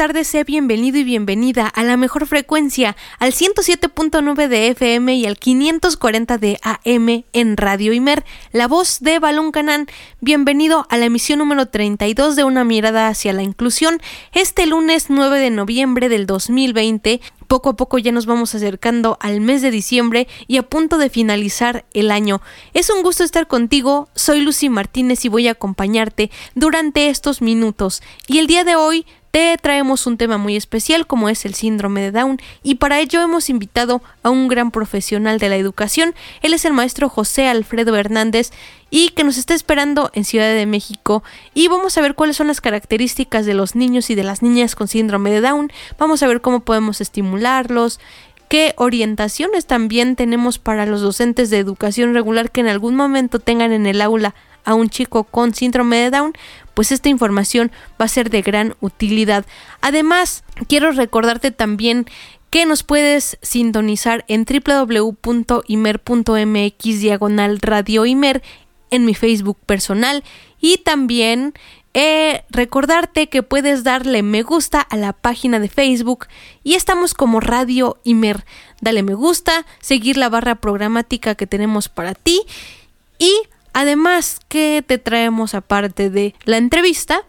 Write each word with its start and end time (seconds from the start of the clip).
Tardes, 0.00 0.28
sea 0.28 0.44
bienvenido 0.44 0.96
y 0.96 1.04
bienvenida 1.04 1.66
a 1.66 1.82
la 1.82 1.98
mejor 1.98 2.26
frecuencia, 2.26 2.96
al 3.18 3.32
107.9 3.32 4.48
de 4.48 4.68
FM 4.68 5.14
y 5.14 5.26
al 5.26 5.36
540 5.36 6.38
de 6.38 6.58
AM 6.62 7.24
en 7.34 7.58
Radio 7.58 7.92
Imer, 7.92 8.24
la 8.50 8.66
voz 8.66 9.00
de 9.00 9.18
Balón 9.18 9.52
Canán. 9.52 9.88
Bienvenido 10.22 10.86
a 10.88 10.96
la 10.96 11.04
emisión 11.04 11.38
número 11.38 11.66
32 11.66 12.34
de 12.34 12.44
Una 12.44 12.64
mirada 12.64 13.08
hacia 13.08 13.34
la 13.34 13.42
inclusión, 13.42 14.00
este 14.32 14.64
lunes 14.64 15.10
9 15.10 15.38
de 15.38 15.50
noviembre 15.50 16.08
del 16.08 16.24
2020. 16.24 17.20
Poco 17.50 17.70
a 17.70 17.74
poco 17.74 17.98
ya 17.98 18.12
nos 18.12 18.26
vamos 18.26 18.54
acercando 18.54 19.18
al 19.20 19.40
mes 19.40 19.60
de 19.60 19.72
diciembre 19.72 20.28
y 20.46 20.58
a 20.58 20.62
punto 20.62 20.98
de 20.98 21.10
finalizar 21.10 21.84
el 21.94 22.12
año. 22.12 22.40
Es 22.74 22.90
un 22.90 23.02
gusto 23.02 23.24
estar 23.24 23.48
contigo, 23.48 24.08
soy 24.14 24.40
Lucy 24.42 24.68
Martínez 24.68 25.24
y 25.24 25.28
voy 25.28 25.48
a 25.48 25.50
acompañarte 25.50 26.30
durante 26.54 27.08
estos 27.08 27.42
minutos. 27.42 28.04
Y 28.28 28.38
el 28.38 28.46
día 28.46 28.62
de 28.62 28.76
hoy 28.76 29.04
te 29.32 29.56
traemos 29.60 30.06
un 30.06 30.16
tema 30.16 30.38
muy 30.38 30.54
especial 30.54 31.08
como 31.08 31.28
es 31.28 31.44
el 31.44 31.54
síndrome 31.54 32.00
de 32.02 32.12
Down 32.12 32.38
y 32.62 32.76
para 32.76 33.00
ello 33.00 33.20
hemos 33.20 33.50
invitado 33.50 34.00
a 34.22 34.30
un 34.30 34.46
gran 34.46 34.70
profesional 34.70 35.40
de 35.40 35.48
la 35.48 35.56
educación. 35.56 36.14
Él 36.42 36.54
es 36.54 36.64
el 36.64 36.72
maestro 36.72 37.08
José 37.08 37.48
Alfredo 37.48 37.96
Hernández 37.96 38.52
y 38.90 39.10
que 39.10 39.24
nos 39.24 39.38
está 39.38 39.54
esperando 39.54 40.10
en 40.12 40.24
Ciudad 40.24 40.52
de 40.52 40.66
México 40.66 41.22
y 41.54 41.68
vamos 41.68 41.96
a 41.96 42.00
ver 42.00 42.14
cuáles 42.14 42.36
son 42.36 42.48
las 42.48 42.60
características 42.60 43.46
de 43.46 43.54
los 43.54 43.74
niños 43.76 44.10
y 44.10 44.14
de 44.14 44.24
las 44.24 44.42
niñas 44.42 44.74
con 44.74 44.88
síndrome 44.88 45.30
de 45.30 45.40
Down. 45.40 45.72
Vamos 45.98 46.22
a 46.22 46.26
ver 46.26 46.40
cómo 46.40 46.60
podemos 46.60 47.00
estimularlos, 47.00 48.00
qué 48.48 48.74
orientaciones 48.76 49.66
también 49.66 50.16
tenemos 50.16 50.58
para 50.58 50.84
los 50.84 51.00
docentes 51.00 51.50
de 51.50 51.58
educación 51.58 52.14
regular 52.14 52.50
que 52.50 52.60
en 52.60 52.68
algún 52.68 52.96
momento 52.96 53.38
tengan 53.38 53.72
en 53.72 53.86
el 53.86 54.02
aula 54.02 54.34
a 54.64 54.74
un 54.74 54.90
chico 54.90 55.24
con 55.24 55.54
síndrome 55.54 55.96
de 55.96 56.10
Down, 56.10 56.34
pues 56.74 56.92
esta 56.92 57.08
información 57.08 57.72
va 58.00 58.04
a 58.04 58.08
ser 58.08 58.28
de 58.28 58.42
gran 58.42 58.74
utilidad. 58.80 59.46
Además, 59.80 60.44
quiero 60.68 60.92
recordarte 60.92 61.50
también 61.50 62.06
que 62.50 62.66
nos 62.66 62.82
puedes 62.82 63.38
sintonizar 63.42 64.24
en 64.28 64.44
www.imer.mx 64.44 65.60
diagonal 67.00 67.60
radio 67.60 68.04
Imer 68.04 68.42
en 68.90 69.04
mi 69.04 69.14
Facebook 69.14 69.58
personal 69.66 70.24
y 70.60 70.78
también 70.78 71.54
eh, 71.94 72.44
recordarte 72.50 73.28
que 73.28 73.42
puedes 73.42 73.82
darle 73.82 74.22
me 74.22 74.42
gusta 74.42 74.80
a 74.80 74.96
la 74.96 75.12
página 75.12 75.58
de 75.58 75.68
Facebook 75.68 76.26
y 76.62 76.74
estamos 76.74 77.14
como 77.14 77.40
Radio 77.40 77.98
Imer. 78.04 78.44
Dale 78.80 79.02
me 79.02 79.14
gusta, 79.14 79.66
seguir 79.80 80.16
la 80.16 80.28
barra 80.28 80.56
programática 80.56 81.34
que 81.34 81.46
tenemos 81.46 81.88
para 81.88 82.14
ti 82.14 82.42
y 83.18 83.32
Además, 83.72 84.40
¿qué 84.48 84.84
te 84.86 84.98
traemos 84.98 85.54
aparte 85.54 86.10
de 86.10 86.34
la 86.44 86.56
entrevista? 86.56 87.24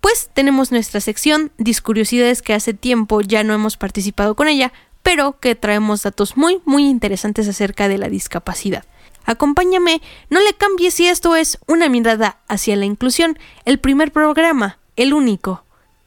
Pues 0.00 0.30
tenemos 0.32 0.70
nuestra 0.70 1.00
sección 1.00 1.52
Discuriosidades 1.58 2.42
que 2.42 2.54
hace 2.54 2.74
tiempo 2.74 3.20
ya 3.22 3.44
no 3.44 3.54
hemos 3.54 3.76
participado 3.76 4.34
con 4.34 4.48
ella, 4.48 4.72
pero 5.02 5.38
que 5.40 5.54
traemos 5.54 6.02
datos 6.02 6.36
muy, 6.36 6.60
muy 6.64 6.86
interesantes 6.86 7.48
acerca 7.48 7.88
de 7.88 7.98
la 7.98 8.08
discapacidad. 8.08 8.84
Acompáñame, 9.26 10.00
no 10.30 10.40
le 10.40 10.54
cambies 10.54 10.94
si 10.94 11.08
esto 11.08 11.36
es 11.36 11.58
una 11.66 11.88
mirada 11.88 12.38
hacia 12.48 12.76
la 12.76 12.84
inclusión, 12.86 13.38
el 13.64 13.78
primer 13.78 14.12
programa, 14.12 14.78
el 14.94 15.12
único, 15.12 15.64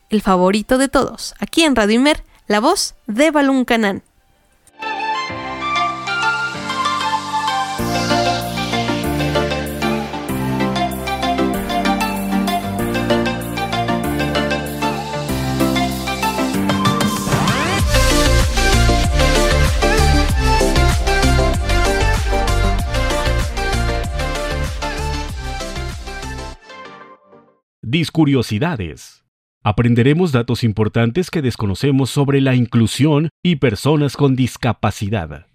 el 0.09 0.22
favorito 0.22 0.78
de 0.78 0.88
todos, 0.88 1.35
aquí 1.40 1.63
en 1.63 1.75
Radio 1.75 1.96
Imer, 1.96 2.24
la 2.47 2.62
voz 2.62 2.96
de 3.06 3.30
Balún 3.30 3.66
Canán. 3.66 4.03
Discuriosidades. 27.81 29.23
Aprenderemos 29.63 30.34
datos 30.34 30.66
importantes 30.66 31.31
que 31.31 31.41
desconocemos 31.41 32.09
sobre 32.09 32.41
la 32.41 32.53
inclusión 32.53 33.29
y 33.41 33.56
personas 33.56 34.17
con 34.17 34.35
discapacidad. 34.35 35.47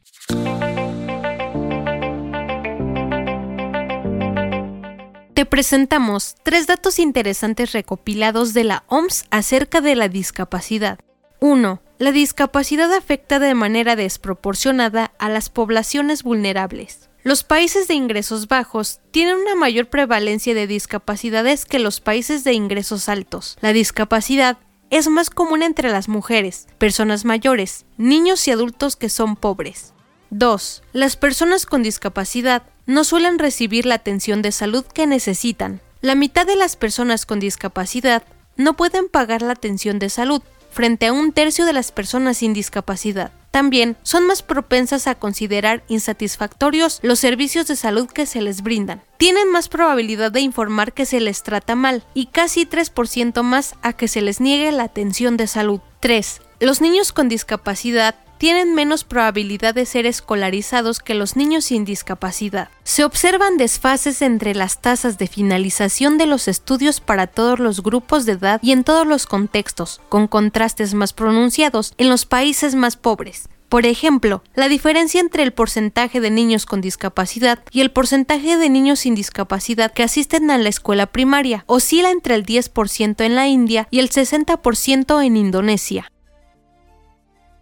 Te 5.34 5.44
presentamos 5.44 6.36
tres 6.42 6.66
datos 6.66 6.98
interesantes 6.98 7.72
recopilados 7.72 8.54
de 8.54 8.64
la 8.64 8.84
OMS 8.88 9.26
acerca 9.30 9.82
de 9.82 9.94
la 9.94 10.08
discapacidad. 10.08 10.98
1. 11.40 11.82
La 11.98 12.10
discapacidad 12.10 12.90
afecta 12.94 13.38
de 13.38 13.52
manera 13.54 13.96
desproporcionada 13.96 15.12
a 15.18 15.28
las 15.28 15.50
poblaciones 15.50 16.22
vulnerables. 16.22 17.10
Los 17.24 17.42
países 17.42 17.88
de 17.88 17.94
ingresos 17.94 18.48
bajos 18.48 19.00
tienen 19.10 19.38
una 19.38 19.54
mayor 19.54 19.86
prevalencia 19.88 20.54
de 20.54 20.66
discapacidades 20.66 21.64
que 21.64 21.78
los 21.78 22.00
países 22.00 22.44
de 22.44 22.52
ingresos 22.52 23.08
altos. 23.08 23.56
La 23.62 23.72
discapacidad 23.72 24.58
es 24.90 25.08
más 25.08 25.30
común 25.30 25.62
entre 25.62 25.90
las 25.90 26.06
mujeres, 26.06 26.66
personas 26.76 27.24
mayores, 27.24 27.86
niños 27.96 28.46
y 28.46 28.50
adultos 28.50 28.96
que 28.96 29.08
son 29.08 29.36
pobres. 29.36 29.94
2. 30.28 30.82
Las 30.92 31.16
personas 31.16 31.64
con 31.64 31.82
discapacidad 31.82 32.64
no 32.84 33.04
suelen 33.04 33.38
recibir 33.38 33.86
la 33.86 33.94
atención 33.94 34.42
de 34.42 34.52
salud 34.52 34.84
que 34.84 35.06
necesitan. 35.06 35.80
La 36.02 36.14
mitad 36.14 36.46
de 36.46 36.56
las 36.56 36.76
personas 36.76 37.24
con 37.24 37.40
discapacidad 37.40 38.22
no 38.58 38.76
pueden 38.76 39.08
pagar 39.08 39.40
la 39.40 39.52
atención 39.54 39.98
de 39.98 40.10
salud, 40.10 40.42
frente 40.70 41.06
a 41.06 41.14
un 41.14 41.32
tercio 41.32 41.64
de 41.64 41.72
las 41.72 41.90
personas 41.90 42.36
sin 42.36 42.52
discapacidad. 42.52 43.32
También 43.54 43.96
son 44.02 44.26
más 44.26 44.42
propensas 44.42 45.06
a 45.06 45.14
considerar 45.14 45.84
insatisfactorios 45.86 46.98
los 47.04 47.20
servicios 47.20 47.68
de 47.68 47.76
salud 47.76 48.08
que 48.08 48.26
se 48.26 48.42
les 48.42 48.62
brindan. 48.62 49.00
Tienen 49.16 49.48
más 49.48 49.68
probabilidad 49.68 50.32
de 50.32 50.40
informar 50.40 50.92
que 50.92 51.06
se 51.06 51.20
les 51.20 51.44
trata 51.44 51.76
mal 51.76 52.02
y 52.14 52.26
casi 52.26 52.66
3% 52.66 53.44
más 53.44 53.76
a 53.80 53.92
que 53.92 54.08
se 54.08 54.22
les 54.22 54.40
niegue 54.40 54.72
la 54.72 54.82
atención 54.82 55.36
de 55.36 55.46
salud. 55.46 55.78
3. 56.00 56.40
Los 56.58 56.80
niños 56.80 57.12
con 57.12 57.28
discapacidad 57.28 58.16
tienen 58.38 58.74
menos 58.74 59.04
probabilidad 59.04 59.74
de 59.74 59.86
ser 59.86 60.06
escolarizados 60.06 61.00
que 61.00 61.14
los 61.14 61.36
niños 61.36 61.66
sin 61.66 61.84
discapacidad. 61.84 62.68
Se 62.82 63.04
observan 63.04 63.56
desfases 63.56 64.20
entre 64.20 64.54
las 64.54 64.82
tasas 64.82 65.16
de 65.16 65.28
finalización 65.28 66.18
de 66.18 66.26
los 66.26 66.48
estudios 66.48 67.00
para 67.00 67.26
todos 67.26 67.58
los 67.58 67.82
grupos 67.82 68.26
de 68.26 68.32
edad 68.32 68.60
y 68.62 68.72
en 68.72 68.84
todos 68.84 69.06
los 69.06 69.26
contextos, 69.26 70.00
con 70.08 70.26
contrastes 70.26 70.94
más 70.94 71.12
pronunciados 71.12 71.94
en 71.96 72.08
los 72.08 72.26
países 72.26 72.74
más 72.74 72.96
pobres. 72.96 73.48
Por 73.74 73.86
ejemplo, 73.86 74.44
la 74.54 74.68
diferencia 74.68 75.20
entre 75.20 75.42
el 75.42 75.52
porcentaje 75.52 76.20
de 76.20 76.30
niños 76.30 76.64
con 76.64 76.80
discapacidad 76.80 77.58
y 77.72 77.80
el 77.80 77.90
porcentaje 77.90 78.56
de 78.56 78.70
niños 78.70 79.00
sin 79.00 79.16
discapacidad 79.16 79.92
que 79.92 80.04
asisten 80.04 80.48
a 80.52 80.58
la 80.58 80.68
escuela 80.68 81.06
primaria 81.06 81.64
oscila 81.66 82.12
entre 82.12 82.36
el 82.36 82.46
10% 82.46 83.24
en 83.24 83.34
la 83.34 83.48
India 83.48 83.88
y 83.90 83.98
el 83.98 84.10
60% 84.10 85.26
en 85.26 85.36
Indonesia. 85.36 86.08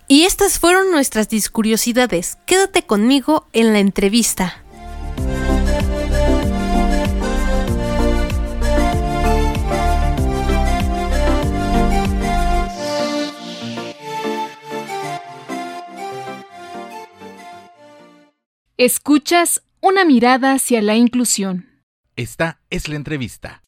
Y 0.06 0.24
estas 0.24 0.58
fueron 0.58 0.90
nuestras 0.90 1.30
discuriosidades. 1.30 2.36
Quédate 2.44 2.82
conmigo 2.82 3.46
en 3.54 3.72
la 3.72 3.78
entrevista. 3.78 4.62
Escuchas 18.84 19.62
una 19.80 20.04
mirada 20.04 20.54
hacia 20.54 20.82
la 20.82 20.96
inclusión. 20.96 21.84
Esta 22.16 22.58
es 22.68 22.88
la 22.88 22.96
entrevista. 22.96 23.61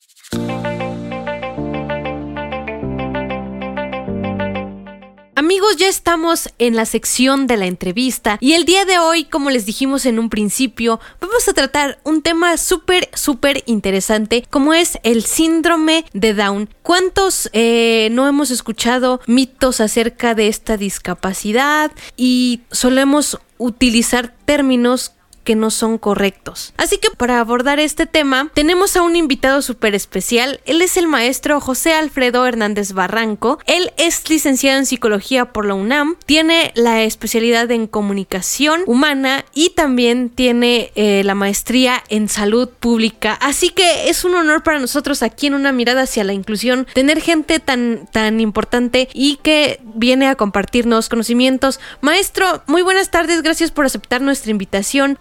Ya 5.79 5.89
estamos 5.89 6.51
en 6.59 6.77
la 6.77 6.85
sección 6.85 7.49
de 7.49 7.57
la 7.57 7.67
entrevista 7.67 8.39
y 8.41 8.53
el 8.53 8.65
día 8.65 8.85
de 8.85 8.99
hoy, 8.99 9.25
como 9.25 9.51
les 9.51 9.67
dijimos 9.67 10.07
en 10.07 10.21
un 10.21 10.31
principio, 10.31 11.01
vamos 11.21 11.49
a 11.49 11.53
tratar 11.53 11.99
un 12.05 12.23
tema 12.23 12.57
súper, 12.59 13.09
súper 13.13 13.65
interesante 13.67 14.45
como 14.51 14.73
es 14.73 14.99
el 15.03 15.25
síndrome 15.25 16.05
de 16.13 16.33
Down. 16.33 16.71
¿Cuántos 16.83 17.51
eh, 17.53 18.09
no 18.13 18.29
hemos 18.29 18.53
escuchado 18.53 19.21
mitos 19.27 19.81
acerca 19.81 20.37
de 20.37 20.47
esta 20.47 20.77
discapacidad 20.77 21.91
y 22.17 22.61
solemos 22.71 23.41
utilizar 23.59 24.33
términos 24.45 25.13
que 25.45 25.55
no 25.55 25.71
son 25.71 25.99
correctos. 25.99 26.73
Así 26.77 26.99
que 26.99 27.11
para 27.11 27.41
abordar 27.41 27.79
este 27.79 28.07
tema 28.07 28.51
tenemos 28.55 28.97
a 28.97 29.03
un 29.03 29.17
invitado 29.17 29.63
súper 29.63 29.95
especial. 29.95 30.61
Él 30.65 30.83
es 30.83 30.97
el 30.97 31.07
maestro 31.07 31.61
José 31.61 31.93
Alfredo 31.93 32.47
Hernández 32.47 32.93
Barranco. 32.93 33.59
Él 33.67 33.93
es 33.97 34.29
licenciado 34.29 34.79
en 34.79 34.87
psicología 34.87 35.53
por 35.53 35.67
la 35.67 35.75
UNAM, 35.75 36.17
tiene 36.27 36.73
la 36.75 37.03
especialidad 37.03 37.71
en 37.71 37.87
comunicación 37.87 38.83
humana 38.87 39.45
y 39.55 39.71
también 39.71 40.31
tiene 40.31 40.93
eh, 40.95 41.23
la 41.25 41.35
maestría 41.35 42.03
en 42.09 42.29
salud 42.29 42.69
pública. 42.69 43.35
Así 43.35 43.71
que 43.71 44.09
es 44.09 44.25
un 44.25 44.35
honor 44.35 44.63
para 44.63 44.79
nosotros 44.79 45.23
aquí 45.23 45.47
en 45.47 45.55
una 45.55 45.73
mirada 45.73 46.03
hacia 46.03 46.25
la 46.25 46.33
inclusión 46.33 46.87
tener 46.95 47.21
gente 47.21 47.61
tan, 47.61 48.09
tan 48.11 48.41
importante 48.41 49.09
y 49.13 49.37
que 49.37 49.81
viene 49.83 50.29
a 50.29 50.35
compartirnos 50.35 51.09
conocimientos. 51.09 51.81
Maestro, 52.01 52.63
muy 52.67 52.83
buenas 52.83 53.11
tardes, 53.11 53.43
gracias 53.43 53.71
por 53.71 53.87
aceptar 53.87 54.21
nuestra 54.21 54.51
invitación 54.51 55.19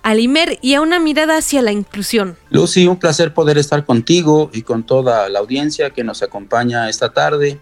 y 0.62 0.74
a 0.74 0.82
una 0.82 1.00
mirada 1.00 1.38
hacia 1.38 1.62
la 1.62 1.72
inclusión. 1.72 2.38
Lucy, 2.50 2.88
un 2.88 2.98
placer 2.98 3.34
poder 3.34 3.58
estar 3.58 3.86
contigo 3.86 4.50
y 4.54 4.62
con 4.62 4.84
toda 4.84 5.30
la 5.30 5.40
audiencia 5.40 5.90
que 5.90 6.04
nos 6.04 6.22
acompaña 6.22 6.90
esta 6.90 7.14
tarde. 7.14 7.60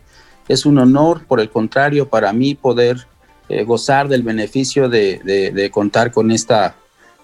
Es 0.48 0.66
un 0.66 0.78
honor, 0.78 1.26
por 1.26 1.40
el 1.40 1.50
contrario, 1.50 2.10
para 2.10 2.34
mí 2.34 2.56
poder 2.56 3.08
eh, 3.50 3.64
gozar 3.64 4.08
del 4.08 4.24
beneficio 4.24 4.90
de, 4.90 5.70
contar 5.74 6.12
con 6.12 6.32
esta 6.32 6.76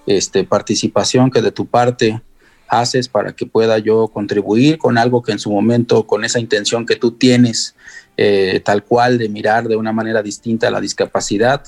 este, 0.06 0.44
participación 0.44 1.31
que 1.31 1.41
de 1.41 1.51
tu 1.51 1.65
parte 1.65 2.21
haces 2.68 3.07
para 3.07 3.33
que 3.33 3.45
pueda 3.45 3.77
yo 3.77 4.09
contribuir 4.09 4.77
con 4.77 4.97
algo 4.97 5.21
que 5.21 5.31
en 5.31 5.39
su 5.39 5.51
momento, 5.51 6.06
con 6.06 6.25
esa 6.25 6.39
intención 6.39 6.85
que 6.85 6.95
tú 6.95 7.12
tienes, 7.12 7.75
eh, 8.18 8.62
tal 8.63 8.83
cual 8.83 9.18
de 9.18 9.29
mirar 9.29 9.68
de 9.68 9.75
una 9.75 9.94
manera 9.94 10.21
distinta 10.21 10.68
a 10.68 10.71
la 10.71 10.81
discapacidad, 10.81 11.63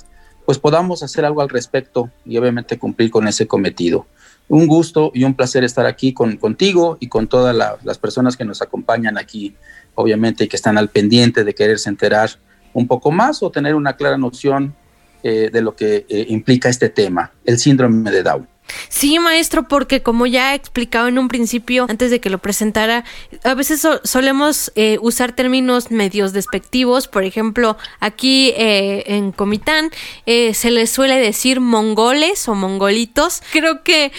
pues 0.50 0.58
podamos 0.58 1.04
hacer 1.04 1.26
algo 1.26 1.44
al 1.44 1.50
respecto 1.50 2.10
y 2.26 2.36
obviamente 2.36 2.80
cumplir 2.80 3.12
con 3.12 3.28
ese 3.28 3.46
cometido. 3.46 4.08
Un 4.48 4.66
gusto 4.66 5.12
y 5.14 5.24
un 5.24 5.36
placer 5.36 5.64
estar 5.64 5.86
aquí 5.86 6.12
con, 6.12 6.38
contigo 6.38 6.98
y 7.00 7.08
con 7.08 7.28
todas 7.28 7.56
las 7.84 7.98
personas 8.00 8.36
que 8.36 8.46
nos 8.46 8.64
acompañan 8.64 9.20
aquí, 9.20 9.56
obviamente, 9.94 10.46
y 10.46 10.48
que 10.48 10.56
están 10.56 10.80
al 10.80 10.90
pendiente 10.90 11.44
de 11.44 11.54
quererse 11.54 11.88
enterar 11.88 12.32
un 12.74 12.88
poco 12.88 13.12
más 13.12 13.44
o 13.44 13.52
tener 13.52 13.76
una 13.76 13.96
clara 13.96 14.18
noción 14.18 14.74
eh, 15.22 15.52
de 15.54 15.62
lo 15.62 15.76
que 15.76 16.08
eh, 16.10 16.26
implica 16.30 16.68
este 16.68 16.90
tema, 16.90 17.32
el 17.46 17.60
síndrome 17.60 18.10
de 18.10 18.24
Down. 18.24 18.48
Sí, 18.90 19.20
maestro, 19.20 19.68
porque 19.68 20.02
como 20.02 20.26
ya 20.26 20.54
he 20.54 20.56
explicado 20.56 21.08
en 21.08 21.20
un 21.20 21.28
principio, 21.28 21.86
antes 21.90 22.12
de 22.12 22.20
que 22.20 22.30
lo 22.30 22.38
presentara, 22.38 23.04
a 23.44 23.54
veces 23.54 23.86
solemos 24.04 24.72
eh, 24.76 24.98
usar 25.02 25.34
términos 25.34 25.92
medios 25.92 26.34
despectivos. 26.34 27.08
Por 27.08 27.24
ejemplo, 27.24 27.78
aquí 28.00 28.50
eh, 28.56 29.04
en 29.08 29.32
Comitán 29.32 29.92
eh, 30.26 30.54
se 30.54 30.72
les 30.72 30.90
suele 30.90 31.20
decir 31.20 31.60
mongoles 31.60 32.48
o 32.48 32.56
mongolitos. 32.56 33.42
Creo 33.52 33.84
que 33.84 34.12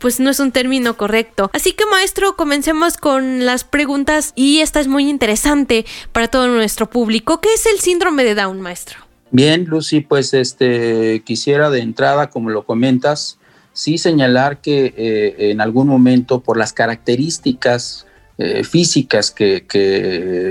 pues 0.00 0.18
no 0.18 0.30
es 0.30 0.40
un 0.40 0.52
término 0.52 0.96
correcto. 0.96 1.50
Así 1.52 1.72
que 1.72 1.86
maestro, 1.86 2.36
comencemos 2.36 2.96
con 2.96 3.44
las 3.44 3.64
preguntas 3.64 4.32
y 4.34 4.58
esta 4.60 4.80
es 4.80 4.88
muy 4.88 5.08
interesante 5.08 5.86
para 6.12 6.28
todo 6.28 6.48
nuestro 6.48 6.90
público. 6.90 7.40
¿Qué 7.40 7.52
es 7.54 7.66
el 7.66 7.78
síndrome 7.78 8.24
de 8.24 8.34
Down, 8.34 8.60
maestro? 8.60 8.98
Bien, 9.30 9.64
Lucy, 9.64 10.00
pues 10.00 10.34
este 10.34 11.22
quisiera 11.24 11.70
de 11.70 11.80
entrada, 11.80 12.30
como 12.30 12.50
lo 12.50 12.64
comentas, 12.64 13.38
sí 13.76 13.98
señalar 13.98 14.62
que 14.62 14.94
eh, 14.96 15.50
en 15.50 15.60
algún 15.60 15.86
momento 15.86 16.40
por 16.40 16.56
las 16.56 16.72
características 16.72 18.06
eh, 18.38 18.64
físicas 18.64 19.30
que, 19.30 19.66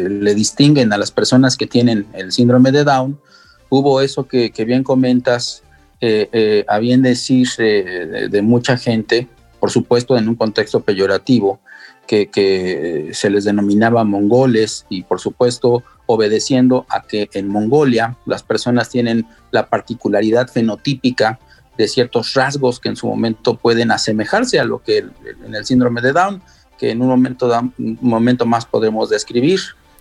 le 0.08 0.36
distinguen 0.36 0.94
a 0.94 0.98
las 0.98 1.10
personas 1.10 1.58
que 1.58 1.66
tienen 1.66 2.06
el 2.14 2.32
síndrome 2.32 2.72
de 2.72 2.84
Down, 2.84 3.20
hubo 3.70 4.02
eso 4.02 4.28
que, 4.28 4.52
bien 4.68 4.84
comentas, 4.84 5.64
eh, 6.02 6.64
a 6.68 6.78
bien 6.78 7.02
decir 7.02 7.48
de, 7.58 8.42
mucha 8.44 8.78
gente, 8.78 9.28
por 9.60 9.72
supuesto 9.72 10.16
en 10.18 10.30
un 10.30 10.36
contexto 10.36 10.82
peyorativo, 10.82 11.60
que, 12.06 12.28
que, 12.28 13.10
se 13.14 13.32
les 13.32 13.44
denominaba 13.44 14.04
mongoles 14.04 14.86
y 14.88 15.02
por 15.02 15.20
supuesto 15.20 15.84
obedeciendo 16.06 16.86
a 16.90 17.02
que 17.02 17.28
en 17.34 17.48
Mongolia 17.48 18.18
las 18.28 18.44
personas 18.44 18.90
tienen 18.90 19.26
la 19.50 19.68
particularidad 19.68 20.48
fenotípica 20.48 21.40
de 21.78 21.88
ciertos 21.88 22.34
rasgos 22.34 22.80
que 22.80 22.90
en 22.90 22.96
su 22.96 23.08
momento 23.08 23.56
pueden 23.56 23.92
asemejarse 23.92 24.60
a 24.60 24.66
lo 24.66 24.82
que 24.82 25.00
en 25.00 25.56
el 25.56 25.66
síndrome 25.66 26.02
de 26.02 26.14
Down, 26.14 26.42
que 26.78 26.92
en 26.92 27.02
un 27.02 27.08
momento, 27.08 27.50
un 27.78 27.98
momento 28.02 28.46
más 28.46 28.66
podemos 28.66 29.10
describir. 29.10 29.60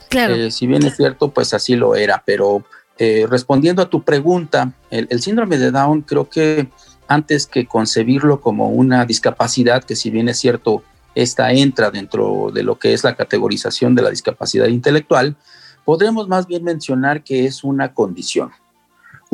Claro. 0.09 0.35
Eh, 0.35 0.51
si 0.51 0.67
bien 0.67 0.85
es 0.85 0.97
cierto, 0.97 1.31
pues 1.31 1.55
así 1.55 1.77
lo 1.77 1.97
era, 1.97 2.23
pero 2.25 2.65
eh, 2.99 3.27
respondiendo 3.29 3.83
a 3.83 3.91
tu 3.91 4.03
pregunta, 4.03 4.73
el, 4.91 5.21
síndrome 5.21 5.59
de 5.59 5.71
Down 5.73 6.03
creo 6.03 6.29
que 6.29 6.69
antes 7.09 7.47
que 7.47 7.67
concebirlo 7.67 8.41
como 8.41 8.71
una 8.71 9.05
discapacidad, 9.05 9.83
que 9.83 9.97
si 9.97 10.11
bien 10.11 10.29
es 10.29 10.39
cierto, 10.39 10.83
esta 11.15 11.53
entra 11.53 11.91
dentro 11.91 12.51
de 12.53 12.63
lo 12.63 12.79
que 12.79 12.93
es 12.93 13.05
la 13.05 13.17
categorización 13.17 13.95
de 13.95 14.03
la 14.03 14.11
discapacidad 14.11 14.69
intelectual, 14.69 15.37
podremos 15.85 16.29
más 16.29 16.47
bien 16.47 16.65
mencionar 16.65 17.23
que 17.23 17.47
es 17.47 17.65
una 17.65 17.93
condición. 17.93 18.51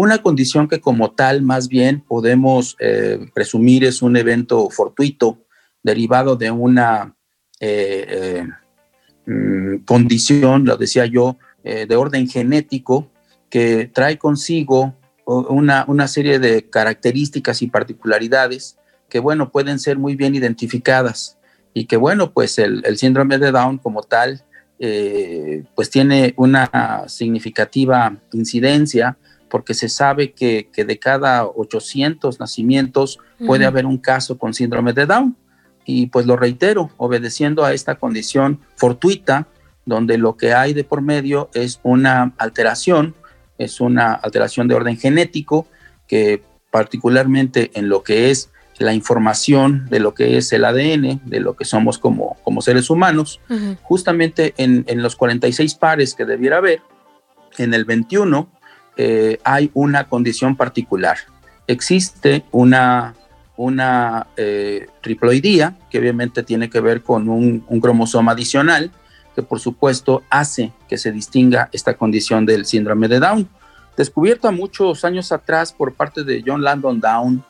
Una 0.02 0.17
condición 0.17 0.67
que 0.67 0.81
como 0.81 1.11
tal 1.11 1.43
más 1.43 1.69
bien 1.69 2.00
podemos 2.00 2.75
eh, 2.81 3.19
presumir 3.35 3.85
es 3.85 4.00
un 4.00 4.17
evento 4.17 4.70
fortuito 4.70 5.44
derivado 5.82 6.37
de 6.37 6.50
una 6.50 7.14
eh, 7.61 8.06
eh, 8.08 8.47
mm, 9.26 9.85
condición, 9.85 10.64
lo 10.64 10.79
decía 10.79 11.05
yo, 11.05 11.37
de 11.62 11.94
orden 11.97 12.26
genético 12.26 13.11
que 13.50 13.91
trae 13.93 14.17
consigo 14.17 14.94
una, 15.26 15.85
una, 15.87 16.08
serie 16.08 16.38
de 16.38 16.70
características 16.70 17.61
y 17.61 17.67
particularidades 17.67 18.79
que, 19.11 19.19
bueno, 19.19 19.50
pueden 19.52 19.79
ser 19.79 19.99
muy 19.99 20.17
bien 20.17 20.35
identificadas 20.35 21.37
y 21.75 21.85
que, 21.85 21.99
bueno, 21.99 22.32
pues 22.32 22.58
el, 22.58 22.82
el 22.87 22.97
síndrome 22.97 23.37
de 23.37 23.52
Down 23.52 23.76
como 23.76 24.02
tal, 24.02 24.43
pues 25.75 25.91
tiene 25.91 26.32
una 26.38 27.05
significativa 27.06 28.17
incidencia 28.32 29.19
porque 29.50 29.75
se 29.75 29.90
sabe 29.90 30.33
que, 30.33 30.71
de 30.75 30.99
cada 30.99 31.45
800 31.45 32.40
nacimientos 32.40 33.19
puede 33.45 33.66
haber 33.66 33.85
un 33.85 33.99
caso 33.99 34.38
con 34.38 34.54
síndrome 34.54 34.95
de 34.95 35.04
Down. 35.04 35.37
Y 35.85 36.07
pues 36.07 36.25
lo 36.25 36.37
reitero, 36.37 36.90
obedeciendo 36.97 37.64
a 37.64 37.73
esta 37.75 37.97
condición 37.97 38.61
fortuita, 38.76 39.49
donde 39.85 40.16
lo 40.16 40.37
que 40.37 40.54
hay 40.54 40.73
de 40.73 40.85
por 40.85 41.02
medio 41.02 41.50
es 41.52 41.80
una 41.83 42.33
alteración, 42.38 43.14
es 43.59 43.80
una 43.80 44.12
alteración 44.12 44.69
de 44.69 44.75
orden 44.75 44.97
genético, 44.97 45.66
que 46.07 46.42
particularmente 46.71 47.71
en 47.75 47.88
lo 47.88 48.02
que 48.02 48.30
es 48.30 48.50
la 48.78 48.95
información 48.95 49.88
de 49.90 50.00
lo 50.00 50.14
que 50.14 50.38
es 50.38 50.52
el 50.52 50.64
ADN, 50.64 51.21
de 51.25 51.40
lo 51.40 51.54
que 51.54 51.66
somos 51.66 51.99
como, 51.99 52.38
como 52.42 52.62
seres 52.62 52.88
humanos, 52.88 53.40
justamente 53.83 54.54
en, 54.57 54.85
en, 54.87 55.02
los 55.02 55.16
46 55.16 55.75
pares 55.75 56.14
que 56.14 56.25
debiera 56.25 56.59
haber, 56.59 56.80
en 57.59 57.75
el 57.75 57.85
21 57.85 58.50
eh, 59.02 59.40
hay 59.45 59.71
una 59.73 60.11
condición 60.11 60.57
particular. 60.57 61.16
Existe 61.66 62.45
una, 62.50 63.14
una 63.57 64.26
eh, 64.37 64.88
triploidía 65.00 65.78
que 65.88 65.99
obviamente 65.99 66.42
tiene 66.42 66.69
que 66.69 66.80
ver 66.80 67.02
con 67.02 67.30
un, 67.30 67.61
cromosoma 67.80 68.33
adicional 68.33 68.90
que 69.35 69.42
por 69.42 69.59
supuesto 69.59 70.23
hace 70.28 70.75
que 70.87 70.99
se 70.99 71.12
distinga 71.12 71.71
esta 71.73 71.95
condición 71.95 72.45
del 72.45 72.66
síndrome 72.66 73.09
de 73.09 73.21
Down. 73.21 73.49
Descubierta 73.97 74.50
muchos 74.50 75.02
años 75.07 75.33
atrás 75.33 75.73
por 75.73 75.95
parte 75.95 76.23
de 76.23 76.45
John 76.47 76.62
Landon 76.62 77.00
Down, 77.00 77.42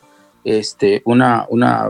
este, 0.44 1.02
una, 1.04 1.48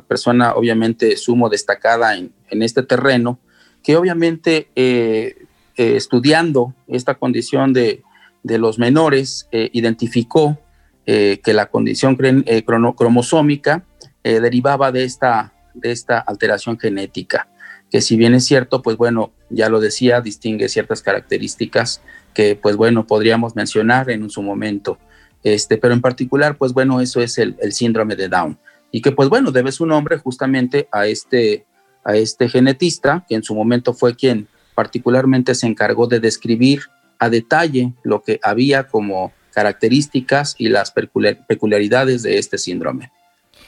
persona 0.08 0.54
obviamente 0.54 1.18
sumo 1.18 1.50
destacada 1.50 2.16
en, 2.16 2.32
este 2.48 2.82
terreno, 2.82 3.38
que 3.82 3.98
obviamente 3.98 4.70
eh, 4.74 5.36
estudiando 5.76 6.72
esta 6.88 7.16
condición 7.16 7.74
de, 7.74 8.02
de 8.42 8.58
los 8.58 8.78
menores 8.78 9.48
eh, 9.52 9.70
identificó 9.72 10.58
eh, 11.06 11.40
que 11.42 11.52
la 11.52 11.66
condición 11.66 12.16
eh, 12.20 12.64
cromosómica 12.64 13.84
derivaba 14.22 14.92
de 14.92 15.04
esta, 15.04 15.54
de 15.72 15.92
esta 15.92 16.18
alteración 16.18 16.78
genética, 16.78 17.48
que 17.90 18.02
si 18.02 18.16
bien 18.16 18.34
es 18.34 18.44
cierto, 18.44 18.82
pues 18.82 18.98
bueno, 18.98 19.32
ya 19.48 19.70
lo 19.70 19.80
decía, 19.80 20.20
distingue 20.20 20.68
ciertas 20.68 21.00
características 21.00 22.02
que 22.34 22.54
pues 22.54 22.76
bueno, 22.76 23.06
podríamos 23.06 23.56
mencionar 23.56 24.10
en 24.10 24.28
su 24.28 24.42
momento, 24.42 24.98
este, 25.42 25.78
pero 25.78 25.94
en 25.94 26.02
particular, 26.02 26.58
pues 26.58 26.74
bueno, 26.74 27.00
eso 27.00 27.22
es 27.22 27.38
el, 27.38 27.56
el 27.62 27.72
síndrome 27.72 28.14
de 28.14 28.28
Down. 28.28 28.58
Y 28.92 29.00
que 29.00 29.10
pues 29.10 29.30
bueno, 29.30 29.52
debe 29.52 29.72
su 29.72 29.86
nombre 29.86 30.18
justamente 30.18 30.86
a 30.92 31.06
este, 31.06 31.64
a 32.04 32.14
este 32.14 32.50
genetista, 32.50 33.24
que 33.26 33.36
en 33.36 33.42
su 33.42 33.54
momento 33.54 33.94
fue 33.94 34.14
quien 34.14 34.48
particularmente 34.74 35.54
se 35.54 35.66
encargó 35.66 36.06
de 36.06 36.20
describir 36.20 36.82
a 37.20 37.30
detalle 37.30 37.92
lo 38.02 38.22
que 38.22 38.40
había 38.42 38.88
como 38.88 39.32
características 39.52 40.56
y 40.58 40.68
las 40.68 40.92
peculiaridades 40.92 42.22
de 42.22 42.38
este 42.38 42.58
síndrome. 42.58 43.12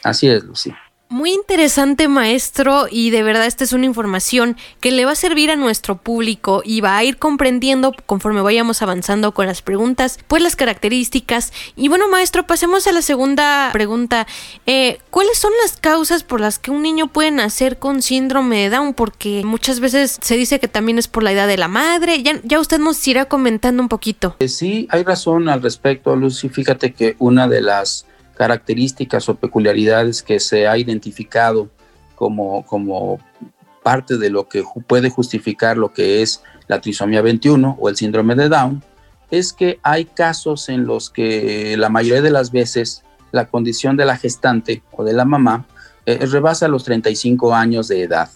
Así 0.02 0.28
es, 0.28 0.42
Lucy. 0.42 0.73
Muy 1.12 1.31
interesante, 1.31 2.09
maestro, 2.09 2.87
y 2.90 3.11
de 3.11 3.23
verdad 3.23 3.45
esta 3.45 3.64
es 3.64 3.75
una 3.75 3.85
información 3.85 4.57
que 4.81 4.90
le 4.90 5.04
va 5.04 5.12
a 5.12 5.14
servir 5.14 5.50
a 5.50 5.57
nuestro 5.57 5.99
público 5.99 6.62
y 6.64 6.81
va 6.81 6.97
a 6.97 7.04
ir 7.04 7.19
comprendiendo 7.19 7.95
conforme 8.07 8.40
vayamos 8.40 8.81
avanzando 8.81 9.33
con 9.33 9.47
las 9.47 9.61
preguntas, 9.61 10.19
pues 10.26 10.42
las 10.42 10.57
características. 10.57 11.52
Y 11.76 11.88
bueno, 11.88 12.09
maestro, 12.09 12.47
pasemos 12.47 12.87
a 12.87 12.92
la 12.92 13.02
segunda 13.02 13.69
pregunta. 13.75 14.26
Eh, 14.64 15.00
¿Cuáles 15.11 15.37
son 15.37 15.52
las 15.61 15.76
causas 15.76 16.25
por 16.25 16.40
las 16.40 16.59
que 16.59 16.71
un 16.71 16.81
niño 16.81 17.09
puede 17.09 17.31
nacer 17.31 17.78
con 17.78 18.00
síndrome 18.00 18.62
de 18.62 18.71
Down? 18.71 18.95
Porque 18.95 19.42
muchas 19.45 19.81
veces 19.81 20.19
se 20.19 20.38
dice 20.38 20.61
que 20.61 20.69
también 20.69 20.97
es 20.97 21.09
por 21.09 21.25
la 21.25 21.33
edad 21.33 21.47
de 21.47 21.59
la 21.59 21.69
madre. 21.69 22.23
Ya, 22.23 22.40
ya 22.42 22.59
usted 22.59 22.78
nos 22.78 23.07
irá 23.07 23.26
comentando 23.26 23.83
un 23.83 23.90
poquito. 23.90 24.35
Eh, 24.38 24.49
sí, 24.49 24.88
hay 24.90 25.04
razón 25.04 25.50
al 25.50 25.61
respecto, 25.61 26.16
Lucy. 26.16 26.49
Fíjate 26.49 26.95
que 26.95 27.16
una 27.19 27.49
de 27.49 27.61
las 27.61 28.07
características 28.42 29.28
o 29.28 29.37
peculiaridades 29.37 30.20
que 30.20 30.40
se 30.40 30.66
ha 30.66 30.76
identificado 30.76 31.70
como, 32.16 32.66
como 32.66 33.20
parte 33.84 34.18
de 34.18 34.30
lo 34.30 34.49
que 34.49 34.64
puede 34.88 35.11
justificar 35.11 35.76
lo 35.76 35.92
que 35.92 36.22
es 36.22 36.42
la 36.66 36.80
trisomía 36.80 37.22
21 37.22 37.76
o 37.78 37.88
el 37.88 37.94
síndrome 37.94 38.34
de 38.34 38.49
Down, 38.49 38.82
es 39.30 39.52
que 39.52 39.78
hay 39.84 40.06
casos 40.06 40.68
en 40.68 40.87
los 40.87 41.08
que 41.08 41.76
la 41.78 41.88
mayoría 41.88 42.20
de 42.20 42.32
las 42.32 42.50
veces 42.50 43.04
la 43.30 43.46
condición 43.46 43.96
de 43.96 44.06
la 44.06 44.16
gestante 44.16 44.82
o 44.90 45.04
de 45.04 45.12
la 45.12 45.25
mamá 45.25 45.64
eh, 46.04 46.26
rebasa 46.26 46.66
los 46.66 46.82
35 46.82 47.54
años 47.54 47.87
de 47.87 48.02
edad. 48.02 48.28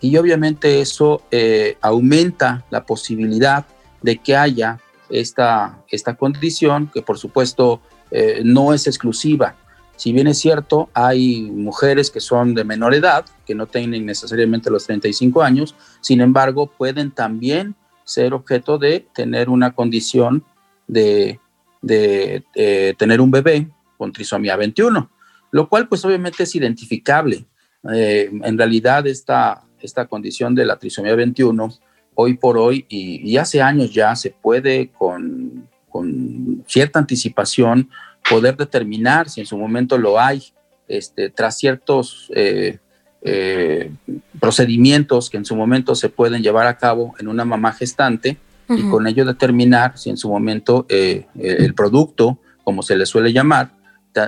Y 0.00 0.16
obviamente 0.16 0.80
eso 0.80 1.22
eh, 1.30 1.78
aumenta 1.80 2.64
la 2.70 2.84
posibilidad 2.84 3.64
de 4.02 4.18
que 4.18 4.34
haya 4.34 4.80
esta, 5.10 5.78
esta 5.88 6.14
condición, 6.14 6.90
que 6.92 7.02
por 7.02 7.18
supuesto 7.18 7.80
eh, 8.16 8.42
no 8.44 8.72
es 8.72 8.86
exclusiva. 8.86 9.56
Si 9.96 10.12
bien 10.12 10.28
es 10.28 10.38
cierto, 10.38 10.88
hay 10.94 11.50
mujeres 11.50 12.12
que 12.12 12.20
son 12.20 12.54
de 12.54 12.62
menor 12.62 12.94
edad, 12.94 13.24
que 13.44 13.56
no 13.56 13.66
tienen 13.66 14.06
necesariamente 14.06 14.70
los 14.70 14.86
35 14.86 15.42
años, 15.42 15.74
sin 16.00 16.20
embargo, 16.20 16.68
pueden 16.68 17.10
también 17.10 17.74
ser 18.04 18.32
objeto 18.32 18.78
de 18.78 19.04
tener 19.16 19.48
una 19.48 19.74
condición 19.74 20.44
de, 20.86 21.40
tener 21.82 23.20
un 23.20 23.32
bebé 23.32 23.68
con 23.98 24.12
trisomía 24.12 24.54
21, 24.54 25.10
lo 25.50 25.68
cual 25.68 25.88
pues 25.88 26.04
obviamente 26.04 26.44
es 26.44 26.54
identificable. 26.54 27.46
Eh, 27.92 28.30
en 28.30 28.56
realidad 28.56 29.08
esta, 29.08 29.64
esta 29.80 30.06
condición 30.06 30.54
de 30.54 30.66
la 30.66 30.78
trisomía 30.78 31.16
21, 31.16 31.68
hoy 32.14 32.34
por 32.34 32.58
hoy 32.58 32.86
y 32.88 33.36
hace 33.38 33.60
años 33.60 33.92
ya 33.92 34.14
se 34.14 34.30
puede 34.30 34.92
con 34.92 35.68
con 35.94 36.64
cierta 36.66 36.98
anticipación 36.98 37.88
poder 38.28 38.56
determinar 38.56 39.30
si 39.30 39.42
en 39.42 39.46
su 39.46 39.56
momento 39.56 39.96
lo 39.96 40.18
hay, 40.18 40.42
este, 40.88 41.30
tras 41.30 41.56
ciertos 41.56 42.32
eh, 42.34 42.80
eh, 43.22 43.92
procedimientos 44.40 45.30
que 45.30 45.36
en 45.36 45.44
su 45.44 45.54
momento 45.54 45.94
se 45.94 46.08
pueden 46.08 46.42
llevar 46.42 46.66
a 46.66 46.78
cabo 46.78 47.14
en 47.20 47.28
una 47.28 47.44
mamá 47.44 47.72
gestante 47.72 48.38
y 48.68 48.82
con 48.90 49.06
ello 49.06 49.24
determinar 49.24 49.96
si 49.96 50.10
en 50.10 50.16
su 50.16 50.28
momento 50.28 50.84
eh, 50.88 51.26
el 51.36 51.74
producto, 51.74 52.40
como 52.64 52.82
se 52.82 52.96
le 52.96 53.06
suele 53.06 53.32
llamar, 53.32 53.70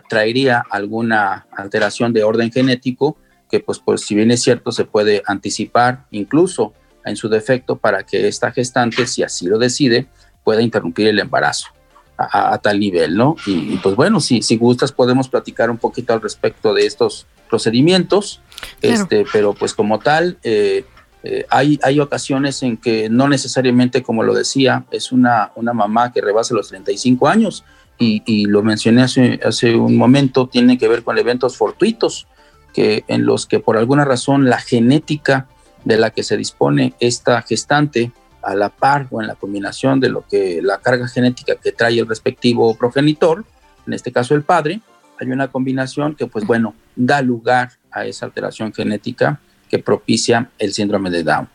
traería 0.09 0.63
alguna 0.71 1.49
alteración 1.51 2.13
de 2.13 2.23
orden 2.23 2.53
genético 2.53 3.17
que 3.51 3.59
pues, 3.59 3.81
pues 3.81 4.03
si 4.03 4.15
bien 4.15 4.31
es 4.31 4.41
cierto 4.41 4.71
se 4.71 4.85
puede 4.85 5.21
anticipar 5.27 6.07
incluso 6.13 6.75
en 7.05 7.17
su 7.17 7.29
defecto 7.29 7.77
para 7.77 8.05
que 8.05 8.29
esta 8.29 8.53
gestante, 8.53 9.09
si 9.09 9.25
así 9.25 9.47
lo 9.47 9.59
decide, 9.59 10.07
pueda 10.47 10.63
interrumpir 10.63 11.09
el 11.09 11.19
embarazo 11.19 11.71
a, 12.17 12.57
tal 12.59 12.79
nivel, 12.79 13.17
¿no? 13.17 13.35
Y, 13.47 13.79
pues 13.79 13.97
bueno, 13.97 14.21
si, 14.21 14.43
si 14.43 14.57
gustas 14.57 14.93
podemos 14.93 15.29
platicar 15.29 15.71
un 15.71 15.77
poquito 15.77 16.13
al 16.13 16.23
respecto 16.23 16.73
de 16.73 16.87
estos 16.87 17.27
procedimientos, 17.51 18.41
este, 18.81 19.27
pero 19.33 19.55
pues 19.55 19.75
como 19.75 19.99
tal, 19.99 20.39
eh, 20.45 20.85
eh, 21.25 21.47
hay, 21.51 21.81
hay 21.83 21.99
ocasiones 21.99 22.63
en 22.63 22.77
que 22.77 23.11
no 23.11 23.29
necesariamente, 23.29 24.05
como 24.05 24.23
lo 24.23 24.35
decía, 24.35 24.85
es 24.93 25.11
una, 25.11 25.51
una 25.57 25.73
mamá 25.73 26.13
que 26.13 26.21
rebasa 26.21 26.55
los 26.55 26.69
35 26.69 27.27
años. 27.27 27.65
Y, 27.99 28.23
y 28.25 28.45
lo 28.45 28.63
mencioné 28.63 29.03
hace, 29.03 29.41
hace 29.45 29.75
un 29.75 29.97
momento, 29.97 30.47
tiene 30.47 30.79
que 30.79 30.87
ver 30.87 31.03
con 31.03 31.19
eventos 31.19 31.57
fortuitos, 31.57 32.29
que 32.73 33.03
en 33.09 33.27
los 33.27 33.47
que 33.47 33.59
por 33.59 33.77
alguna 33.77 34.05
razón 34.05 34.49
la 34.49 34.61
genética 34.61 35.49
de 35.85 35.97
la 35.97 36.11
que 36.11 36.23
se 36.23 36.37
dispone 36.37 36.95
esta 37.01 37.43
gestante 37.43 38.13
a 38.47 38.55
la 38.55 38.69
par 38.69 39.09
o 39.11 39.21
en 39.21 39.27
la 39.27 39.35
combinación 39.35 39.99
de 39.99 40.09
lo 40.09 40.25
que 40.27 40.61
la 40.63 40.79
carga 40.79 41.09
genética 41.09 41.57
que 41.57 41.73
trae 41.73 41.99
el 41.99 42.07
respectivo 42.07 42.75
progenitor, 42.77 43.45
en 43.87 43.93
este 43.93 44.13
caso 44.13 44.35
el 44.35 44.43
padre, 44.43 44.81
hay 45.19 45.29
una 45.29 45.49
combinación 45.49 46.15
que 46.15 46.27
pues 46.27 46.47
bueno, 46.47 46.75
da 46.95 47.23
lugar 47.23 47.73
a 47.91 48.07
esa 48.07 48.27
alteración 48.27 48.73
genética 48.73 49.41
que 49.69 49.81
propicia 49.81 50.51
el 50.59 50.73
síndrome 50.73 51.11
de 51.11 51.25
Down 51.25 51.49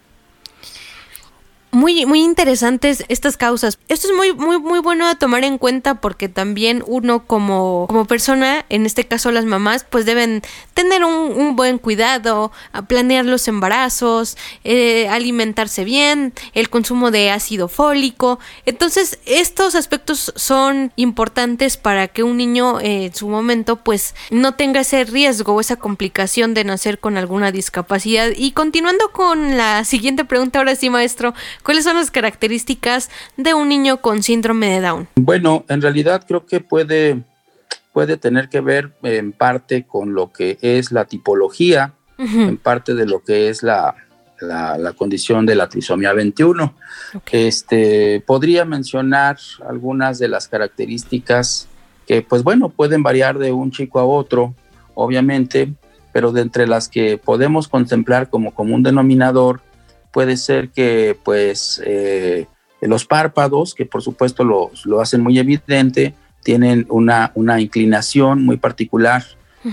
muy, 1.71 2.05
muy 2.05 2.21
interesantes 2.21 3.05
estas 3.07 3.37
causas. 3.37 3.79
Esto 3.87 4.07
es 4.07 4.15
muy, 4.15 4.33
muy, 4.33 4.59
muy 4.59 4.79
bueno 4.79 5.07
a 5.07 5.15
tomar 5.15 5.43
en 5.43 5.57
cuenta 5.57 6.01
porque 6.01 6.27
también 6.29 6.83
uno 6.85 7.25
como, 7.25 7.85
como 7.87 8.05
persona, 8.05 8.65
en 8.69 8.85
este 8.85 9.05
caso 9.05 9.31
las 9.31 9.45
mamás, 9.45 9.85
pues 9.89 10.05
deben 10.05 10.41
tener 10.73 11.05
un, 11.05 11.55
buen 11.55 11.77
cuidado, 11.77 12.51
planear 12.87 13.25
los 13.25 13.47
embarazos, 13.47 14.37
eh, 14.63 15.07
alimentarse 15.09 15.83
bien, 15.83 16.33
el 16.53 16.69
consumo 16.69 17.11
de 17.11 17.29
ácido 17.29 17.67
fólico. 17.67 18.39
Entonces, 18.65 19.19
estos 19.25 19.75
aspectos 19.75 20.33
son 20.35 20.91
importantes 20.95 21.77
para 21.77 22.07
que 22.07 22.23
un 22.23 22.37
niño 22.37 22.79
eh, 22.79 23.05
en 23.05 23.15
su 23.15 23.27
momento 23.27 23.77
pues 23.77 24.15
no 24.29 24.55
tenga 24.55 24.81
ese 24.81 25.03
riesgo 25.03 25.53
o 25.53 25.61
esa 25.61 25.75
complicación 25.77 26.53
de 26.53 26.63
nacer 26.63 26.99
con 26.99 27.17
alguna 27.17 27.51
discapacidad. 27.51 28.29
Y 28.35 28.51
continuando 28.51 29.11
con 29.11 29.57
la 29.57 29.83
siguiente 29.85 30.25
pregunta, 30.25 30.59
ahora 30.59 30.75
sí, 30.75 30.89
maestro, 30.89 31.33
¿Cuáles 31.63 31.83
son 31.83 31.95
las 31.95 32.11
características 32.11 33.09
de 33.37 33.53
un 33.53 33.69
niño 33.69 33.97
con 33.97 34.23
síndrome 34.23 34.69
de 34.69 34.81
Down? 34.81 35.07
Bueno, 35.15 35.65
en 35.69 35.81
realidad 35.81 36.23
creo 36.27 36.45
que 36.45 36.59
puede, 36.59 37.23
puede 37.93 38.17
tener 38.17 38.49
que 38.49 38.61
ver 38.61 38.93
en 39.03 39.31
parte 39.31 39.85
con 39.85 40.13
lo 40.13 40.31
que 40.31 40.57
es 40.61 40.91
la 40.91 41.05
tipología, 41.05 41.93
en 42.17 42.57
parte 42.57 42.93
de 42.93 43.07
lo 43.07 43.23
que 43.23 43.49
es 43.49 43.63
la, 43.63 43.95
la, 44.41 44.93
condición 44.93 45.45
de 45.45 45.55
la 45.55 45.69
trisomía 45.69 46.13
21. 46.13 46.73
Este, 47.31 48.23
podría 48.25 48.65
mencionar 48.65 49.37
algunas 49.67 50.19
de 50.19 50.27
las 50.27 50.47
características 50.47 51.67
que, 52.07 52.21
pues 52.21 52.43
bueno, 52.43 52.69
pueden 52.69 53.03
variar 53.03 53.39
de 53.39 53.51
un 53.51 53.71
chico 53.71 53.99
a 53.99 54.05
otro, 54.05 54.53
obviamente, 54.93 55.73
pero 56.11 56.31
de 56.31 56.41
entre 56.41 56.67
las 56.67 56.89
que 56.89 57.17
podemos 57.17 57.67
contemplar 57.67 58.29
como 58.29 58.53
común 58.53 58.83
denominador 58.83 59.61
puede 60.11 60.37
ser 60.37 60.69
que 60.69 61.17
pues 61.23 61.81
eh, 61.85 62.45
los 62.81 63.05
párpados, 63.05 63.73
que 63.73 63.85
por 63.85 64.01
supuesto 64.01 64.43
lo, 64.43 64.71
lo 64.85 65.01
hacen 65.01 65.21
muy 65.21 65.39
evidente, 65.39 66.13
tienen 66.43 66.85
una, 66.89 67.31
una 67.35 67.59
inclinación 67.59 68.43
muy 68.43 68.57
particular. 68.57 69.23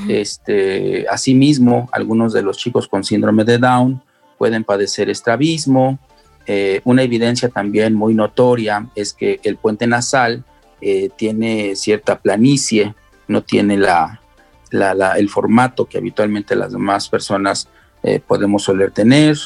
este, 0.06 1.06
asimismo, 1.08 1.88
algunos 1.92 2.34
de 2.34 2.42
los 2.42 2.58
chicos 2.58 2.86
con 2.86 3.04
síndrome 3.04 3.44
de 3.44 3.56
Down 3.56 4.02
pueden 4.36 4.62
padecer 4.62 5.08
estrabismo. 5.08 5.98
Eh, 6.46 6.82
una 6.84 7.02
evidencia 7.02 7.48
también 7.48 7.94
muy 7.94 8.12
notoria 8.12 8.86
es 8.94 9.14
que 9.14 9.40
el 9.44 9.56
puente 9.56 9.86
nasal 9.86 10.44
eh, 10.82 11.08
tiene 11.16 11.74
cierta 11.74 12.18
planicie, 12.18 12.94
no 13.28 13.42
tiene 13.42 13.78
la, 13.78 14.20
el 14.70 15.28
formato 15.30 15.86
que 15.86 15.96
habitualmente 15.96 16.54
las 16.54 16.72
demás 16.72 17.08
personas 17.08 17.68
podemos 18.26 18.62
soler 18.62 18.92
tener 18.92 19.36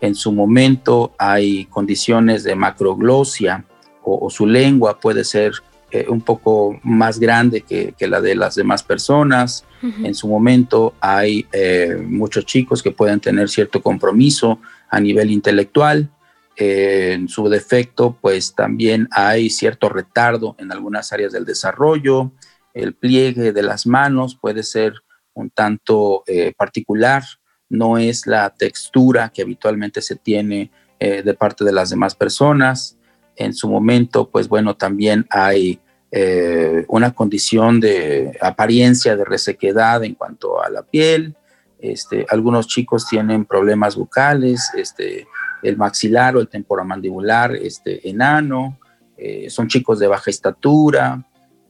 en 0.00 0.14
su 0.14 0.32
momento 0.32 1.12
hay 1.18 1.64
condiciones 1.66 2.44
de 2.44 2.54
macroglosia 2.54 3.64
o, 4.02 4.30
su 4.30 4.46
lengua 4.46 4.98
puede 4.98 5.22
ser 5.22 5.52
eh, 5.90 6.06
un 6.08 6.22
poco 6.22 6.78
más 6.82 7.18
grande 7.18 7.60
que, 7.60 7.94
la 8.06 8.20
de 8.20 8.34
las 8.34 8.54
demás 8.54 8.82
personas. 8.82 9.64
En 9.82 10.14
su 10.14 10.26
momento 10.26 10.94
hay 10.98 11.46
eh, 11.52 12.02
muchos 12.04 12.44
chicos 12.46 12.82
que 12.82 12.90
pueden 12.90 13.20
tener 13.20 13.48
cierto 13.48 13.82
compromiso 13.82 14.60
a 14.88 14.98
nivel 14.98 15.30
intelectual. 15.30 16.10
Eh, 16.56 17.12
en 17.12 17.28
su 17.28 17.48
defecto, 17.48 18.16
pues 18.20 18.54
también 18.54 19.08
hay 19.12 19.50
cierto 19.50 19.88
retardo 19.88 20.56
en 20.58 20.72
algunas 20.72 21.12
áreas 21.12 21.32
del 21.32 21.44
desarrollo. 21.44 22.32
El 22.72 22.94
pliegue 22.94 23.52
de 23.52 23.62
las 23.62 23.86
manos 23.86 24.36
puede 24.40 24.62
ser 24.62 24.94
un 25.34 25.50
tanto 25.50 26.24
particular 26.56 27.22
no 27.68 27.98
es 27.98 28.26
la 28.26 28.50
textura 28.50 29.30
que 29.30 29.42
habitualmente 29.42 30.00
se 30.02 30.16
tiene 30.16 30.70
eh, 30.98 31.22
de 31.22 31.34
parte 31.34 31.64
de 31.64 31.72
las 31.72 31.90
demás 31.90 32.14
personas. 32.14 32.96
En 33.36 33.54
su 33.54 33.68
momento, 33.68 34.28
pues 34.28 34.48
bueno, 34.48 34.76
también 34.76 35.26
hay 35.30 35.80
eh, 36.10 36.84
una 36.88 37.12
condición 37.14 37.80
de 37.80 38.36
apariencia 38.40 39.16
de 39.16 39.24
resequedad 39.24 40.02
en 40.04 40.14
cuanto 40.14 40.62
a 40.62 40.70
la 40.70 40.82
piel. 40.82 41.36
Este, 41.78 42.26
algunos 42.30 42.66
chicos 42.66 43.06
tienen 43.06 43.44
problemas 43.44 43.94
bucales, 43.94 44.70
este, 44.76 45.28
el 45.62 45.76
maxilar 45.76 46.36
o 46.36 46.40
el 46.40 46.48
temporomandibular 46.48 47.54
este, 47.54 48.08
enano, 48.08 48.78
eh, 49.16 49.50
son 49.50 49.68
chicos 49.68 49.98
de 49.98 50.06
baja 50.06 50.30
estatura, 50.30 51.24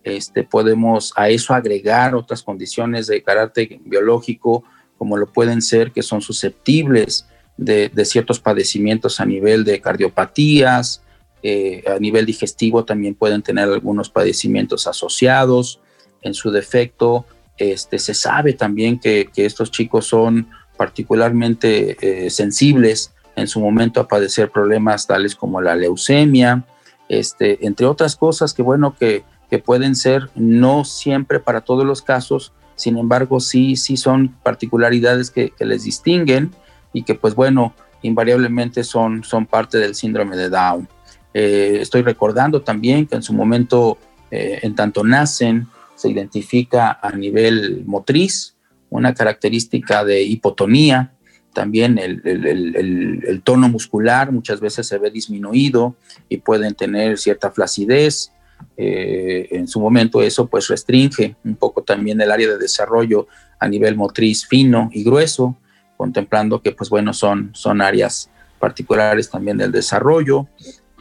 este, 0.05 0.45
podemos 0.45 1.13
a 1.17 1.29
eso 1.29 1.53
agregar 1.53 2.15
otras 2.15 2.43
condiciones 2.43 3.07
de 3.09 3.23
carácter 3.23 3.79
biológico, 3.85 4.65
como 4.99 5.17
lo 5.17 5.27
pueden 5.27 5.63
ser 5.63 5.93
que 5.93 6.03
son 6.03 6.21
susceptibles 6.21 7.27
de, 7.57 7.91
ciertos 8.05 8.41
padecimientos 8.41 9.21
a 9.21 9.27
nivel 9.27 9.65
de 9.65 9.81
cardiopatías, 9.81 11.03
eh, 11.43 11.85
a 11.87 11.99
nivel 11.99 12.27
digestivo 12.27 12.85
también 12.85 13.15
pueden 13.15 13.43
tener 13.43 13.65
algunos 13.65 14.11
padecimientos 14.11 14.87
asociados. 14.87 15.81
En 16.23 16.35
su 16.35 16.51
defecto, 16.51 17.27
este, 17.57 17.99
se 17.99 18.15
sabe 18.15 18.53
también 18.53 18.99
que, 18.99 19.31
estos 19.37 19.71
chicos 19.71 20.07
son 20.07 20.49
particularmente 20.77 21.97
eh, 22.01 22.31
sensibles 22.31 23.13
en 23.35 23.49
su 23.49 23.61
momento 23.61 24.01
a 24.01 24.09
padecer 24.09 24.51
problemas 24.51 25.07
tales 25.07 25.35
como 25.35 25.61
la 25.61 25.75
leucemia, 25.75 26.65
este, 27.09 27.65
entre 27.67 27.87
otras 27.87 28.17
cosas 28.17 28.53
que 28.53 28.63
bueno 28.63 28.97
que, 28.99 29.25
pueden 29.65 29.97
ser 29.97 30.29
no 30.35 30.85
siempre 30.85 31.41
para 31.41 31.63
todos 31.63 31.87
los 31.87 32.03
casos, 32.03 32.53
sin 32.79 32.97
embargo 32.97 33.41
sí, 33.41 33.77
sí 33.77 33.97
son 33.97 34.37
particularidades 34.43 35.31
que, 35.31 35.53
les 35.61 35.85
distinguen 35.85 36.53
y 36.95 37.03
que 37.03 37.15
pues 37.15 37.35
bueno, 37.35 37.75
invariablemente 38.03 38.85
son, 38.85 39.25
son 39.25 39.45
parte 39.45 39.77
del 39.77 39.95
síndrome 39.95 40.37
de 40.37 40.49
Down. 40.49 40.89
Eh, 41.35 41.79
estoy 41.81 42.03
recordando 42.03 42.63
también 42.63 43.07
que 43.07 43.17
en 43.17 43.23
su 43.23 43.35
momento, 43.35 43.99
eh, 44.31 44.61
en 44.63 44.75
tanto 44.75 45.05
nacen, 45.05 45.67
se 45.95 46.09
identifica 46.09 46.99
a 47.03 47.13
nivel 47.13 47.83
motriz 47.85 48.55
una 48.91 49.13
característica 49.13 50.05
de 50.05 50.23
hipotonía, 50.23 51.13
también 51.53 51.99
el, 51.99 53.43
tono 53.43 53.69
muscular 53.69 54.31
muchas 54.31 54.61
veces 54.61 54.87
se 54.87 54.99
ve 54.99 55.11
disminuido 55.11 55.97
y 56.29 56.39
pueden 56.39 56.75
tener 56.75 57.19
cierta 57.19 57.51
flacidez. 57.51 58.31
Eh, 58.77 59.49
en 59.51 59.67
su 59.67 59.81
momento 59.81 60.23
eso 60.23 60.47
pues 60.47 60.69
restringe 60.69 61.37
un 61.45 61.57
poco 61.57 61.83
también 61.83 62.21
el 62.21 62.31
área 62.31 62.49
de 62.49 62.59
desarrollo 62.59 63.27
a 63.59 63.69
nivel 63.69 63.97
motriz 63.97 64.47
fino 64.47 64.89
y 64.93 65.03
grueso, 65.03 65.57
contemplando 65.97 66.63
que 66.63 66.73
pues 66.73 66.89
bueno 66.91 67.13
son, 67.13 67.51
son 67.55 67.81
áreas 67.81 68.31
particulares 68.59 69.31
también 69.31 69.57
del 69.59 69.73
desarrollo. 69.73 70.47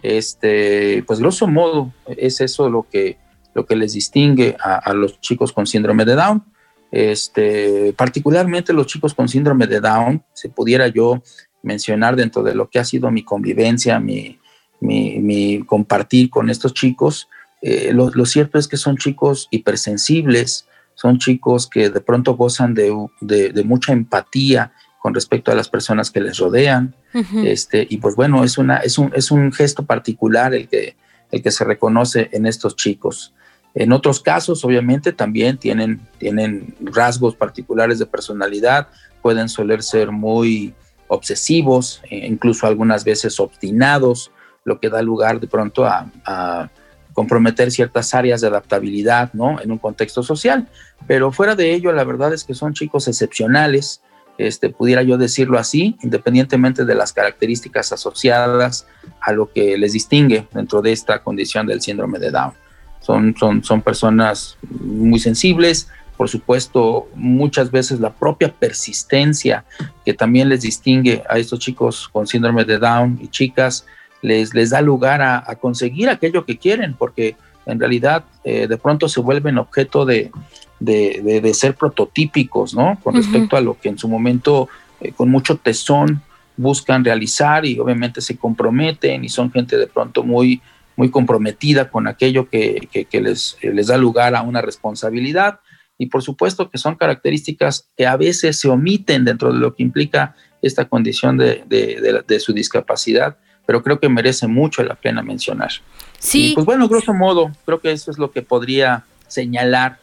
Este, 0.01 1.03
pues 1.07 1.19
grosso 1.19 1.47
modo 1.47 1.93
es 2.05 2.41
eso 2.41 2.69
lo 2.69 2.87
que, 2.89 3.17
lo 3.53 3.65
que 3.65 3.75
les 3.75 3.93
distingue 3.93 4.55
a 4.59 4.93
los 4.93 5.19
chicos 5.21 5.51
con 5.51 5.65
síndrome 5.65 6.05
de 6.05 6.15
Down 6.15 6.43
este, 6.91 7.93
particularmente 7.93 8.73
los 8.73 8.87
chicos 8.87 9.13
con 9.13 9.27
síndrome 9.27 9.67
de 9.67 9.81
Down, 9.81 10.23
si 10.33 10.47
pudiera 10.49 10.87
yo 10.87 11.21
mencionar 11.63 12.15
dentro 12.15 12.43
de 12.43 12.55
lo 12.55 12.69
que 12.69 12.79
ha 12.79 12.85
sido 12.85 13.11
mi 13.11 13.23
convivencia, 13.23 13.99
mi, 13.99 14.39
mi, 14.79 15.63
compartir 15.65 16.29
con 16.29 16.49
estos 16.49 16.73
chicos, 16.73 17.27
eh, 17.61 17.91
lo, 17.93 18.25
cierto 18.25 18.59
es 18.59 18.67
que 18.67 18.77
son 18.77 18.97
chicos 18.97 19.47
hipersensibles, 19.51 20.67
son 20.95 21.19
chicos 21.19 21.67
que 21.67 21.89
de 21.89 22.01
pronto 22.01 22.35
gozan 22.35 22.73
de, 22.73 22.93
de, 23.21 23.63
mucha 23.63 23.93
empatía 23.93 24.73
con 24.99 25.13
respecto 25.13 25.51
a 25.51 25.55
las 25.55 25.69
personas 25.69 26.11
que 26.11 26.21
les 26.21 26.37
rodean. 26.37 26.95
este, 27.43 27.85
y 27.89 27.97
pues 27.97 28.15
bueno, 28.15 28.43
es, 28.43 28.57
una, 28.57 28.77
es, 28.77 28.97
un, 28.97 29.11
es 29.15 29.31
un 29.31 29.51
gesto 29.51 29.85
particular 29.85 30.53
el 30.53 30.67
que, 30.67 30.95
el 31.31 31.41
que 31.41 31.51
se 31.51 31.63
reconoce 31.63 32.29
en 32.31 32.45
estos 32.45 32.75
chicos. 32.75 33.33
En 33.73 33.91
otros 33.91 34.21
casos, 34.21 34.65
obviamente, 34.65 35.13
también 35.13 35.57
tienen, 35.57 36.01
tienen 36.17 36.75
rasgos 36.79 37.35
particulares 37.35 37.99
de 37.99 38.07
personalidad, 38.07 38.87
pueden 39.21 39.49
suelen 39.49 39.83
ser 39.83 40.11
muy 40.11 40.73
obsesivos, 41.07 42.01
e 42.09 42.25
incluso 42.25 42.65
algunas 42.65 43.03
veces 43.03 43.39
obstinados, 43.39 44.31
lo 44.65 44.79
que 44.79 44.89
da 44.89 45.01
lugar 45.01 45.39
de 45.39 45.47
pronto 45.47 45.85
a, 45.85 46.69
comprometer 47.17 47.71
ciertas 47.71 48.13
áreas 48.13 48.41
de 48.41 48.47
adaptabilidad 48.47 49.33
¿no? 49.33 49.59
en 49.59 49.71
un 49.71 49.79
contexto 49.79 50.21
social. 50.21 50.67
Pero 51.07 51.31
fuera 51.31 51.55
de 51.55 51.73
ello, 51.73 51.91
la 51.91 52.03
verdad 52.03 52.31
es 52.31 52.43
que 52.43 52.53
son 52.53 52.75
chicos 52.75 53.07
excepcionales, 53.07 54.03
este, 54.37 54.69
pudiera 54.69 55.01
yo 55.01 55.17
decirlo 55.17 55.57
así, 55.57 55.97
independientemente 56.03 56.85
de 56.85 56.93
las 56.93 57.13
características 57.13 57.91
asociadas 57.91 58.85
a 59.19 59.31
lo 59.31 59.51
que 59.51 59.79
les 59.79 59.93
distingue 59.93 60.47
dentro 60.53 60.83
de 60.83 60.91
esta 60.91 61.23
condición 61.23 61.65
del 61.65 61.81
síndrome 61.81 62.19
de 62.19 62.29
Down 62.29 62.53
son, 62.99 63.35
son, 63.35 63.63
son 63.63 63.81
personas 63.81 64.55
muy 64.69 65.19
sensibles, 65.19 65.87
por 66.17 66.29
supuesto, 66.29 67.07
muchas 67.15 67.71
veces 67.71 67.99
la 67.99 68.13
propia 68.13 68.53
persistencia 68.53 69.65
que 70.05 70.13
también 70.13 70.49
les 70.49 70.61
distingue 70.61 71.23
a 71.27 71.39
estos 71.39 71.57
chicos 71.57 72.07
con 72.09 72.27
síndrome 72.27 72.63
de 72.63 72.77
Down 72.77 73.17
y 73.19 73.27
chicas, 73.29 73.87
les, 74.21 74.53
les 74.53 74.69
da 74.69 74.81
lugar 74.81 75.21
a, 75.21 75.55
conseguir 75.55 76.09
aquello 76.09 76.45
que 76.45 76.57
quieren, 76.57 76.95
porque 76.97 77.35
en 77.65 77.79
realidad 77.79 78.25
eh, 78.43 78.67
de 78.67 78.77
pronto 78.77 79.09
se 79.09 79.21
vuelven 79.21 79.57
objeto 79.57 80.05
de, 80.05 80.31
de, 80.79 81.53
ser 81.53 81.75
prototípicos, 81.75 82.73
¿no? 82.73 82.99
Con 83.03 83.15
respecto 83.15 83.57
a 83.57 83.61
lo 83.61 83.77
que 83.79 83.89
en 83.89 83.97
su 83.97 84.07
momento 84.07 84.69
eh, 85.01 85.11
con 85.11 85.29
mucho 85.29 85.57
tesón 85.57 86.21
buscan 86.55 87.03
realizar 87.05 87.65
y 87.65 87.79
obviamente 87.79 88.21
se 88.21 88.37
comprometen 88.37 89.23
y 89.23 89.29
son 89.29 89.51
gente 89.51 89.77
de 89.77 89.87
pronto 89.87 90.23
muy 90.23 90.61
muy 90.97 91.11
comprometida 91.11 91.89
con 91.89 92.07
aquello 92.07 92.49
que, 92.49 92.89
les, 93.11 93.57
les, 93.61 93.87
da 93.87 93.97
lugar 93.97 94.35
a 94.35 94.41
una 94.41 94.61
responsabilidad. 94.61 95.59
Y 95.97 96.07
por 96.07 96.23
supuesto 96.23 96.69
que 96.69 96.79
son 96.79 96.95
características 96.95 97.87
que 97.95 98.05
a 98.05 98.17
veces 98.17 98.59
se 98.59 98.67
omiten 98.67 99.23
dentro 99.23 99.53
de 99.53 99.59
lo 99.59 99.75
que 99.75 99.83
implica 99.83 100.35
esta 100.61 100.85
condición 100.85 101.37
de, 101.37 101.63
de, 101.67 102.39
su 102.39 102.51
discapacidad, 102.51 103.37
pero 103.67 103.83
creo 103.83 103.99
que 103.99 104.07
merece 104.07 104.47
mucho 104.47 104.81
la 104.81 104.95
pena 104.95 105.21
mencionar. 105.21 105.69
Sí. 106.17 106.53
pues 106.55 106.65
bueno, 106.65 106.87
grosso 106.87 107.13
modo, 107.13 107.51
creo 107.65 107.79
que 107.79 107.91
eso 107.91 108.09
es 108.09 108.17
lo 108.17 108.31
que 108.31 108.41
podría 108.41 109.03
señalar 109.27 109.99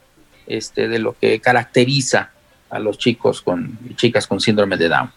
este, 0.47 0.87
de 0.87 0.99
lo 0.99 1.17
que 1.19 1.41
caracteriza 1.41 2.31
a 2.69 2.79
los 2.79 2.99
chicos 2.99 3.41
con 3.41 3.79
chicas 3.97 4.27
con 4.27 4.39
síndrome 4.39 4.77
de 4.77 4.89
Down. 4.91 5.11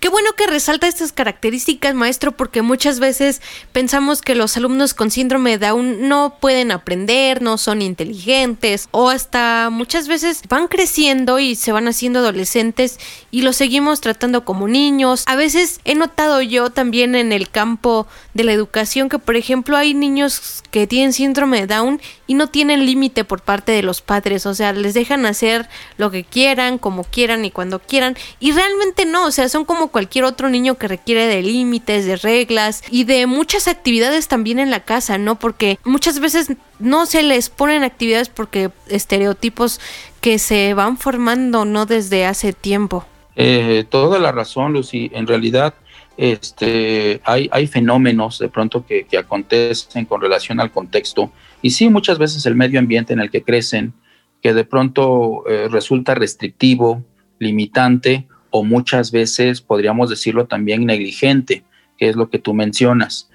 Qué 0.00 0.08
bueno 0.08 0.30
que 0.36 0.46
resalta 0.46 0.88
estas 0.88 1.12
características, 1.12 1.94
maestro, 1.94 2.32
porque 2.32 2.62
muchas 2.62 3.00
veces 3.00 3.40
pensamos 3.72 4.20
que 4.20 4.34
los 4.34 4.56
alumnos 4.56 4.94
con 4.94 5.10
síndrome 5.10 5.58
de 5.58 5.66
Down 5.66 6.08
no 6.08 6.36
pueden 6.40 6.70
aprender, 6.70 7.42
no 7.42 7.58
son 7.58 7.82
inteligentes, 7.82 8.88
o 8.90 9.10
hasta 9.10 9.68
muchas 9.70 10.08
veces 10.08 10.42
van 10.48 10.68
creciendo 10.68 11.38
y 11.38 11.54
se 11.54 11.72
van 11.72 11.88
haciendo 11.88 12.20
adolescentes 12.20 12.98
y 13.30 13.42
los 13.42 13.56
seguimos 13.56 14.00
tratando 14.00 14.44
como 14.44 14.68
niños. 14.68 15.24
A 15.26 15.36
veces 15.36 15.80
he 15.84 15.94
notado 15.94 16.42
yo 16.42 16.70
también 16.70 17.14
en 17.14 17.32
el 17.32 17.48
campo 17.50 18.06
de 18.34 18.44
la 18.44 18.52
educación 18.52 19.08
que, 19.08 19.18
por 19.18 19.36
ejemplo, 19.36 19.76
hay 19.76 19.94
niños 19.94 20.62
que 20.70 20.86
tienen 20.86 21.12
síndrome 21.12 21.60
de 21.60 21.66
Down 21.66 22.00
y 22.26 22.34
no 22.34 22.48
tienen 22.48 22.86
límite 22.86 23.24
por 23.24 23.42
parte 23.42 23.72
de 23.72 23.82
los 23.82 24.00
padres, 24.00 24.46
o 24.46 24.54
sea, 24.54 24.72
les 24.72 24.94
dejan 24.94 25.26
hacer 25.26 25.68
lo 25.96 26.10
que 26.10 26.24
quieran, 26.24 26.78
como 26.78 27.04
quieran 27.04 27.44
y 27.44 27.50
cuando 27.50 27.78
quieran, 27.78 28.16
y 28.40 28.52
realmente 28.52 29.04
no, 29.04 29.26
o 29.26 29.30
sea, 29.30 29.48
son 29.48 29.61
como 29.64 29.88
cualquier 29.88 30.24
otro 30.24 30.48
niño 30.48 30.76
que 30.76 30.88
requiere 30.88 31.26
de 31.26 31.42
límites, 31.42 32.06
de 32.06 32.16
reglas 32.16 32.82
y 32.90 33.04
de 33.04 33.26
muchas 33.26 33.68
actividades 33.68 34.28
también 34.28 34.58
en 34.58 34.70
la 34.70 34.80
casa, 34.80 35.18
¿no? 35.18 35.38
Porque 35.38 35.78
muchas 35.84 36.20
veces 36.20 36.52
no 36.78 37.06
se 37.06 37.22
les 37.22 37.50
ponen 37.50 37.84
actividades 37.84 38.28
porque 38.28 38.70
estereotipos 38.88 39.80
que 40.20 40.38
se 40.38 40.74
van 40.74 40.98
formando, 40.98 41.64
¿no? 41.64 41.86
Desde 41.86 42.26
hace 42.26 42.52
tiempo. 42.52 43.04
Eh, 43.36 43.84
toda 43.88 44.18
la 44.18 44.32
razón, 44.32 44.72
Lucy. 44.72 45.10
En 45.14 45.26
realidad, 45.26 45.74
este, 46.16 47.20
hay, 47.24 47.48
hay 47.52 47.66
fenómenos 47.66 48.38
de 48.38 48.48
pronto 48.48 48.84
que, 48.86 49.06
acontecen 49.18 50.04
con 50.04 50.20
relación 50.20 50.60
al 50.60 50.70
contexto. 50.70 51.32
Y 51.62 51.70
sí, 51.70 51.88
muchas 51.88 52.18
veces 52.18 52.44
el 52.46 52.54
medio 52.54 52.78
ambiente 52.78 53.12
en 53.12 53.20
el 53.20 53.30
que 53.30 53.42
crecen, 53.42 53.94
que 54.42 54.52
de 54.52 54.64
pronto 54.64 55.44
eh, 55.48 55.68
resulta 55.70 56.14
restrictivo, 56.14 57.02
limitante 57.38 58.26
o 58.52 58.62
muchas 58.62 59.10
veces 59.10 59.60
podríamos 59.60 60.10
decirlo 60.10 60.46
también 60.46 60.86
negligente, 60.86 61.64
que 61.98 62.08
es 62.08 62.16
lo 62.16 62.30
que 62.30 62.38
tú 62.38 62.54
mencionas. 62.54 63.28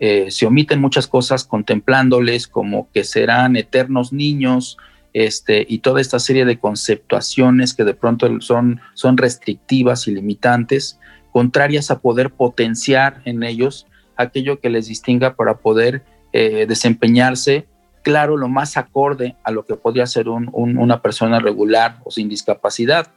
Eh, 0.00 0.32
se 0.32 0.46
omiten 0.46 0.80
muchas 0.80 1.06
cosas 1.06 1.44
contemplándoles 1.44 2.48
como 2.48 2.90
que 2.90 3.04
serán 3.04 3.54
eternos 3.54 4.12
niños, 4.12 4.76
este, 5.12 5.64
y 5.68 5.78
toda 5.78 6.00
esta 6.00 6.18
serie 6.18 6.44
de 6.44 6.58
conceptuaciones 6.58 7.74
que 7.74 7.84
de 7.84 7.94
pronto 7.94 8.40
son, 8.40 8.80
son 8.94 9.16
restrictivas 9.16 10.08
y 10.08 10.12
limitantes, 10.12 10.98
contrarias 11.30 11.90
a 11.90 12.00
poder 12.00 12.30
potenciar 12.30 13.20
en 13.24 13.42
ellos 13.42 13.86
aquello 14.16 14.60
que 14.60 14.70
les 14.70 14.88
distinga 14.88 15.36
para 15.36 15.58
poder 15.58 16.02
eh, 16.32 16.66
desempeñarse, 16.66 17.66
claro, 18.02 18.36
lo 18.36 18.48
más 18.48 18.76
acorde 18.76 19.36
a 19.44 19.50
lo 19.50 19.64
que 19.64 19.74
podría 19.74 20.06
ser 20.06 20.28
una 20.28 21.02
persona 21.02 21.40
regular 21.40 21.98
o 22.04 22.10
sin 22.10 22.28
discapacidad. 22.28 23.12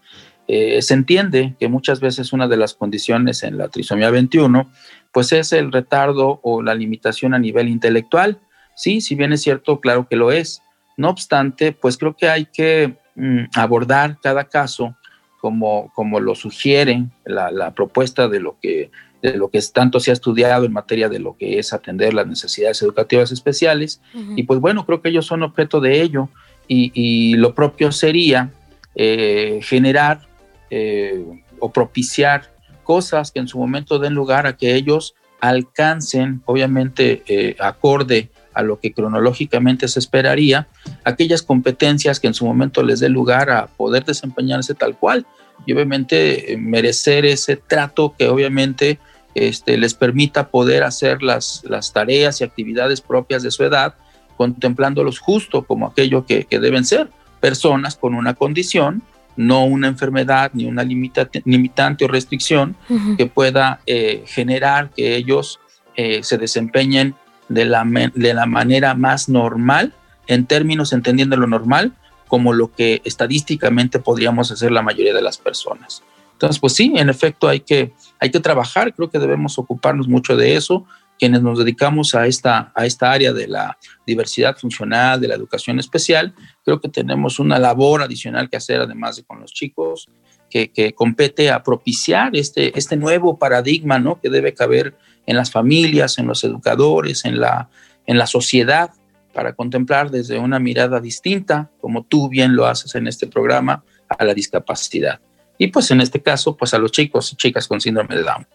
Eh, 0.47 0.81
se 0.81 0.93
entiende 0.93 1.55
que 1.60 1.67
muchas 1.67 1.99
veces 1.99 2.31
una 2.31 2.47
de 2.47 2.58
las 2.58 2.75
condiciones 2.75 3.41
en 3.43 3.58
la 3.58 3.69
trisomía 3.69 4.12
21 4.12 4.69
pues 5.12 5.31
es 5.31 5.53
el 5.53 5.71
retardo 5.71 6.39
o 6.43 6.62
la 6.62 6.75
limitación 6.75 7.34
a 7.34 7.39
nivel 7.39 7.69
intelectual. 7.69 8.39
Sí, 8.75 8.99
si 8.99 9.15
bien 9.15 9.31
es 9.31 9.41
cierto, 9.41 9.79
claro 9.79 10.08
que 10.10 10.17
lo 10.17 10.31
es. 10.31 10.62
No 10.97 11.10
obstante, 11.10 11.71
pues 11.71 11.97
creo 11.97 12.15
que 12.15 12.27
hay 12.27 12.45
que 12.45 12.97
mm, 13.15 13.45
abordar 13.55 14.19
cada 14.21 14.43
caso 14.43 14.95
como, 15.39 15.91
como 15.93 16.19
lo 16.19 16.36
sugiere 16.36 17.05
la, 17.23 17.73
propuesta 17.73 18.27
de 18.27 18.39
lo 18.39 18.58
que 18.62 18.91
de 19.21 19.38
lo 19.38 19.49
que 19.49 19.60
tanto 19.73 19.99
se 19.99 20.12
ha 20.12 20.13
estudiado 20.13 20.65
en 20.65 20.73
materia 20.73 21.10
de 21.10 21.19
lo 21.19 21.36
que 21.36 21.58
es 21.58 21.73
atender 21.73 22.13
las 22.13 22.27
necesidades 22.27 22.81
educativas 22.81 23.31
especiales. 23.31 24.01
Y 24.36 24.43
pues 24.43 24.60
bueno, 24.60 24.86
creo 24.86 25.01
que 25.01 25.10
ellos 25.10 25.25
son 25.25 25.41
objeto 25.41 25.79
de 25.79 26.01
ello 26.01 26.29
y, 26.67 27.36
lo 27.36 27.55
propio 27.55 27.91
sería 27.91 28.51
eh, 28.95 29.60
generar 29.63 30.21
eh, 30.69 31.23
o 31.60 31.71
propiciar 31.71 32.54
cosas 32.84 33.32
que 33.32 33.39
en 33.39 33.47
su 33.47 33.58
momento 33.58 33.99
den 33.99 34.13
lugar 34.13 34.47
a 34.47 34.58
que 34.58 34.75
ellos 34.75 35.15
alcancen, 35.39 36.41
obviamente, 36.45 37.23
eh, 37.28 37.56
acorde 37.60 38.30
a 38.54 38.63
lo 38.63 38.80
que 38.80 38.93
cronológicamente 38.93 39.88
se 39.88 39.99
esperaría, 39.99 40.67
aquellas 41.04 41.41
competencias 41.41 42.19
que 42.19 42.28
en 42.28 42.34
su 42.34 42.45
momento 42.45 42.84
les 42.84 42.99
dé 42.99 43.10
lugar 43.10 43.49
a 43.49 43.67
poder 43.67 44.06
desempeñarse 44.06 44.73
tal 44.73 44.97
cual 44.97 45.25
y 45.65 45.73
obviamente 45.73 46.56
merecer 46.58 47.25
ese 47.25 47.58
trato 47.58 48.15
que 48.17 48.30
obviamente 48.30 48.97
este, 49.36 49.78
les 49.78 49.93
permita 49.93 50.47
poder 50.47 50.84
hacer 50.84 51.21
las, 51.21 51.63
las 51.65 51.91
tareas 51.91 52.39
y 52.39 52.45
actividades 52.45 53.01
propias 53.01 53.43
de 53.43 53.51
su 53.51 53.65
edad, 53.65 53.95
contemplándolos 54.38 55.19
justo 55.19 55.65
como 55.65 55.88
aquello 55.88 56.25
que, 56.25 56.47
deben 56.49 56.86
ser, 56.86 57.10
personas 57.41 57.97
con 57.97 58.15
una 58.15 58.34
condición, 58.34 59.04
no 59.36 59.65
una 59.65 59.88
enfermedad 59.88 60.52
ni 60.54 60.65
una 60.65 60.84
limitante 60.84 62.06
o 62.06 62.08
restricción 62.08 62.76
que 63.17 63.26
pueda 63.26 63.80
eh, 63.86 64.24
generar 64.28 64.89
que 64.89 65.15
ellos 65.15 65.60
eh, 65.95 66.24
se 66.24 66.38
desempeñen 66.38 67.15
de 67.50 67.65
la, 67.65 67.84
de 68.13 68.34
la 68.34 68.45
manera 68.45 68.93
más 68.95 69.30
normal, 69.30 69.93
en 70.28 70.45
términos 70.45 70.93
entendiendo 70.93 71.38
lo 71.38 71.48
normal, 71.48 71.93
como 72.28 72.54
lo 72.54 72.74
que 72.74 73.02
estadísticamente 73.06 74.00
podríamos 74.00 74.52
hacer 74.52 74.71
la 74.71 74.82
mayoría 74.82 75.13
de 75.13 75.21
las 75.21 75.38
personas. 75.38 76.04
Entonces, 76.34 76.60
pues 76.60 76.74
sí, 76.74 76.91
en 76.95 77.10
efecto 77.10 77.48
hay 77.48 77.62
que, 77.62 77.93
hay 78.19 78.30
que 78.30 78.39
trabajar, 78.39 78.93
creo 78.93 79.10
que 79.10 79.19
debemos 79.19 79.58
ocuparnos 79.58 80.08
mucho 80.08 80.36
de 80.36 80.56
eso, 80.56 80.86
quienes 81.17 81.41
nos 81.41 81.60
dedicamos 81.60 82.15
a 82.15 82.28
esta, 82.28 82.71
a 82.75 82.86
esta 82.86 83.12
área 83.12 83.34
de 83.34 83.47
la 83.47 83.78
diversidad 84.06 84.58
funcional, 84.58 85.19
de 85.19 85.28
la 85.28 85.36
educación 85.36 85.80
especial, 85.80 86.34
creo 86.63 86.80
que 86.80 86.89
tenemos 86.89 87.39
una 87.39 87.60
labor 87.60 88.01
adicional 88.01 88.49
que 88.49 88.58
hacer, 88.58 88.82
además 88.82 89.15
de 89.17 89.23
con 89.23 89.39
los 89.39 89.51
chicos, 89.51 90.10
que, 90.49 90.71
que 90.71 90.93
compete 90.93 91.49
a 91.51 91.63
propiciar 91.63 92.36
este, 92.36 92.78
este 92.78 92.97
nuevo 92.97 93.38
paradigma 93.38 93.99
¿no? 93.99 94.19
que 94.21 94.30
debe 94.30 94.54
caber 94.54 94.95
en 95.25 95.36
las 95.36 95.51
familias, 95.51 96.17
en 96.17 96.28
los 96.28 96.43
educadores, 96.43 97.25
en 97.25 97.39
la, 97.39 97.69
en 98.06 98.17
la 98.17 98.28
sociedad, 98.28 98.91
para 99.34 99.54
contemplar 99.54 100.12
desde 100.12 100.39
una 100.39 100.60
mirada 100.60 101.01
distinta, 101.01 101.69
como 101.82 102.04
tú 102.04 102.30
bien 102.30 102.56
lo 102.56 102.67
haces 102.67 102.95
en 102.95 103.08
este 103.08 103.28
programa, 103.28 103.84
a 104.08 104.23
la 104.23 104.34
discapacidad 104.34 105.19
y 105.58 105.67
pues 105.67 105.91
en 105.91 106.01
este 106.01 106.21
caso, 106.21 106.56
pues 106.56 106.73
a 106.73 106.80
los 106.80 106.91
chicos 106.91 107.32
y 107.32 107.36
chicas 107.36 107.67
con 107.67 107.80
síndrome 107.80 108.15
de 108.15 108.23
Down. 108.23 108.47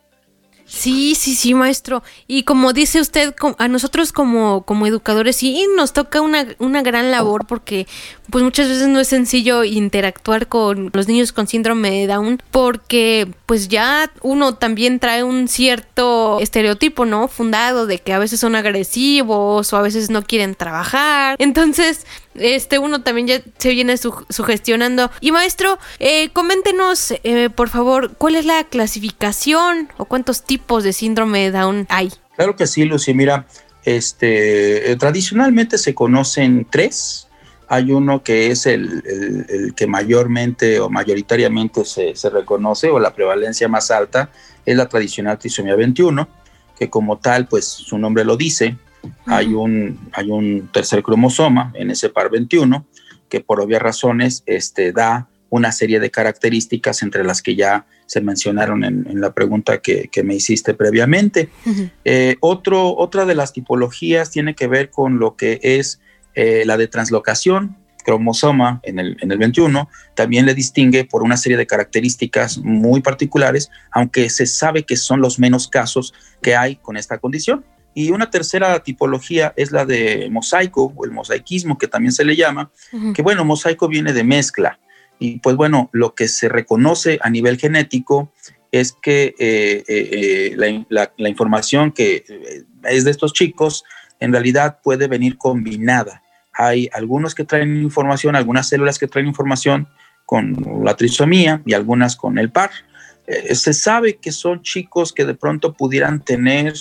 Sí, 0.73 1.17
sí, 1.17 1.35
sí, 1.35 1.53
maestro. 1.53 2.05
Y 2.29 2.45
como 2.45 2.73
dice 2.73 3.01
usted, 3.01 3.35
a 3.59 3.67
nosotros 3.67 4.13
como, 4.13 4.63
como 4.63 4.87
educadores 4.87 5.35
sí 5.35 5.67
nos 5.77 5.93
toca 5.93 6.21
una, 6.21 6.47
una 6.61 6.81
gran 6.83 7.11
labor 7.11 7.45
porque 7.45 7.89
pues 8.31 8.45
muchas 8.45 8.69
veces 8.69 8.87
no 8.87 9.01
es 9.01 9.09
sencillo 9.09 9.65
interactuar 9.65 10.47
con 10.47 10.91
los 10.93 11.09
niños 11.09 11.33
con 11.33 11.49
síndrome 11.49 11.91
de 11.91 12.07
Down 12.07 12.41
porque 12.53 13.27
pues 13.47 13.67
ya 13.67 14.13
uno 14.23 14.55
también 14.55 15.01
trae 15.01 15.25
un 15.25 15.49
cierto 15.49 16.39
estereotipo, 16.39 17.05
¿no? 17.05 17.27
Fundado 17.27 17.87
de 17.87 17.99
que 17.99 18.13
a 18.13 18.21
veces 18.21 18.39
son 18.39 18.55
agresivos 18.55 19.73
o 19.73 19.77
a 19.77 19.83
veces 19.83 20.09
no 20.09 20.23
quieren 20.23 20.55
trabajar. 20.55 21.35
Entonces, 21.41 22.07
este 22.35 22.79
uno 22.79 23.03
también 23.03 23.27
ya 23.27 23.43
se 23.59 23.71
viene 23.71 23.97
sugestionando. 23.97 25.11
Y 25.21 25.33
maestro, 25.33 25.79
eh, 25.99 26.31
coméntenos, 26.33 27.13
eh, 27.23 27.51
por 27.51 27.69
favor, 27.69 28.15
¿cuál 28.17 28.37
es 28.37 28.45
la 28.45 28.65
clasificación 28.65 29.89
o 29.97 30.05
cuántos 30.05 30.43
tipos 30.43 30.85
de 30.85 30.93
síndrome 30.93 31.51
Down 31.51 31.87
hay? 31.89 32.11
Claro 32.37 32.57
que 32.57 32.67
sí, 32.67 32.85
Lucy. 32.85 33.15
Mira, 33.15 33.47
este, 33.85 34.97
tradicionalmente 34.99 35.79
se 35.79 35.95
conocen 35.95 36.67
tres 36.71 37.27
hay 37.73 37.93
uno 37.93 38.25
que 38.25 38.51
es 38.51 38.67
el, 38.67 39.73
que 39.77 39.87
mayormente 39.87 40.81
o 40.81 40.91
mayoritariamente 40.91 41.85
se, 41.85 42.15
reconoce 42.29 42.91
o 42.91 42.99
la 42.99 43.15
prevalencia 43.15 43.69
más 43.69 43.93
alta 43.93 44.29
es 44.67 44.77
la 44.77 44.89
tradicional 44.89 45.39
trisomía 45.39 45.77
21, 45.77 46.29
que 46.77 46.91
como 46.91 47.19
tal, 47.19 47.47
pues 47.47 47.67
su 47.67 47.97
nombre 47.97 48.25
lo 48.25 48.37
dice, 48.37 48.77
hay, 49.27 49.55
un, 49.55 49.99
hay 50.13 50.31
un 50.31 50.69
tercer 50.73 51.03
cromosoma 51.03 51.73
en 51.75 51.91
ese 51.91 52.09
par 52.09 52.31
21 52.31 52.87
que 53.29 53.41
por 53.41 53.61
obvias 53.61 53.83
razones 53.83 54.43
este, 54.47 54.93
da 54.93 55.29
una 55.51 55.73
serie 55.73 56.01
de 56.01 56.11
características 56.11 57.03
entre 57.03 57.25
las 57.25 57.43
que 57.43 57.57
ya 57.57 57.87
se 58.07 58.21
mencionaron 58.21 58.85
en, 58.85 59.21
la 59.21 59.33
pregunta 59.33 59.79
que, 59.79 60.11
me 60.25 60.35
hiciste 60.35 60.75
previamente. 60.75 61.49
Eh, 62.05 62.37
otro, 62.41 62.97
otra 62.97 63.25
de 63.25 63.35
las 63.35 63.53
tipologías 63.53 64.31
tiene 64.31 64.55
que 64.55 64.67
ver 64.67 64.91
con 64.91 65.19
lo 65.19 65.37
que 65.37 65.61
es 65.63 66.01
eh, 66.35 66.65
la 66.67 66.77
de 66.77 66.89
translocación 66.89 67.77
cromosoma 68.05 68.81
en 68.83 68.99
el, 68.99 69.17
en 69.21 69.31
el 69.31 69.39
21 69.39 69.89
también 70.15 70.47
le 70.47 70.55
distingue 70.55 71.05
por 71.05 71.23
una 71.23 71.37
serie 71.37 71.59
de 71.59 71.67
características 71.67 72.59
muy 72.59 73.01
particulares, 73.01 73.71
aunque 73.93 74.31
se 74.31 74.47
sabe 74.47 74.85
que 74.85 74.97
son 74.97 75.21
los 75.21 75.39
menos 75.39 75.69
casos 75.69 76.15
que 76.43 76.57
hay 76.57 76.77
con 76.77 76.97
esta 76.97 77.19
condición. 77.19 77.65
Y 77.95 78.11
una 78.11 78.31
tercera 78.31 78.83
tipología 78.83 79.53
es 79.57 79.73
la 79.73 79.85
de 79.85 80.29
mosaico 80.31 80.93
o 80.97 81.05
el 81.05 81.11
mosaicismo, 81.11 81.77
que 81.79 81.89
también 81.89 82.13
se 82.13 82.25
le 82.25 82.37
llama, 82.37 82.71
que 83.15 83.23
bueno, 83.23 83.45
mosaico 83.45 83.89
viene 83.89 84.13
de 84.13 84.25
mezcla. 84.25 84.79
Y 85.19 85.39
pues 85.41 85.57
bueno, 85.57 85.91
lo 85.93 86.15
que 86.15 86.29
se 86.29 86.49
reconoce 86.49 87.19
a 87.23 87.31
nivel 87.31 87.59
genético 87.59 88.33
es 88.73 88.93
que 88.93 89.35
eh, 89.39 89.85
eh, 89.89 90.85
la, 90.89 91.13
la, 91.17 91.29
información 91.29 91.91
que 91.91 92.25
es 92.85 93.05
de 93.05 93.11
estos 93.11 93.33
chicos 93.33 93.85
en 94.21 94.33
realidad 94.33 94.79
puede 94.83 95.09
venir 95.09 95.37
combinada. 95.37 96.23
Hay 96.53 96.89
algunos 96.93 97.35
que 97.35 97.45
traen 97.45 97.83
información, 97.83 98.37
algunas 98.37 98.69
células 98.69 98.99
que 98.99 99.09
traen 99.09 99.27
información 99.27 99.89
con 100.27 100.85
la 100.85 100.95
trisomía 100.95 101.63
y 101.67 101.75
algunas 101.75 102.15
con 102.15 102.39
el 102.39 102.51
par. 102.51 102.71
Eh, 103.27 103.55
se 103.55 103.73
sabe 103.73 104.17
que 104.19 104.31
son 104.31 104.63
chicos 104.63 105.13
que 105.13 105.25
de 105.25 105.35
pronto 105.35 105.73
pudieran 105.73 106.21
tener 106.21 106.75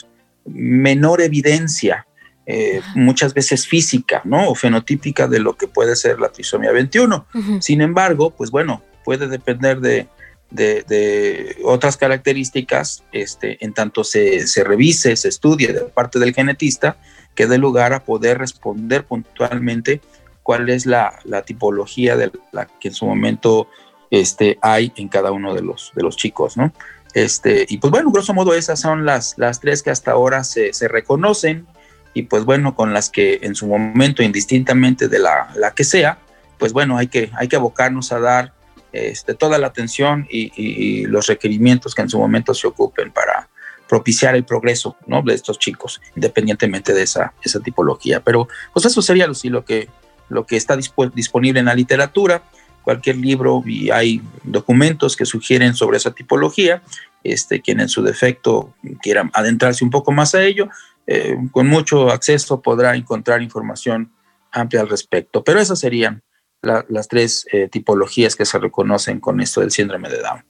menor 0.45 1.21
evidencia, 1.21 2.05
eh, 2.45 2.81
muchas 2.95 3.33
veces 3.33 3.67
física, 3.67 4.21
¿no? 4.25 4.49
O 4.49 4.55
fenotípica 4.55 5.27
de 5.27 5.39
lo 5.39 5.55
que 5.55 5.67
puede 5.67 5.95
ser 5.95 6.19
la 6.19 6.29
trisomía 6.29 6.71
21. 6.71 7.27
Sin 7.59 7.81
embargo, 7.81 8.31
pues 8.31 8.49
bueno, 8.49 8.81
puede 9.05 9.27
depender 9.27 9.79
de, 9.79 10.07
de, 10.49 11.55
otras 11.63 11.97
características, 11.97 13.03
este, 13.11 13.63
en 13.63 13.73
tanto 13.73 14.03
se, 14.03 14.47
se, 14.47 14.63
revise, 14.63 15.15
se 15.15 15.29
estudie 15.29 15.73
de 15.73 15.81
parte 15.81 16.17
del 16.17 16.33
genetista, 16.33 16.97
que 17.35 17.47
dé 17.47 17.57
lugar 17.57 17.93
a 17.93 18.03
poder 18.03 18.39
responder 18.39 19.05
puntualmente 19.05 20.01
cuál 20.43 20.69
es 20.69 20.87
la, 20.87 21.19
tipología 21.45 22.17
de 22.17 22.31
la 22.51 22.65
que 22.65 22.87
en 22.87 22.93
su 22.95 23.05
momento 23.05 23.67
este, 24.09 24.57
hay 24.61 24.91
en 24.95 25.07
cada 25.07 25.31
uno 25.31 25.53
de 25.53 25.61
los, 25.61 25.91
de 25.95 26.01
los 26.01 26.17
chicos, 26.17 26.57
¿no? 26.57 26.73
Este, 27.13 27.65
y 27.67 27.77
pues 27.77 27.91
bueno, 27.91 28.11
grosso 28.11 28.33
modo 28.33 28.53
esas 28.53 28.79
son 28.79 29.05
las, 29.05 29.37
las 29.37 29.59
tres 29.59 29.81
que 29.81 29.89
hasta 29.89 30.11
ahora 30.11 30.43
se, 30.43 30.71
reconocen 30.87 31.65
y 32.13 32.23
pues 32.23 32.45
bueno, 32.45 32.75
con 32.75 32.93
las 32.93 33.09
que 33.09 33.39
en 33.41 33.55
su 33.55 33.67
momento, 33.67 34.23
indistintamente 34.23 35.07
de 35.07 35.19
la, 35.19 35.51
la 35.55 35.71
que 35.71 35.83
sea, 35.83 36.19
pues 36.57 36.73
bueno, 36.73 36.97
hay 36.97 37.07
que, 37.07 37.31
hay 37.35 37.47
que 37.47 37.55
abocarnos 37.55 38.11
a 38.11 38.19
dar 38.19 38.53
este, 38.91 39.33
toda 39.33 39.57
la 39.57 39.67
atención 39.67 40.27
y, 40.29 41.05
los 41.05 41.27
requerimientos 41.27 41.95
que 41.95 42.01
en 42.01 42.09
su 42.09 42.19
momento 42.19 42.53
se 42.53 42.67
ocupen 42.67 43.11
para 43.11 43.49
propiciar 43.87 44.35
el 44.35 44.43
progreso 44.43 44.95
¿no? 45.07 45.23
de 45.23 45.33
estos 45.33 45.57
chicos, 45.57 46.01
independientemente 46.15 46.93
de 46.93 47.03
esa, 47.03 47.33
esa 47.43 47.59
tipología. 47.59 48.19
Pero 48.19 48.47
pues 48.73 48.85
eso 48.85 49.01
sería 49.01 49.27
lo 49.27 49.65
que, 49.65 49.89
lo 50.27 50.45
que 50.45 50.57
está 50.57 50.77
disponible 50.77 51.59
en 51.59 51.65
la 51.65 51.73
literatura, 51.73 52.43
cualquier 52.89 53.17
libro 53.17 53.61
y 53.67 53.91
hay 53.91 54.19
documentos 54.43 55.15
que 55.15 55.23
sugieren 55.23 55.75
sobre 55.75 55.97
esa 55.97 56.09
tipología. 56.09 56.81
Este, 57.23 57.61
quien 57.61 57.81
en 57.81 57.87
su 57.87 58.01
defecto 58.01 58.73
quiera 58.99 59.29
adentrarse 59.33 59.83
un 59.83 59.91
poco 59.91 60.11
más 60.11 60.33
a 60.33 60.41
ello, 60.41 60.69
eh, 61.05 61.37
con 61.51 61.67
mucho 61.67 62.09
acceso 62.09 62.63
podrá 62.63 62.95
encontrar 62.95 63.43
información 63.43 64.11
amplia 64.51 64.81
al 64.81 64.89
respecto. 64.89 65.43
Pero 65.43 65.59
esas 65.59 65.79
serían 65.79 66.23
las 66.63 67.07
tres 67.07 67.45
eh, 67.51 67.67
tipologías 67.67 68.35
que 68.35 68.45
se 68.45 68.57
reconocen 68.57 69.19
con 69.19 69.39
esto 69.39 69.61
del 69.61 69.69
síndrome 69.69 70.09
de 70.09 70.21
Down. 70.21 70.43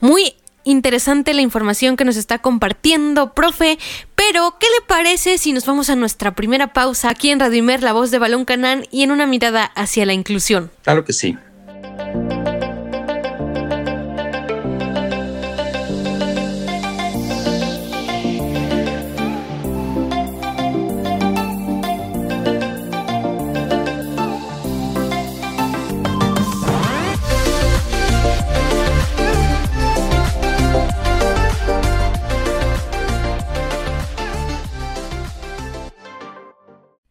Muy 0.00 0.34
interesante 0.64 1.34
la 1.34 1.42
información 1.42 1.96
que 1.96 2.04
nos 2.04 2.16
está 2.16 2.38
compartiendo, 2.38 3.32
profe, 3.34 3.78
pero 4.14 4.56
¿qué 4.58 4.66
le 4.66 4.86
parece 4.86 5.38
si 5.38 5.52
nos 5.52 5.66
vamos 5.66 5.90
a 5.90 5.96
nuestra 5.96 6.34
primera 6.34 6.72
pausa 6.72 7.10
aquí 7.10 7.30
en 7.30 7.40
Radio 7.40 7.58
Imer, 7.58 7.82
la 7.82 7.92
voz 7.92 8.10
de 8.10 8.18
Balón 8.18 8.44
Canán 8.44 8.86
y 8.90 9.02
en 9.02 9.10
una 9.10 9.26
mirada 9.26 9.64
hacia 9.64 10.06
la 10.06 10.12
inclusión? 10.12 10.70
Claro 10.82 11.04
que 11.04 11.12
sí. 11.12 11.36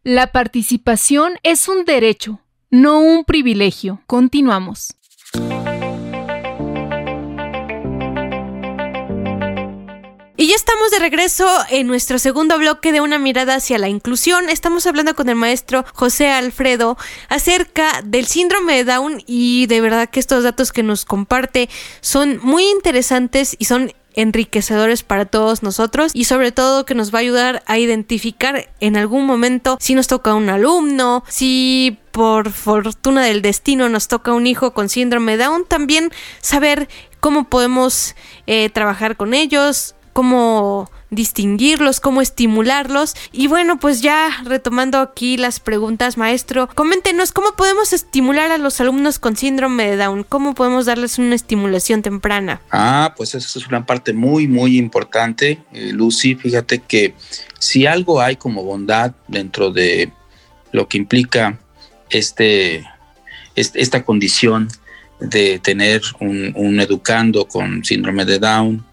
La 0.06 0.32
participación 0.32 1.38
es 1.44 1.66
un 1.66 1.86
derecho, 1.86 2.42
no 2.68 3.00
un 3.00 3.24
privilegio. 3.24 4.02
Continuamos. 4.06 4.94
Y 10.36 10.48
ya 10.48 10.56
estamos 10.56 10.90
de 10.90 10.98
regreso 10.98 11.48
en 11.70 11.86
nuestro 11.86 12.18
segundo 12.18 12.58
bloque 12.58 12.92
de 12.92 13.00
una 13.00 13.18
mirada 13.18 13.54
hacia 13.54 13.78
la 13.78 13.88
inclusión. 13.88 14.50
Estamos 14.50 14.86
hablando 14.86 15.14
con 15.14 15.30
el 15.30 15.36
maestro 15.36 15.86
José 15.94 16.28
Alfredo 16.28 16.98
acerca 17.30 18.02
del 18.04 18.26
síndrome 18.26 18.74
de 18.74 18.84
Down 18.84 19.22
y 19.26 19.64
de 19.68 19.80
verdad 19.80 20.10
que 20.10 20.20
estos 20.20 20.44
datos 20.44 20.70
que 20.70 20.82
nos 20.82 21.06
comparte 21.06 21.70
son 22.02 22.40
muy 22.42 22.64
interesantes 22.64 23.56
y 23.58 23.64
son 23.64 23.90
enriquecedores 24.14 25.02
para 25.02 25.26
todos 25.26 25.62
nosotros 25.62 26.12
y 26.14 26.24
sobre 26.24 26.52
todo 26.52 26.84
que 26.86 26.94
nos 26.94 27.12
va 27.12 27.18
a 27.18 27.22
ayudar 27.22 27.62
a 27.66 27.78
identificar 27.78 28.68
en 28.80 28.96
algún 28.96 29.26
momento 29.26 29.76
si 29.80 29.94
nos 29.94 30.06
toca 30.06 30.34
un 30.34 30.48
alumno, 30.48 31.24
si 31.28 31.98
por 32.12 32.50
fortuna 32.50 33.24
del 33.24 33.42
destino 33.42 33.88
nos 33.88 34.08
toca 34.08 34.32
un 34.32 34.46
hijo 34.46 34.72
con 34.72 34.88
síndrome 34.88 35.36
Down, 35.36 35.64
también 35.66 36.10
saber 36.40 36.88
cómo 37.20 37.44
podemos 37.44 38.14
eh, 38.46 38.70
trabajar 38.70 39.16
con 39.16 39.34
ellos, 39.34 39.94
cómo 40.12 40.90
distinguirlos, 41.14 42.00
cómo 42.00 42.20
estimularlos. 42.20 43.14
Y 43.32 43.46
bueno, 43.46 43.78
pues 43.78 44.00
ya 44.00 44.28
retomando 44.44 44.98
aquí 44.98 45.36
las 45.36 45.60
preguntas, 45.60 46.16
maestro, 46.16 46.68
coméntenos 46.74 47.32
cómo 47.32 47.54
podemos 47.56 47.92
estimular 47.92 48.50
a 48.50 48.58
los 48.58 48.80
alumnos 48.80 49.18
con 49.18 49.36
síndrome 49.36 49.90
de 49.90 49.96
Down, 49.96 50.24
cómo 50.24 50.54
podemos 50.54 50.86
darles 50.86 51.18
una 51.18 51.34
estimulación 51.34 52.02
temprana. 52.02 52.60
Ah, 52.70 53.14
pues 53.16 53.34
eso 53.34 53.58
es 53.58 53.66
una 53.66 53.86
parte 53.86 54.12
muy, 54.12 54.46
muy 54.46 54.78
importante, 54.78 55.62
eh, 55.72 55.92
Lucy. 55.92 56.34
Fíjate 56.34 56.80
que 56.80 57.14
si 57.58 57.86
algo 57.86 58.20
hay 58.20 58.36
como 58.36 58.62
bondad 58.62 59.12
dentro 59.28 59.70
de 59.70 60.12
lo 60.72 60.88
que 60.88 60.98
implica 60.98 61.58
este, 62.10 62.84
esta 63.54 64.04
condición 64.04 64.68
de 65.20 65.58
tener 65.60 66.02
un 66.20 66.80
educando 66.80 67.46
con 67.46 67.84
síndrome 67.84 68.24
de 68.24 68.38
Down, 68.38 68.84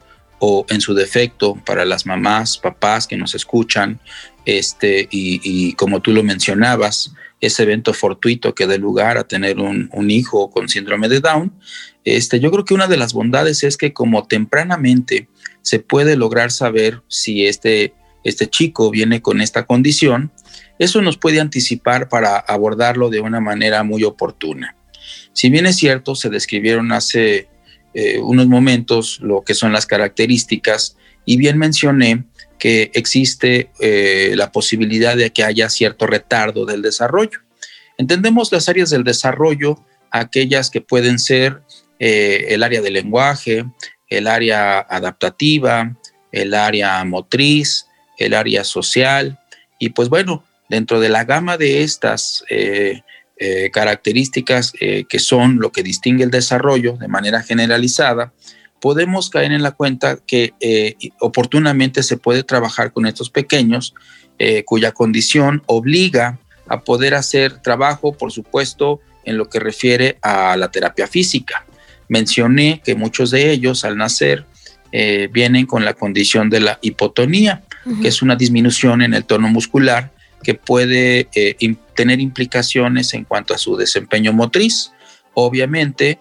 o 0.43 0.65
en 0.69 0.81
su 0.81 0.95
defecto 0.95 1.55
para 1.67 1.85
las 1.85 2.07
mamás, 2.07 2.57
papás 2.57 3.05
que 3.05 3.15
nos 3.15 3.35
escuchan, 3.35 3.99
este, 4.43 5.07
y, 5.11 5.73
como 5.73 6.01
tú 6.01 6.11
lo 6.11 6.23
mencionabas, 6.23 7.13
ese 7.41 7.61
evento 7.61 7.93
fortuito 7.93 8.55
que 8.55 8.65
dé 8.65 8.79
lugar 8.79 9.19
a 9.19 9.23
tener 9.23 9.59
un, 9.59 9.89
hijo 10.09 10.49
con 10.49 10.67
síndrome 10.67 11.09
de 11.09 11.19
Down, 11.19 11.53
este, 12.05 12.39
yo 12.39 12.49
creo 12.49 12.65
que 12.65 12.73
una 12.73 12.87
de 12.87 12.97
las 12.97 13.13
bondades 13.13 13.63
es 13.63 13.77
que 13.77 13.93
como 13.93 14.27
tempranamente 14.27 15.29
se 15.61 15.77
puede 15.77 16.15
lograr 16.15 16.51
saber 16.51 17.03
si 17.07 17.45
este, 17.45 17.93
este 18.23 18.49
chico 18.49 18.89
viene 18.89 19.21
con 19.21 19.41
esta 19.41 19.67
condición, 19.67 20.31
eso 20.79 21.03
nos 21.03 21.17
puede 21.17 21.39
anticipar 21.39 22.09
para 22.09 22.37
abordarlo 22.37 23.11
de 23.11 23.19
una 23.21 23.41
manera 23.41 23.83
muy 23.83 24.03
oportuna. 24.03 24.75
Si 25.33 25.51
bien 25.51 25.67
es 25.67 25.75
cierto, 25.75 26.15
se 26.15 26.31
describieron 26.31 26.91
hace 26.91 27.50
eh, 27.93 28.19
unos 28.19 28.47
momentos 28.47 29.19
lo 29.21 29.41
que 29.41 29.53
son 29.53 29.73
las 29.73 29.85
características 29.85 30.95
y 31.25 31.37
bien 31.37 31.57
mencioné 31.57 32.23
que 32.57 32.91
existe 32.93 33.71
eh, 33.79 34.33
la 34.35 34.51
posibilidad 34.51 35.17
de 35.17 35.31
que 35.31 35.43
haya 35.43 35.69
cierto 35.69 36.07
retardo 36.07 36.65
del 36.65 36.81
desarrollo. 36.81 37.39
Entendemos 37.97 38.51
las 38.51 38.69
áreas 38.69 38.89
del 38.91 39.03
desarrollo, 39.03 39.83
aquellas 40.11 40.69
que 40.69 40.81
pueden 40.81 41.19
ser 41.19 41.61
eh, 41.99 42.45
el 42.49 42.63
área 42.63 42.81
del 42.81 42.93
lenguaje, 42.93 43.65
el 44.07 44.27
área 44.27 44.79
adaptativa, 44.79 45.95
el 46.31 46.53
área 46.53 47.03
motriz, 47.03 47.87
el 48.17 48.33
área 48.33 48.63
social, 48.63 49.39
y 49.79 49.89
pues 49.89 50.09
bueno, 50.09 50.43
dentro 50.69 50.99
de 50.99 51.09
la 51.09 51.25
gama 51.25 51.57
de 51.57 51.83
estas 51.83 52.43
características 53.71 54.73
eh, 54.79 55.05
que 55.09 55.19
son 55.19 55.57
lo 55.59 55.71
que 55.71 55.83
distingue 55.83 56.23
el 56.23 56.31
desarrollo 56.31 56.97
de 56.97 57.07
manera 57.07 57.41
generalizada, 57.41 58.33
podemos 58.79 59.29
caer 59.29 59.51
en 59.51 59.63
la 59.63 59.71
cuenta 59.71 60.17
que 60.25 60.53
eh, 60.59 60.95
oportunamente 61.19 62.03
se 62.03 62.17
puede 62.17 62.43
trabajar 62.43 62.93
con 62.93 63.05
estos 63.05 63.29
pequeños 63.29 63.93
cuya 64.65 64.91
condición 64.91 65.61
obliga 65.67 66.39
a 66.67 66.81
poder 66.81 67.13
hacer 67.13 67.61
trabajo, 67.61 68.13
por 68.13 68.31
supuesto, 68.31 68.99
en 69.23 69.37
lo 69.37 69.47
que 69.47 69.59
refiere 69.59 70.17
a 70.23 70.57
la 70.57 70.71
terapia 70.71 71.05
física. 71.05 71.63
Mencioné 72.09 72.81
que 72.83 72.95
muchos 72.95 73.29
de 73.29 73.51
ellos 73.51 73.85
al 73.85 73.97
nacer 73.97 74.47
vienen 74.91 75.67
con 75.67 75.85
la 75.85 75.93
condición 75.93 76.49
de 76.49 76.59
la 76.59 76.79
hipotonía, 76.81 77.61
que 78.01 78.07
es 78.07 78.23
una 78.23 78.35
disminución 78.35 79.03
en 79.03 79.13
el 79.13 79.25
tono 79.25 79.47
muscular 79.47 80.11
que 80.43 80.55
puede 80.55 81.27
eh, 81.33 81.55
tener 81.95 82.19
implicaciones 82.19 83.13
en 83.13 83.25
cuanto 83.25 83.53
a 83.53 83.57
su 83.57 83.75
desempeño 83.75 84.33
motriz. 84.33 84.91
Obviamente, 85.33 86.19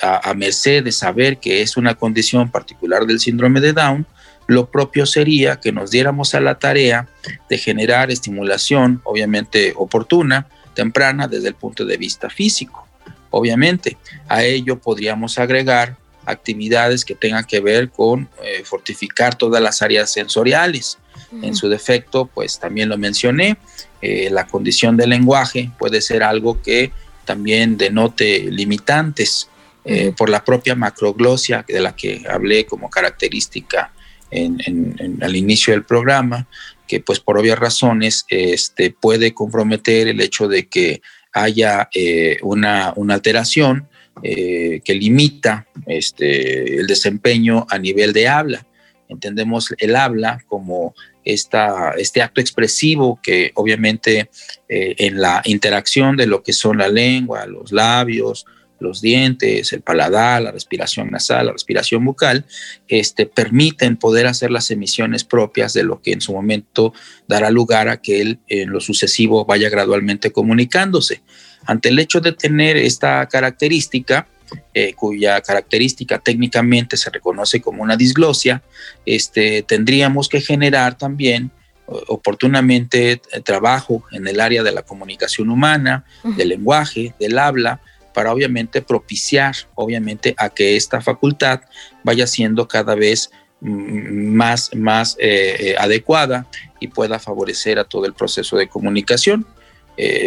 a, 0.00 0.34
merced 0.34 0.82
de 0.84 0.92
saber 0.92 1.38
que 1.38 1.62
es 1.62 1.76
una 1.76 1.94
condición 1.94 2.50
particular 2.50 3.06
del 3.06 3.20
síndrome 3.20 3.60
de 3.60 3.72
Down, 3.72 4.06
lo 4.48 4.70
propio 4.70 5.06
sería 5.06 5.60
que 5.60 5.72
nos 5.72 5.90
diéramos 5.90 6.34
a 6.34 6.40
la 6.40 6.58
tarea 6.58 7.08
de 7.48 7.58
generar 7.58 8.10
estimulación, 8.10 9.00
obviamente 9.04 9.72
oportuna, 9.76 10.48
temprana 10.74 11.28
desde 11.28 11.48
el 11.48 11.54
punto 11.54 11.84
de 11.84 11.96
vista 11.96 12.28
físico. 12.28 12.88
Obviamente, 13.30 13.96
a 14.28 14.42
ello 14.42 14.78
podríamos 14.78 15.38
agregar 15.38 15.96
actividades 16.26 17.04
que 17.04 17.14
tengan 17.14 17.44
que 17.44 17.60
ver 17.60 17.90
con 17.90 18.28
eh, 18.42 18.62
fortificar 18.64 19.36
todas 19.36 19.62
las 19.62 19.82
áreas 19.82 20.12
sensoriales, 20.12 20.98
en 21.40 21.56
su 21.56 21.68
defecto, 21.68 22.26
pues 22.26 22.58
también 22.58 22.88
lo 22.88 22.98
mencioné, 22.98 23.56
eh, 24.02 24.28
la 24.30 24.48
condición 24.48 24.96
del 24.96 25.10
lenguaje 25.10 25.70
puede 25.78 26.00
ser 26.00 26.24
algo 26.24 26.60
que 26.60 26.90
también 27.24 27.76
denote 27.76 28.50
limitantes 28.50 29.48
eh, 29.84 30.12
por 30.16 30.28
la 30.28 30.44
propia 30.44 30.74
macroglosia 30.74 31.64
de 31.66 31.80
la 31.80 31.94
que 31.94 32.24
hablé 32.28 32.66
como 32.66 32.90
característica 32.90 33.92
en, 34.32 35.20
al 35.22 35.36
inicio 35.36 35.72
del 35.72 35.84
programa, 35.84 36.48
que 36.88 36.98
pues 36.98 37.20
por 37.20 37.38
obvias 37.38 37.58
razones 37.58 38.24
este, 38.28 38.90
puede 38.90 39.34
comprometer 39.34 40.08
el 40.08 40.20
hecho 40.20 40.48
de 40.48 40.66
que 40.66 41.00
haya 41.32 41.88
eh, 41.94 42.38
una, 42.42 42.92
una, 42.96 43.14
alteración 43.14 43.88
que 44.22 44.94
limita 44.94 45.66
este, 45.86 46.76
el 46.76 46.86
desempeño 46.86 47.66
a 47.70 47.78
nivel 47.78 48.12
de 48.12 48.28
habla. 48.28 48.66
Entendemos 49.08 49.74
el 49.78 49.96
habla 49.96 50.42
como 50.46 50.94
este 51.24 52.22
acto 52.22 52.40
expresivo 52.40 53.18
que 53.22 53.52
obviamente 53.54 54.30
eh, 54.68 54.94
en 54.98 55.20
la 55.20 55.42
interacción 55.44 56.16
de 56.16 56.26
lo 56.26 56.42
que 56.42 56.52
son 56.52 56.78
la 56.78 56.88
lengua, 56.88 57.46
los 57.46 57.72
labios, 57.72 58.46
los 58.82 59.00
dientes, 59.00 59.72
el 59.72 59.80
paladar, 59.80 60.42
la 60.42 60.50
respiración 60.50 61.10
nasal, 61.10 61.46
la 61.46 61.52
respiración 61.52 62.04
bucal, 62.04 62.44
este, 62.88 63.24
permiten 63.24 63.96
poder 63.96 64.26
hacer 64.26 64.50
las 64.50 64.70
emisiones 64.70 65.24
propias 65.24 65.72
de 65.72 65.84
lo 65.84 66.02
que 66.02 66.12
en 66.12 66.20
su 66.20 66.32
momento 66.32 66.92
dará 67.28 67.50
lugar 67.50 67.88
a 67.88 68.02
que 68.02 68.20
él 68.20 68.40
en 68.48 68.70
lo 68.70 68.80
sucesivo 68.80 69.44
vaya 69.44 69.70
gradualmente 69.70 70.32
comunicándose. 70.32 71.22
Ante 71.64 71.88
el 71.88 71.98
hecho 71.98 72.20
de 72.20 72.32
tener 72.32 72.76
esta 72.76 73.26
característica, 73.28 74.26
eh, 74.74 74.94
cuya 74.94 75.40
característica 75.40 76.18
técnicamente 76.18 76.96
se 76.96 77.10
reconoce 77.10 77.60
como 77.60 77.82
una 77.82 77.96
disglosia, 77.96 78.62
este, 79.04 79.62
tendríamos 79.62 80.28
que 80.28 80.40
generar 80.40 80.96
también 80.96 81.50
oportunamente 81.86 83.12
eh, 83.12 83.40
trabajo 83.44 84.04
en 84.12 84.26
el 84.26 84.40
área 84.40 84.62
de 84.62 84.72
la 84.72 84.82
comunicación 84.82 85.50
humana, 85.50 86.04
del 86.36 86.48
lenguaje, 86.48 87.14
del 87.20 87.38
habla, 87.38 87.80
para 88.14 88.32
obviamente 88.32 88.82
propiciar, 88.82 89.54
obviamente, 89.74 90.34
a 90.38 90.48
que 90.48 90.76
esta 90.76 91.00
facultad 91.00 91.60
vaya 92.02 92.26
siendo 92.26 92.68
cada 92.68 92.94
vez 92.94 93.30
más, 93.60 94.74
más 94.74 95.16
eh, 95.18 95.74
adecuada 95.78 96.46
y 96.80 96.88
pueda 96.88 97.18
favorecer 97.18 97.78
a 97.78 97.84
todo 97.84 98.06
el 98.06 98.14
proceso 98.14 98.56
de 98.56 98.68
comunicación. 98.68 99.46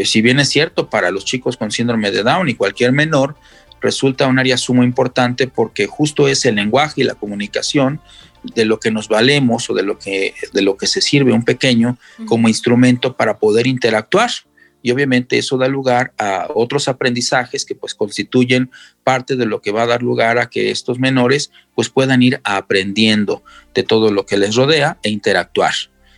si 0.03 0.21
bien 0.21 0.39
es 0.39 0.49
cierto, 0.49 0.89
para 0.89 1.11
los 1.11 1.25
chicos 1.25 1.57
con 1.57 1.71
síndrome 1.71 2.11
de 2.11 2.23
Down 2.23 2.49
y 2.49 2.55
cualquier 2.55 2.91
menor, 2.91 3.35
resulta 3.85 4.27
un 4.27 4.39
área 4.39 4.57
sumo 4.57 4.83
importante 4.83 5.47
porque 5.47 5.85
justo 5.85 6.27
es 6.27 6.43
el 6.45 6.55
lenguaje 6.55 7.01
y 7.01 7.03
la 7.03 7.15
comunicación 7.15 8.01
de 8.43 8.65
lo 8.65 8.79
que 8.79 8.91
nos 8.91 9.07
valemos 9.07 9.69
o 9.69 9.73
de 9.73 9.83
lo 9.83 9.97
que, 9.97 10.33
de 10.53 10.61
lo 10.61 10.75
que 10.75 10.87
se 10.87 11.01
sirve 11.01 11.33
un 11.33 11.45
pequeño 11.45 11.97
como 12.25 12.47
instrumento 12.49 13.15
para 13.15 13.37
poder 13.37 13.67
interactuar. 13.67 14.31
Y 14.81 14.91
obviamente 14.91 15.37
eso 15.37 15.57
da 15.57 15.67
lugar 15.67 16.13
a 16.17 16.47
otros 16.53 16.87
aprendizajes 16.87 17.65
que 17.65 17.75
pues 17.75 17.95
constituyen 17.95 18.69
parte 19.03 19.35
de 19.35 19.45
lo 19.45 19.61
que 19.61 19.71
va 19.71 19.83
a 19.83 19.87
dar 19.87 20.03
lugar 20.03 20.37
a 20.37 20.49
que 20.49 20.71
estos 20.71 20.99
menores 20.99 21.51
pues 21.75 21.89
puedan 21.89 22.21
ir 22.21 22.39
aprendiendo 22.43 23.43
de 23.73 23.83
todo 23.83 24.11
lo 24.11 24.25
que 24.25 24.37
les 24.37 24.55
rodea 24.55 24.97
e 25.01 25.09
interactuar. 25.09 25.73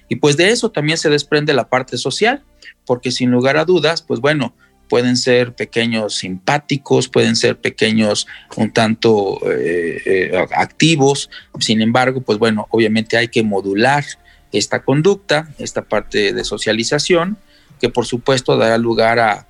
Y 0.09 0.17
pues 0.17 0.37
de 0.37 0.49
eso 0.51 0.71
también 0.71 0.97
se 0.97 1.09
desprende 1.09 1.53
la 1.53 1.69
parte 1.69 1.97
social, 1.97 2.43
porque 2.85 3.11
sin 3.11 3.29
lugar 3.29 3.57
a 3.57 3.65
dudas, 3.65 4.01
pues 4.01 4.19
bueno, 4.19 4.53
pueden 4.87 5.17
ser 5.17 5.53
pequeños 5.53 6.15
simpáticos, 6.15 7.07
pueden 7.07 7.35
ser 7.35 7.59
pequeños 7.59 8.27
un 8.55 8.71
tanto 8.71 9.39
eh, 9.49 10.01
eh, 10.05 10.45
activos, 10.55 11.29
sin 11.59 11.81
embargo, 11.81 12.21
pues 12.21 12.37
bueno, 12.39 12.67
obviamente 12.71 13.17
hay 13.17 13.27
que 13.27 13.43
modular 13.43 14.05
esta 14.51 14.83
conducta, 14.83 15.49
esta 15.57 15.83
parte 15.83 16.33
de 16.33 16.43
socialización, 16.43 17.37
que 17.79 17.89
por 17.89 18.05
supuesto 18.05 18.57
dará 18.57 18.77
lugar 18.77 19.19
a, 19.19 19.43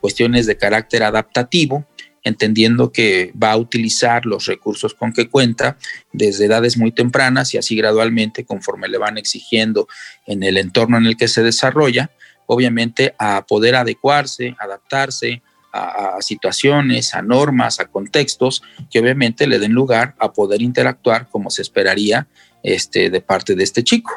cuestiones 0.00 0.46
de 0.46 0.56
carácter 0.56 1.02
adaptativo, 1.02 1.84
entendiendo 2.22 2.92
que 2.92 3.32
va 3.42 3.50
a 3.50 3.56
utilizar 3.56 4.24
los 4.24 4.46
recursos 4.46 4.94
con 4.94 5.12
que 5.12 5.28
cuenta 5.28 5.76
desde 6.12 6.44
edades 6.44 6.76
muy 6.76 6.92
tempranas 6.92 7.52
y 7.52 7.58
así 7.58 7.74
gradualmente, 7.74 8.44
conforme 8.44 8.86
le 8.86 8.98
van 8.98 9.18
exigiendo 9.18 9.88
en 10.26 10.44
el 10.44 10.58
entorno 10.58 10.96
en 10.96 11.06
el 11.06 11.16
que 11.16 11.26
se 11.26 11.42
desarrolla, 11.42 12.12
obviamente 12.46 13.14
a 13.18 13.44
poder 13.46 13.76
adecuarse, 13.76 14.54
adaptarse 14.58 15.42
a, 15.72 16.18
situaciones, 16.20 17.14
a 17.14 17.22
normas, 17.22 17.80
a 17.80 17.86
contextos 17.86 18.62
que 18.90 19.00
obviamente 19.00 19.46
le 19.46 19.58
den 19.58 19.72
lugar 19.72 20.14
a 20.18 20.32
poder 20.32 20.62
interactuar 20.62 21.28
como 21.30 21.50
se 21.50 21.62
esperaría 21.62 22.26
este, 22.62 23.10
de 23.10 23.20
parte 23.20 23.54
de 23.54 23.64
este 23.64 23.82
chico. 23.82 24.12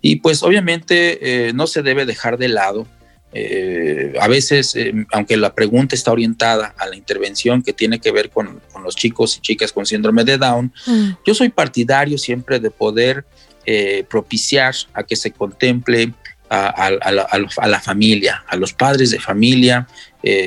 Y 0.00 0.16
pues 0.16 0.42
obviamente 0.42 1.48
eh, 1.48 1.52
no 1.52 1.66
se 1.66 1.82
debe 1.82 2.06
dejar 2.06 2.38
de 2.38 2.48
lado. 2.48 2.86
Eh, 3.32 4.14
a 4.20 4.28
veces, 4.28 4.74
eh, 4.74 4.92
aunque 5.12 5.36
la 5.36 5.54
pregunta 5.54 5.94
está 5.94 6.10
orientada 6.10 6.74
a 6.76 6.86
la 6.86 6.96
intervención 6.96 7.62
que 7.62 7.72
tiene 7.72 8.00
que 8.00 8.10
ver 8.10 8.30
con, 8.30 8.60
los 8.82 8.96
chicos 8.96 9.36
y 9.36 9.40
chicas 9.40 9.72
con 9.72 9.84
síndrome 9.84 10.24
de 10.24 10.38
Down, 10.38 10.72
mm. 10.86 11.10
yo 11.24 11.34
soy 11.34 11.50
partidario 11.50 12.18
siempre 12.18 12.58
de 12.60 12.70
poder 12.70 13.24
propiciar 14.08 14.76
a 14.94 15.02
que 15.02 15.16
se 15.16 15.32
contemple 15.32 16.14
a, 16.48 16.90
la, 16.90 17.80
familia, 17.80 18.44
a 18.46 18.56
los 18.56 18.72
padres 18.72 19.10
de 19.10 19.18
familia, 19.18 19.86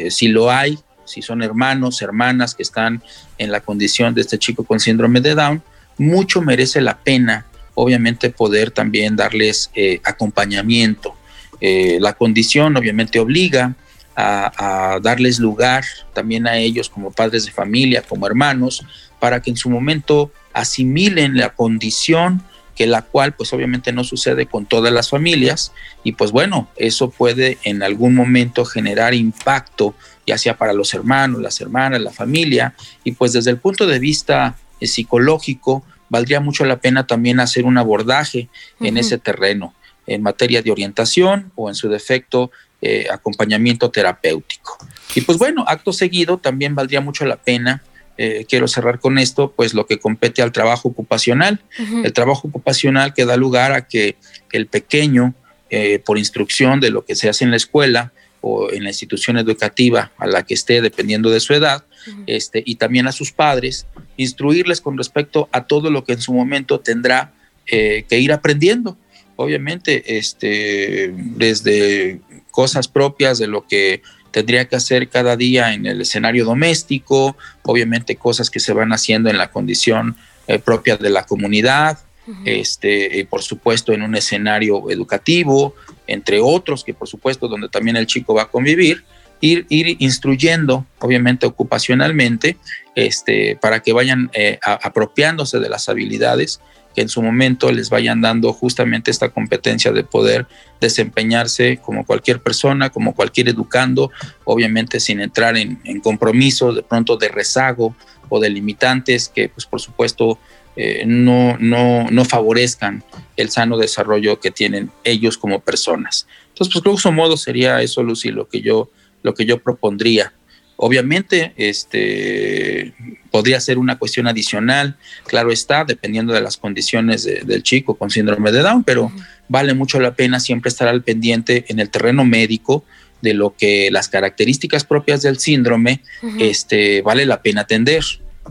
si 0.09 0.27
lo 0.27 0.49
hay, 0.51 0.77
si 1.05 1.21
son 1.21 1.41
hermanos, 1.41 2.01
hermanas 2.01 2.55
que 2.55 2.63
están 2.63 3.01
en 3.37 3.51
la 3.51 3.61
condición 3.61 4.13
de 4.13 4.21
este 4.21 4.37
chico 4.37 4.63
con 4.63 4.79
síndrome 4.79 5.21
de 5.21 5.35
Down, 5.35 5.61
mucho 5.97 6.41
merece 6.41 6.81
la 6.81 6.97
pena 6.97 7.45
obviamente 7.81 8.29
poder 8.29 8.71
también 8.71 9.15
darles 9.15 9.71
eh, 9.73 10.01
acompañamiento. 10.03 11.15
Eh, 11.61 11.97
la 12.01 12.13
condición 12.13 12.75
obviamente 12.75 13.19
obliga 13.19 13.73
a, 14.15 14.99
darles 15.01 15.39
lugar 15.39 15.85
también 16.13 16.45
a 16.45 16.57
ellos 16.57 16.89
como 16.89 17.09
padres 17.09 17.45
de 17.45 17.51
familia, 17.51 18.01
como 18.01 18.27
hermanos, 18.27 18.83
para 19.17 19.41
que 19.41 19.51
en 19.51 19.55
su 19.55 19.69
momento 19.69 20.29
asimilen 20.51 21.37
la 21.37 21.51
condición 21.51 22.43
que 22.79 22.87
la 22.87 23.01
cual 23.01 23.33
pues 23.33 23.51
obviamente 23.51 23.91
no 23.91 24.05
sucede 24.05 24.45
con 24.45 24.65
todas 24.65 24.93
las 24.93 25.09
familias 25.09 25.73
y 26.05 26.13
pues 26.13 26.31
bueno, 26.31 26.69
eso 26.77 27.09
puede 27.09 27.57
en 27.63 27.83
algún 27.83 28.15
momento 28.15 28.63
generar 28.63 29.13
impacto 29.13 29.95
ya 30.25 30.37
sea 30.37 30.55
para 30.55 30.71
los 30.71 30.93
hermanos, 30.93 31.41
las 31.41 31.59
hermanas, 31.59 31.99
la 31.99 32.13
familia 32.13 32.73
y 33.03 33.11
pues 33.11 33.33
desde 33.33 33.51
el 33.51 33.57
punto 33.57 33.85
de 33.85 33.99
vista 33.99 34.55
eh, 34.79 34.87
psicológico 34.87 35.83
valdría 36.07 36.39
mucho 36.39 36.63
la 36.63 36.77
pena 36.77 37.05
también 37.05 37.41
hacer 37.41 37.65
un 37.65 37.77
abordaje 37.77 38.47
en 38.79 38.95
ese 38.97 39.17
terreno, 39.17 39.73
en 40.07 40.23
materia 40.23 40.61
de 40.61 40.71
orientación 40.71 41.51
o 41.55 41.67
en 41.67 41.75
su 41.75 41.89
defecto 41.89 42.49
eh, 42.81 43.07
acompañamiento 43.11 43.91
terapéutico. 43.91 44.77
Y 45.15 45.19
pues 45.19 45.37
bueno, 45.37 45.65
acto 45.67 45.91
seguido 45.91 46.37
también 46.37 46.75
valdría 46.75 47.01
mucho 47.01 47.25
la 47.25 47.35
pena 47.35 47.83
eh, 48.21 48.45
quiero 48.49 48.67
cerrar 48.67 48.99
con 48.99 49.17
esto, 49.17 49.53
pues 49.55 49.73
lo 49.73 49.85
que 49.85 49.97
compete 49.97 50.41
al 50.41 50.51
trabajo 50.51 50.89
ocupacional. 50.89 51.61
El 52.03 52.11
trabajo 52.11 52.49
ocupacional 52.49 53.13
que 53.13 53.23
da 53.23 53.37
lugar 53.37 53.71
a 53.71 53.87
que 53.87 54.17
el 54.51 54.67
pequeño, 54.67 55.33
eh, 55.69 55.99
por 55.99 56.17
instrucción 56.17 56.81
de 56.81 56.89
lo 56.89 57.05
que 57.05 57.15
se 57.15 57.29
hace 57.29 57.45
en 57.45 57.51
la 57.51 57.55
escuela 57.55 58.11
o 58.41 58.73
en 58.73 58.83
la 58.83 58.89
institución 58.89 59.37
educativa 59.37 60.11
a 60.17 60.27
la 60.27 60.43
que 60.43 60.53
esté, 60.53 60.81
dependiendo 60.81 61.29
de 61.29 61.39
su 61.39 61.53
edad, 61.53 61.85
este, 62.27 62.61
y 62.65 62.75
también 62.75 63.07
a 63.07 63.13
sus 63.13 63.31
padres, 63.31 63.87
instruirles 64.17 64.81
con 64.81 64.97
respecto 64.97 65.47
a 65.53 65.63
todo 65.63 65.89
lo 65.89 66.03
que 66.03 66.11
en 66.11 66.21
su 66.21 66.33
momento 66.33 66.81
tendrá 66.81 67.31
eh, 67.67 68.03
que 68.09 68.19
ir 68.19 68.33
aprendiendo. 68.33 68.97
Obviamente, 69.37 70.17
este, 70.17 71.13
desde 71.15 72.19
cosas 72.51 72.89
propias 72.89 73.39
de 73.39 73.47
lo 73.47 73.65
que 73.65 74.01
tendría 74.31 74.65
que 74.65 74.75
hacer 74.75 75.09
cada 75.09 75.35
día 75.35 75.73
en 75.73 75.85
el 75.85 76.01
escenario 76.01 76.45
doméstico, 76.45 77.35
obviamente 77.63 78.15
cosas 78.15 78.49
que 78.49 78.59
se 78.59 78.73
van 78.73 78.91
haciendo 78.91 79.29
en 79.29 79.37
la 79.37 79.51
condición 79.51 80.15
eh, 80.47 80.59
propia 80.59 80.97
de 80.97 81.09
la 81.09 81.23
comunidad, 81.25 81.99
este, 82.45 83.19
y 83.19 83.23
por 83.23 83.41
supuesto 83.41 83.91
en 83.91 84.03
un 84.03 84.15
escenario 84.15 84.91
educativo, 84.91 85.73
entre 86.05 86.39
otros 86.39 86.83
que 86.83 86.93
por 86.93 87.07
supuesto 87.07 87.47
donde 87.47 87.69
también 87.69 87.97
el 87.97 88.05
chico 88.05 88.35
va 88.35 88.43
a 88.43 88.49
convivir, 88.49 89.03
ir, 89.41 89.65
ir 89.69 89.95
instruyendo, 89.99 90.85
obviamente 90.99 91.47
ocupacionalmente, 91.47 92.57
este, 92.95 93.57
para 93.59 93.81
que 93.81 93.93
vayan 93.93 94.29
eh, 94.33 94.59
apropiándose 94.63 95.59
de 95.59 95.69
las 95.69 95.89
habilidades 95.89 96.59
que 96.95 97.01
en 97.01 97.09
su 97.09 97.21
momento 97.21 97.71
les 97.71 97.89
vayan 97.89 98.21
dando 98.21 98.51
justamente 98.53 99.11
esta 99.11 99.29
competencia 99.29 99.91
de 99.91 100.03
poder 100.03 100.47
desempeñarse 100.81 101.77
como 101.77 102.05
cualquier 102.05 102.41
persona, 102.41 102.89
como 102.89 103.13
cualquier 103.13 103.49
educando, 103.49 104.11
obviamente 104.43 104.99
sin 104.99 105.21
entrar 105.21 105.57
en, 105.57 105.79
en 105.83 106.01
compromisos 106.01 106.75
de 106.75 106.83
pronto 106.83 107.17
de 107.17 107.29
rezago 107.29 107.95
o 108.29 108.39
de 108.39 108.49
limitantes 108.49 109.29
que 109.29 109.49
pues 109.49 109.65
por 109.65 109.81
supuesto 109.81 110.39
eh, 110.75 111.03
no, 111.05 111.57
no, 111.59 112.09
no 112.09 112.25
favorezcan 112.25 113.03
el 113.35 113.49
sano 113.49 113.77
desarrollo 113.77 114.39
que 114.39 114.51
tienen 114.51 114.91
ellos 115.03 115.37
como 115.37 115.59
personas. 115.59 116.27
Entonces, 116.49 116.73
pues 116.73 116.83
grosso 116.83 117.11
modo 117.11 117.37
sería 117.37 117.81
eso, 117.81 118.03
Lucy, 118.03 118.29
lo 118.29 118.47
que 118.47 118.61
yo 118.61 118.89
lo 119.23 119.33
que 119.33 119.45
yo 119.45 119.59
propondría. 119.59 120.33
Obviamente, 120.81 121.51
este 121.57 122.93
podría 123.31 123.59
ser 123.59 123.77
una 123.77 123.99
cuestión 123.99 124.27
adicional, 124.27 124.95
claro 125.27 125.51
está, 125.51 125.83
dependiendo 125.83 126.31
de 126.31 126.39
las 126.39 126.55
condiciones 126.55 127.25
del 127.25 127.63
chico 127.63 127.95
con 127.95 128.09
síndrome 128.09 128.53
de 128.53 128.61
Down, 128.61 128.85
pero 128.85 129.11
vale 129.49 129.73
mucho 129.73 129.99
la 129.99 130.15
pena 130.15 130.39
siempre 130.39 130.69
estar 130.69 130.87
al 130.87 131.03
pendiente 131.03 131.65
en 131.67 131.81
el 131.81 131.89
terreno 131.89 132.23
médico 132.23 132.85
de 133.21 133.33
lo 133.33 133.53
que 133.57 133.91
las 133.91 134.07
características 134.07 134.85
propias 134.85 135.21
del 135.21 135.37
síndrome 135.37 135.99
este, 136.39 137.01
vale 137.01 137.25
la 137.25 137.41
pena 137.41 137.61
atender. 137.61 138.05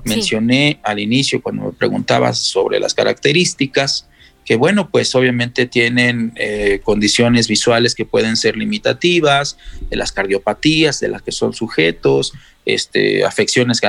Mencioné 0.05 0.81
al 0.83 0.99
inicio 0.99 1.41
cuando 1.41 1.64
me 1.64 1.73
preguntabas 1.73 2.37
sobre 2.37 2.79
las 2.79 2.93
características, 2.93 4.07
que 4.48 4.56
bueno, 4.56 4.88
pues 4.88 5.14
obviamente 5.14 5.66
tienen 5.66 6.32
eh, 6.37 6.80
condiciones 6.82 7.48
visuales 7.48 7.94
que 7.94 8.06
pueden 8.06 8.38
ser 8.38 8.56
limitativas, 8.56 9.58
de 9.90 9.96
las 9.96 10.11
cardiopatías 10.11 11.00
de 11.00 11.08
las 11.08 11.20
que 11.20 11.32
son 11.32 11.52
sujetos, 11.52 12.32
este, 12.64 13.26
afecciones 13.26 13.82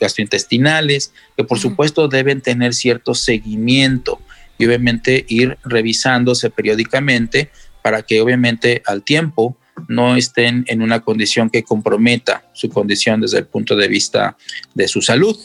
gastrointestinales, 0.00 1.12
que 1.36 1.44
por 1.44 1.58
supuesto 1.58 2.08
deben 2.08 2.40
tener 2.40 2.72
cierto 2.72 3.12
seguimiento 3.12 4.18
y 4.56 4.64
obviamente 4.64 5.26
ir 5.28 5.58
revisándose 5.62 6.48
periódicamente 6.48 7.50
para 7.82 8.00
que 8.00 8.22
obviamente 8.22 8.80
al 8.86 9.02
tiempo 9.02 9.58
no 9.88 10.16
estén 10.16 10.64
en 10.68 10.80
una 10.80 11.00
condición 11.00 11.50
que 11.50 11.64
comprometa 11.64 12.48
su 12.54 12.70
condición 12.70 13.20
desde 13.20 13.40
el 13.40 13.46
punto 13.46 13.76
de 13.76 13.88
vista 13.88 14.38
de 14.72 14.88
su 14.88 15.02
salud. 15.02 15.36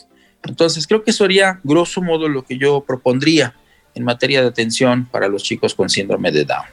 Entonces 0.46 0.88
creo 0.88 1.04
que 1.04 1.12
eso 1.12 1.26
sería 1.26 1.60
grosso 1.66 2.02
modo 2.02 2.30
lo 2.30 2.46
que 2.46 2.58
yo 2.58 2.86
propondría 2.88 3.56
en 3.96 4.04
materia 4.04 4.42
de 4.42 4.48
atención 4.48 5.06
para 5.06 5.28
los 5.28 5.44
chicos 5.44 5.76
con 5.76 5.90
síndrome 5.90 6.32
de 6.32 6.46
Down. 6.46 6.66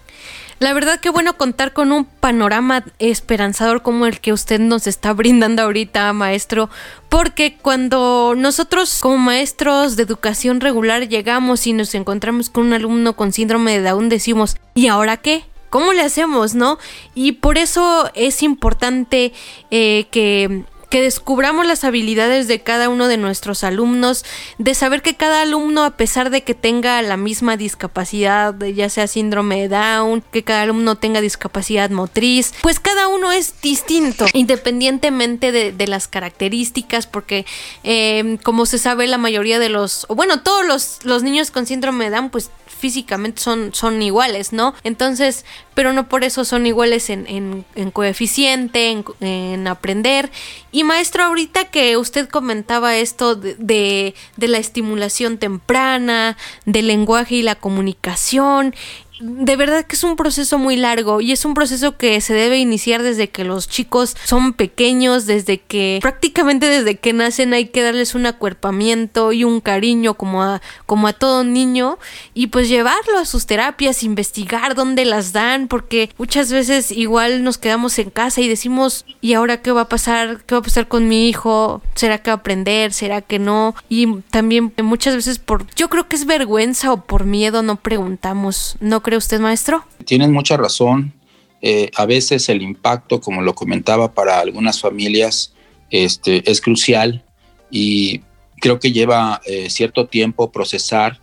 La 0.60 0.72
verdad 0.72 0.98
que 0.98 1.10
bueno 1.10 1.36
contar 1.36 1.72
con 1.72 1.92
un 1.92 2.04
panorama 2.04 2.84
esperanzador 2.98 3.82
como 3.82 4.06
el 4.06 4.18
que 4.18 4.32
usted 4.32 4.58
nos 4.58 4.88
está 4.88 5.12
brindando 5.12 5.62
ahorita, 5.62 6.12
maestro, 6.12 6.68
porque 7.08 7.56
cuando 7.62 8.34
nosotros 8.36 8.98
como 9.00 9.18
maestros 9.18 9.94
de 9.94 10.02
educación 10.02 10.60
regular 10.60 11.08
llegamos 11.08 11.64
y 11.68 11.72
nos 11.72 11.94
encontramos 11.94 12.50
con 12.50 12.66
un 12.66 12.72
alumno 12.72 13.14
con 13.14 13.32
síndrome 13.32 13.78
de 13.78 13.88
Down, 13.88 14.08
decimos, 14.08 14.56
¿y 14.74 14.88
ahora 14.88 15.18
qué? 15.18 15.44
¿Cómo 15.70 15.92
le 15.92 16.02
hacemos, 16.02 16.56
no? 16.56 16.78
Y 17.14 17.32
por 17.32 17.56
eso 17.56 18.10
es 18.14 18.42
importante 18.42 19.32
eh, 19.70 20.06
que 20.10 20.64
que 20.88 21.02
descubramos 21.02 21.66
las 21.66 21.84
habilidades 21.84 22.48
de 22.48 22.60
cada 22.60 22.88
uno 22.88 23.08
de 23.08 23.16
nuestros 23.16 23.64
alumnos, 23.64 24.24
de 24.58 24.74
saber 24.74 25.02
que 25.02 25.16
cada 25.16 25.42
alumno, 25.42 25.84
a 25.84 25.96
pesar 25.96 26.30
de 26.30 26.42
que 26.42 26.54
tenga 26.54 27.00
la 27.02 27.16
misma 27.16 27.56
discapacidad, 27.56 28.54
ya 28.64 28.88
sea 28.88 29.06
síndrome 29.06 29.60
de 29.60 29.68
Down, 29.68 30.22
que 30.32 30.44
cada 30.44 30.62
alumno 30.62 30.96
tenga 30.96 31.20
discapacidad 31.20 31.90
motriz, 31.90 32.54
pues 32.62 32.80
cada 32.80 33.08
uno 33.08 33.32
es 33.32 33.60
distinto, 33.60 34.26
independientemente 34.32 35.52
de, 35.52 35.88
las 35.88 36.06
características, 36.08 37.06
porque 37.06 37.46
eh, 37.82 38.38
como 38.42 38.66
se 38.66 38.78
sabe, 38.78 39.06
la 39.06 39.16
mayoría 39.16 39.58
de 39.58 39.70
los, 39.70 40.06
bueno, 40.08 40.42
todos 40.42 40.66
los, 40.66 40.98
los 41.04 41.22
niños 41.22 41.50
con 41.50 41.64
síndrome 41.64 42.04
de 42.04 42.10
Down, 42.10 42.30
pues 42.30 42.50
físicamente 42.78 43.42
son, 43.42 43.74
son 43.74 44.00
iguales, 44.00 44.52
¿no? 44.52 44.74
Entonces, 44.84 45.44
pero 45.74 45.92
no 45.92 46.08
por 46.08 46.24
eso 46.24 46.44
son 46.44 46.66
iguales 46.66 47.10
en, 47.10 47.64
en, 47.74 47.90
coeficiente, 47.90 49.02
en, 49.20 49.66
aprender. 49.66 50.30
Y 50.72 50.77
maestro, 50.84 51.24
ahorita 51.24 51.66
que 51.66 51.96
usted 51.96 52.28
comentaba 52.28 52.96
esto 52.96 53.34
de, 53.34 54.14
de, 54.36 54.48
la 54.48 54.58
estimulación 54.58 55.38
temprana, 55.38 56.36
del 56.64 56.86
lenguaje 56.88 57.36
y 57.36 57.42
la 57.42 57.54
comunicación, 57.54 58.74
de 59.20 59.56
verdad 59.56 59.84
que 59.84 59.96
es 59.96 60.04
un 60.04 60.16
proceso 60.16 60.58
muy 60.58 60.76
largo 60.76 61.20
y 61.20 61.32
es 61.32 61.44
un 61.44 61.54
proceso 61.54 61.96
que 61.96 62.20
se 62.20 62.34
debe 62.34 62.58
iniciar 62.58 63.02
desde 63.02 63.28
que 63.28 63.44
los 63.44 63.68
chicos 63.68 64.16
son 64.24 64.52
pequeños, 64.52 65.26
desde 65.26 65.58
que 65.58 65.98
prácticamente 66.00 66.66
desde 66.66 66.96
que 66.96 67.12
nacen 67.12 67.52
hay 67.52 67.66
que 67.66 67.82
darles 67.82 68.14
un 68.14 68.26
acuerpamiento 68.26 69.32
y 69.32 69.44
un 69.44 69.60
cariño 69.60 70.14
como 70.14 70.42
a, 70.42 70.62
como 70.86 71.08
a 71.08 71.12
todo 71.12 71.44
niño 71.44 71.98
y 72.34 72.48
pues 72.48 72.68
llevarlo 72.68 73.18
a 73.18 73.24
sus 73.24 73.46
terapias, 73.46 74.02
investigar 74.02 74.74
dónde 74.74 75.04
las 75.04 75.32
dan, 75.32 75.68
porque 75.68 76.10
muchas 76.18 76.52
veces 76.52 76.90
igual 76.90 77.42
nos 77.42 77.58
quedamos 77.58 77.98
en 77.98 78.10
casa 78.10 78.40
y 78.40 78.48
decimos, 78.48 79.04
¿y 79.20 79.34
ahora 79.34 79.62
qué 79.62 79.72
va 79.72 79.82
a 79.82 79.88
pasar? 79.88 80.42
¿Qué 80.44 80.54
va 80.54 80.60
a 80.60 80.64
pasar 80.64 80.88
con 80.88 81.08
mi 81.08 81.28
hijo? 81.28 81.82
¿Será 81.94 82.18
que 82.18 82.30
va 82.30 82.34
a 82.34 82.38
aprender? 82.38 82.92
¿Será 82.92 83.22
que 83.22 83.38
no? 83.38 83.74
Y 83.88 84.20
también 84.30 84.72
muchas 84.82 85.14
veces 85.14 85.38
por, 85.38 85.66
yo 85.74 85.88
creo 85.88 86.08
que 86.08 86.16
es 86.16 86.26
vergüenza 86.26 86.92
o 86.92 87.04
por 87.04 87.24
miedo 87.24 87.62
no 87.62 87.76
preguntamos, 87.76 88.76
¿no 88.80 89.02
cree 89.08 89.16
usted 89.16 89.40
maestro? 89.40 89.84
Tienes 90.04 90.28
mucha 90.28 90.58
razón. 90.58 91.14
Eh, 91.62 91.90
a 91.96 92.04
veces 92.04 92.50
el 92.50 92.60
impacto, 92.60 93.20
como 93.22 93.40
lo 93.40 93.54
comentaba, 93.54 94.12
para 94.12 94.38
algunas 94.38 94.80
familias 94.80 95.54
este, 95.90 96.48
es 96.50 96.60
crucial 96.60 97.24
y 97.70 98.20
creo 98.60 98.78
que 98.78 98.92
lleva 98.92 99.40
eh, 99.46 99.70
cierto 99.70 100.06
tiempo 100.06 100.52
procesar 100.52 101.20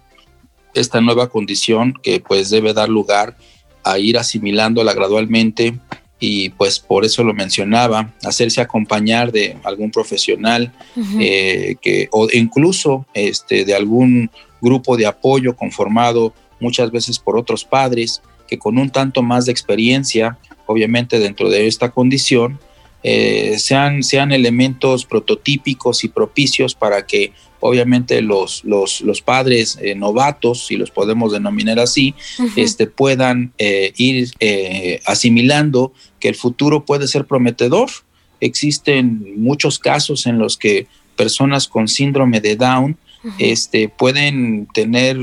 esta 0.73 0.99
nueva 0.99 1.29
condición 1.29 1.93
que 2.01 2.19
pues 2.19 2.49
debe 2.49 2.73
dar 2.73 2.89
lugar 2.89 3.37
a 3.83 3.99
ir 3.99 4.17
asimilándola 4.17 4.93
gradualmente 4.93 5.77
y 6.19 6.49
pues 6.49 6.79
por 6.79 7.05
eso 7.05 7.23
lo 7.23 7.35
mencionaba, 7.35 8.13
hacerse 8.23 8.61
acompañar 8.61 9.31
de 9.31 9.57
algún 9.63 9.91
profesional 9.91 10.73
eh, 11.19 11.75
que, 11.81 12.09
o 12.11 12.27
incluso 12.33 13.05
este, 13.13 13.63
de 13.63 13.75
algún 13.75 14.31
grupo 14.59 14.97
de 14.97 15.05
apoyo 15.05 15.55
conformado 15.55 16.33
muchas 16.59 16.91
veces 16.91 17.19
por 17.19 17.37
otros 17.37 17.65
padres 17.65 18.21
que 18.47 18.59
con 18.59 18.77
un 18.77 18.89
tanto 18.89 19.23
más 19.23 19.45
de 19.45 19.51
experiencia, 19.51 20.37
obviamente 20.65 21.19
dentro 21.19 21.49
de 21.49 21.67
esta 21.67 21.91
condición, 21.91 22.59
eh, 23.07 23.59
sean, 23.59 24.01
sean 24.01 24.31
elementos 24.31 25.05
prototípicos 25.05 26.03
y 26.03 26.09
propicios 26.09 26.73
para 26.73 27.05
que 27.05 27.33
obviamente 27.59 28.21
los, 28.23 28.63
los, 28.63 29.01
los 29.01 29.21
padres 29.21 29.77
eh, 29.79 29.93
novatos, 29.93 30.65
si 30.65 30.75
los 30.75 30.89
podemos 30.89 31.31
denominar 31.31 31.79
así, 31.79 32.15
este, 32.55 32.87
puedan 32.87 33.53
eh, 33.59 33.93
ir 33.97 34.31
asimilando 35.05 35.93
que 36.19 36.29
el 36.29 36.35
futuro 36.35 36.83
puede 36.83 37.07
ser 37.07 37.25
prometedor. 37.25 37.89
Existen 38.39 39.35
muchos 39.37 39.77
casos 39.77 40.25
en 40.25 40.39
los 40.39 40.57
que 40.57 40.87
personas 41.15 41.67
con 41.67 41.87
síndrome 41.87 42.41
de 42.41 42.55
Down 42.55 42.97
este, 43.39 43.89
pueden 43.89 44.67
tener 44.73 45.17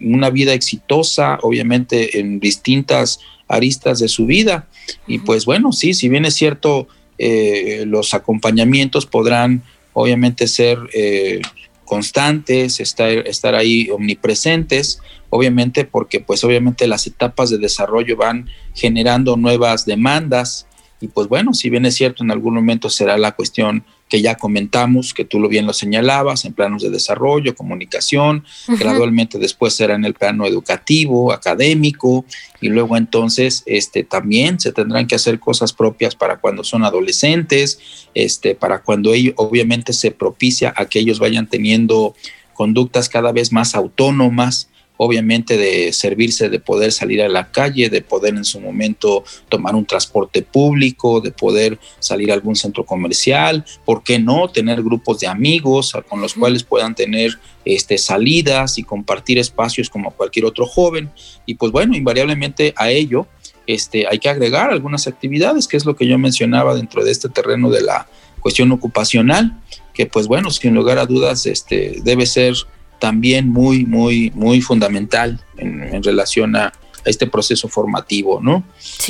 una 0.00 0.30
vida 0.30 0.52
exitosa, 0.52 1.38
obviamente 1.42 2.18
en 2.18 2.40
distintas 2.40 3.20
aristas 3.48 3.98
de 3.98 4.08
su 4.08 4.26
vida. 4.26 4.68
Y 5.06 5.18
pues 5.18 5.44
bueno, 5.44 5.72
sí, 5.72 5.94
si 5.94 6.08
bien 6.08 6.24
es 6.24 6.34
cierto, 6.34 6.88
eh, 7.18 7.84
los 7.86 8.14
acompañamientos 8.14 9.06
podrán 9.06 9.62
obviamente 9.92 10.46
ser 10.48 10.78
eh, 10.92 11.40
constantes, 11.84 12.80
estar, 12.80 13.10
estar 13.10 13.54
ahí 13.54 13.88
omnipresentes, 13.90 15.00
obviamente 15.30 15.84
porque 15.84 16.20
pues 16.20 16.44
obviamente 16.44 16.86
las 16.86 17.06
etapas 17.06 17.50
de 17.50 17.58
desarrollo 17.58 18.16
van 18.16 18.48
generando 18.74 19.36
nuevas 19.36 19.86
demandas. 19.86 20.66
Y 21.00 21.08
pues 21.08 21.28
bueno, 21.28 21.54
si 21.54 21.70
bien 21.70 21.86
es 21.86 21.94
cierto, 21.94 22.22
en 22.22 22.30
algún 22.30 22.54
momento 22.54 22.90
será 22.90 23.16
la 23.16 23.32
cuestión 23.32 23.84
que 24.08 24.22
ya 24.22 24.36
comentamos, 24.36 25.12
que 25.12 25.24
tú 25.24 25.40
lo 25.40 25.48
bien 25.48 25.66
lo 25.66 25.72
señalabas, 25.72 26.44
en 26.44 26.52
planos 26.52 26.82
de 26.82 26.90
desarrollo, 26.90 27.54
comunicación, 27.56 28.44
gradualmente 28.68 29.38
después 29.38 29.74
será 29.74 29.94
en 29.94 30.04
el 30.04 30.14
plano 30.14 30.46
educativo, 30.46 31.32
académico, 31.32 32.24
y 32.60 32.68
luego 32.68 32.96
entonces 32.96 33.62
este, 33.66 34.04
también 34.04 34.60
se 34.60 34.72
tendrán 34.72 35.06
que 35.06 35.16
hacer 35.16 35.40
cosas 35.40 35.72
propias 35.72 36.14
para 36.14 36.38
cuando 36.38 36.62
son 36.62 36.84
adolescentes, 36.84 38.08
este, 38.14 38.54
para 38.54 38.82
cuando 38.82 39.12
ellos, 39.12 39.34
obviamente 39.36 39.92
se 39.92 40.12
propicia 40.12 40.72
a 40.76 40.86
que 40.86 41.00
ellos 41.00 41.18
vayan 41.18 41.48
teniendo 41.48 42.14
conductas 42.54 43.08
cada 43.08 43.32
vez 43.32 43.52
más 43.52 43.74
autónomas, 43.74 44.68
obviamente 44.96 45.56
de 45.56 45.92
servirse 45.92 46.48
de 46.48 46.60
poder 46.60 46.92
salir 46.92 47.22
a 47.22 47.28
la 47.28 47.50
calle, 47.50 47.88
de 47.88 48.02
poder 48.02 48.34
en 48.34 48.44
su 48.44 48.60
momento 48.60 49.24
tomar 49.48 49.74
un 49.74 49.84
transporte 49.84 50.42
público, 50.42 51.20
de 51.20 51.30
poder 51.30 51.78
salir 51.98 52.30
a 52.30 52.34
algún 52.34 52.56
centro 52.56 52.84
comercial, 52.84 53.64
¿por 53.84 54.02
qué 54.02 54.18
no 54.18 54.48
tener 54.48 54.82
grupos 54.82 55.20
de 55.20 55.26
amigos 55.26 55.92
con 56.08 56.20
los 56.20 56.34
cuales 56.34 56.62
puedan 56.62 56.94
tener 56.94 57.38
este, 57.64 57.98
salidas 57.98 58.78
y 58.78 58.82
compartir 58.82 59.38
espacios 59.38 59.90
como 59.90 60.10
cualquier 60.10 60.44
otro 60.44 60.66
joven? 60.66 61.10
Y 61.44 61.54
pues 61.54 61.72
bueno, 61.72 61.96
invariablemente 61.96 62.72
a 62.76 62.90
ello 62.90 63.26
este, 63.66 64.06
hay 64.06 64.18
que 64.18 64.28
agregar 64.28 64.70
algunas 64.70 65.06
actividades, 65.06 65.66
que 65.66 65.76
es 65.76 65.84
lo 65.84 65.96
que 65.96 66.06
yo 66.06 66.18
mencionaba 66.18 66.74
dentro 66.74 67.04
de 67.04 67.10
este 67.10 67.28
terreno 67.28 67.70
de 67.70 67.82
la 67.82 68.08
cuestión 68.40 68.70
ocupacional, 68.70 69.60
que 69.92 70.06
pues 70.06 70.28
bueno, 70.28 70.50
sin 70.50 70.74
lugar 70.74 70.98
a 70.98 71.06
dudas 71.06 71.46
este, 71.46 72.00
debe 72.04 72.26
ser 72.26 72.54
también 72.98 73.48
muy, 73.48 73.84
muy, 73.84 74.30
muy 74.34 74.60
fundamental 74.60 75.40
en, 75.56 76.02
relación 76.02 76.56
a, 76.56 76.72
este 77.04 77.28
proceso 77.28 77.68
formativo, 77.68 78.40
¿no? 78.42 78.64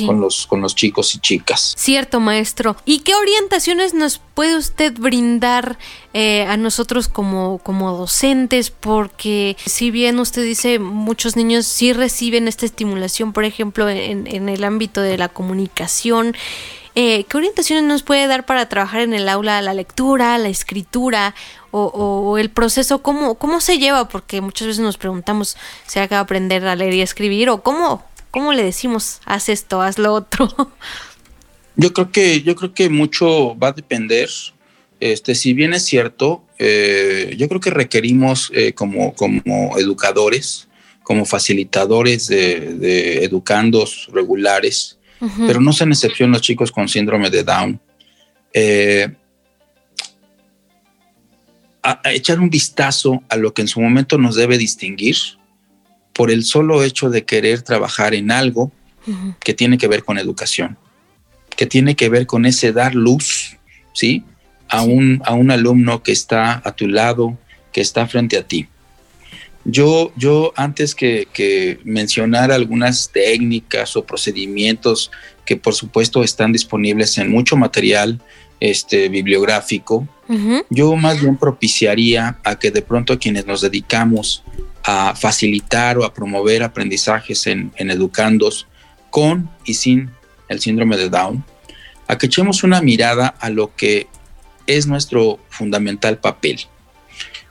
Con 0.05 0.21
los, 0.21 0.45
con 0.45 0.61
los 0.61 0.75
chicos 0.75 1.15
y 1.15 1.19
chicas. 1.19 1.73
Cierto, 1.75 2.19
maestro. 2.19 2.77
¿Y 2.85 2.99
qué 2.99 3.15
orientaciones 3.15 3.95
nos 3.95 4.19
puede 4.19 4.55
usted 4.55 4.93
brindar 4.93 5.79
eh, 6.13 6.43
a 6.43 6.57
nosotros 6.57 7.07
como, 7.07 7.57
como 7.57 7.97
docentes? 7.97 8.69
Porque 8.69 9.57
si 9.65 9.89
bien 9.89 10.19
usted 10.19 10.43
dice 10.43 10.77
muchos 10.77 11.35
niños 11.35 11.65
sí 11.65 11.91
reciben 11.91 12.47
esta 12.47 12.67
estimulación, 12.67 13.33
por 13.33 13.45
ejemplo, 13.45 13.89
en, 13.89 14.27
en 14.27 14.47
el 14.47 14.63
ámbito 14.63 15.01
de 15.01 15.17
la 15.17 15.29
comunicación, 15.29 16.35
eh, 16.99 17.25
¿qué 17.25 17.37
orientaciones 17.37 17.83
nos 17.83 18.01
puede 18.01 18.25
dar 18.25 18.47
para 18.47 18.67
trabajar 18.69 19.01
en 19.01 19.13
el 19.13 19.29
aula 19.29 19.61
la 19.61 19.75
lectura, 19.75 20.35
la 20.39 20.49
escritura 20.49 21.35
o, 21.71 22.37
el 22.37 22.49
proceso? 22.49 23.01
¿cómo, 23.01 23.35
¿Cómo 23.35 23.61
se 23.61 23.77
lleva? 23.77 24.07
Porque 24.07 24.41
muchas 24.41 24.67
veces 24.67 24.81
nos 24.81 24.97
preguntamos 24.97 25.57
si 25.85 25.99
hay 25.99 26.07
que 26.07 26.15
aprender 26.15 26.65
a 26.67 26.75
leer 26.75 26.93
y 26.93 27.01
escribir 27.01 27.49
o 27.49 27.61
cómo, 27.61 28.03
cómo 28.31 28.53
le 28.53 28.63
decimos, 28.63 29.19
haz 29.25 29.49
esto, 29.49 29.81
haz 29.81 29.97
lo 29.97 30.13
otro. 30.13 30.49
Yo 31.79 31.93
creo 31.93 32.11
que, 32.11 32.41
yo 32.41 32.55
creo 32.55 32.73
que 32.73 32.89
mucho 32.89 33.55
va 33.55 33.67
a 33.67 33.71
depender. 33.71 34.29
Este, 34.99 35.35
si 35.35 35.53
bien 35.53 35.75
es 35.75 35.85
cierto, 35.85 36.43
eh, 36.57 37.35
yo 37.37 37.47
creo 37.47 37.61
que 37.61 37.69
requerimos 37.69 38.51
eh, 38.55 38.73
como, 38.73 39.13
como 39.13 39.77
educadores, 39.77 40.67
como 41.03 41.23
facilitadores 41.23 42.25
de, 42.27 42.73
de 42.73 43.23
educandos 43.23 44.09
regulares, 44.11 44.97
pero 45.45 45.61
no 45.61 45.71
sean 45.71 45.91
excepción 45.91 46.31
los 46.31 46.41
chicos 46.41 46.71
con 46.71 46.87
síndrome 46.87 47.29
de 47.29 47.43
Down. 47.43 47.79
Eh, 48.53 49.09
a, 51.87 52.11
echar 52.11 52.39
un 52.39 52.49
vistazo 52.49 53.23
a 53.29 53.37
lo 53.37 53.53
que 53.53 53.61
en 53.61 53.67
su 53.67 53.79
momento 53.79 54.17
nos 54.17 54.35
debe 54.35 54.57
distinguir 54.57 55.15
por 56.13 56.31
el 56.31 56.43
solo 56.43 56.83
hecho 56.83 57.09
de 57.09 57.23
querer 57.23 57.61
trabajar 57.61 58.13
en 58.13 58.31
algo 58.31 58.71
que 59.39 59.53
tiene 59.53 59.77
que 59.77 59.87
ver 59.87 60.03
con 60.03 60.17
educación, 60.17 60.77
que 61.55 61.65
tiene 61.65 61.95
que 61.95 62.09
ver 62.09 62.25
con 62.25 62.45
ese 62.45 62.73
dar 62.73 62.93
luz, 62.93 63.55
¿sí? 63.93 64.25
A, 64.67 64.81
Un, 64.81 65.21
a 65.23 65.33
un 65.33 65.49
alumno 65.49 66.03
que 66.03 66.11
está 66.11 66.61
a 66.65 66.75
tu 66.75 66.89
lado, 66.89 67.37
que 67.71 67.79
está 67.79 68.05
frente 68.05 68.37
a 68.37 68.43
ti. 68.43 68.67
Yo, 69.63 70.11
yo 70.17 70.51
antes 70.57 70.93
que, 70.93 71.79
mencionar 71.85 72.51
algunas 72.51 73.11
técnicas 73.13 73.95
o 73.95 74.05
procedimientos 74.05 75.09
que 75.45 75.55
por 75.55 75.73
supuesto 75.73 76.21
están 76.21 76.51
disponibles 76.51 77.17
en 77.17 77.31
mucho 77.31 77.55
material 77.55 78.19
este, 78.59 79.07
bibliográfico, 79.07 80.05
yo 80.69 80.95
más 80.95 81.21
bien 81.21 81.37
propiciaría 81.37 82.39
a 82.43 82.59
que 82.59 82.71
de 82.71 82.81
pronto 82.81 83.17
quienes 83.17 83.45
nos 83.45 83.61
dedicamos 83.61 84.43
a 84.83 85.15
facilitar 85.15 85.97
o 85.97 86.05
a 86.05 86.13
promover 86.13 86.63
aprendizajes 86.63 87.47
en, 87.47 87.71
en 87.75 87.91
educandos 87.91 88.67
con 89.09 89.49
y 89.65 89.73
sin 89.73 90.11
el 90.49 90.59
síndrome 90.59 90.97
de 90.97 91.09
Down, 91.09 91.43
a 92.07 92.17
que 92.17 92.27
echemos 92.27 92.63
una 92.63 92.81
mirada 92.81 93.27
a 93.27 93.49
lo 93.49 93.75
que 93.75 94.07
es 94.65 94.87
nuestro 94.87 95.39
fundamental 95.49 96.19
papel. 96.19 96.59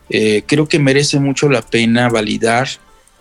Eh, 0.09 0.45
creo 0.47 0.68
que 0.68 0.79
merece 0.79 1.18
mucho 1.18 1.49
la 1.49 1.62
pena 1.62 2.09
validar 2.09 2.68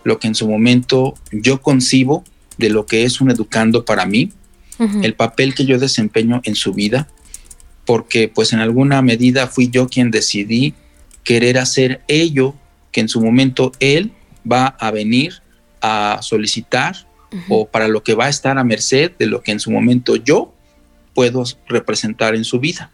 lo 0.04 0.18
que 0.18 0.28
en 0.28 0.34
su 0.34 0.48
momento 0.48 1.14
yo 1.32 1.60
concibo 1.60 2.22
de 2.58 2.70
lo 2.70 2.86
que 2.86 3.04
es 3.04 3.20
un 3.20 3.30
educando 3.30 3.84
para 3.84 4.06
mí, 4.06 4.32
el 5.02 5.14
papel 5.14 5.54
que 5.54 5.64
yo 5.64 5.78
desempeño 5.78 6.42
en 6.44 6.54
su 6.54 6.74
vida, 6.74 7.08
porque 7.86 8.28
pues 8.28 8.52
en 8.52 8.58
alguna 8.58 9.00
medida 9.00 9.46
fui 9.46 9.70
yo 9.70 9.88
quien 9.88 10.10
decidí 10.10 10.74
querer 11.24 11.58
hacer 11.58 12.02
ello 12.08 12.54
que 12.92 13.00
en 13.00 13.08
su 13.08 13.20
momento 13.20 13.72
él 13.80 14.12
va 14.50 14.66
a 14.66 14.90
venir 14.90 15.42
a 15.80 16.18
solicitar 16.20 17.06
o 17.48 17.66
para 17.66 17.88
lo 17.88 18.02
que 18.02 18.14
va 18.14 18.26
a 18.26 18.28
estar 18.28 18.58
a 18.58 18.64
merced 18.64 19.12
de 19.18 19.26
lo 19.26 19.42
que 19.42 19.52
en 19.52 19.60
su 19.60 19.70
momento 19.70 20.16
yo 20.16 20.54
puedo 21.14 21.44
representar 21.68 22.34
en 22.34 22.44
su 22.44 22.60
vida. 22.60 22.90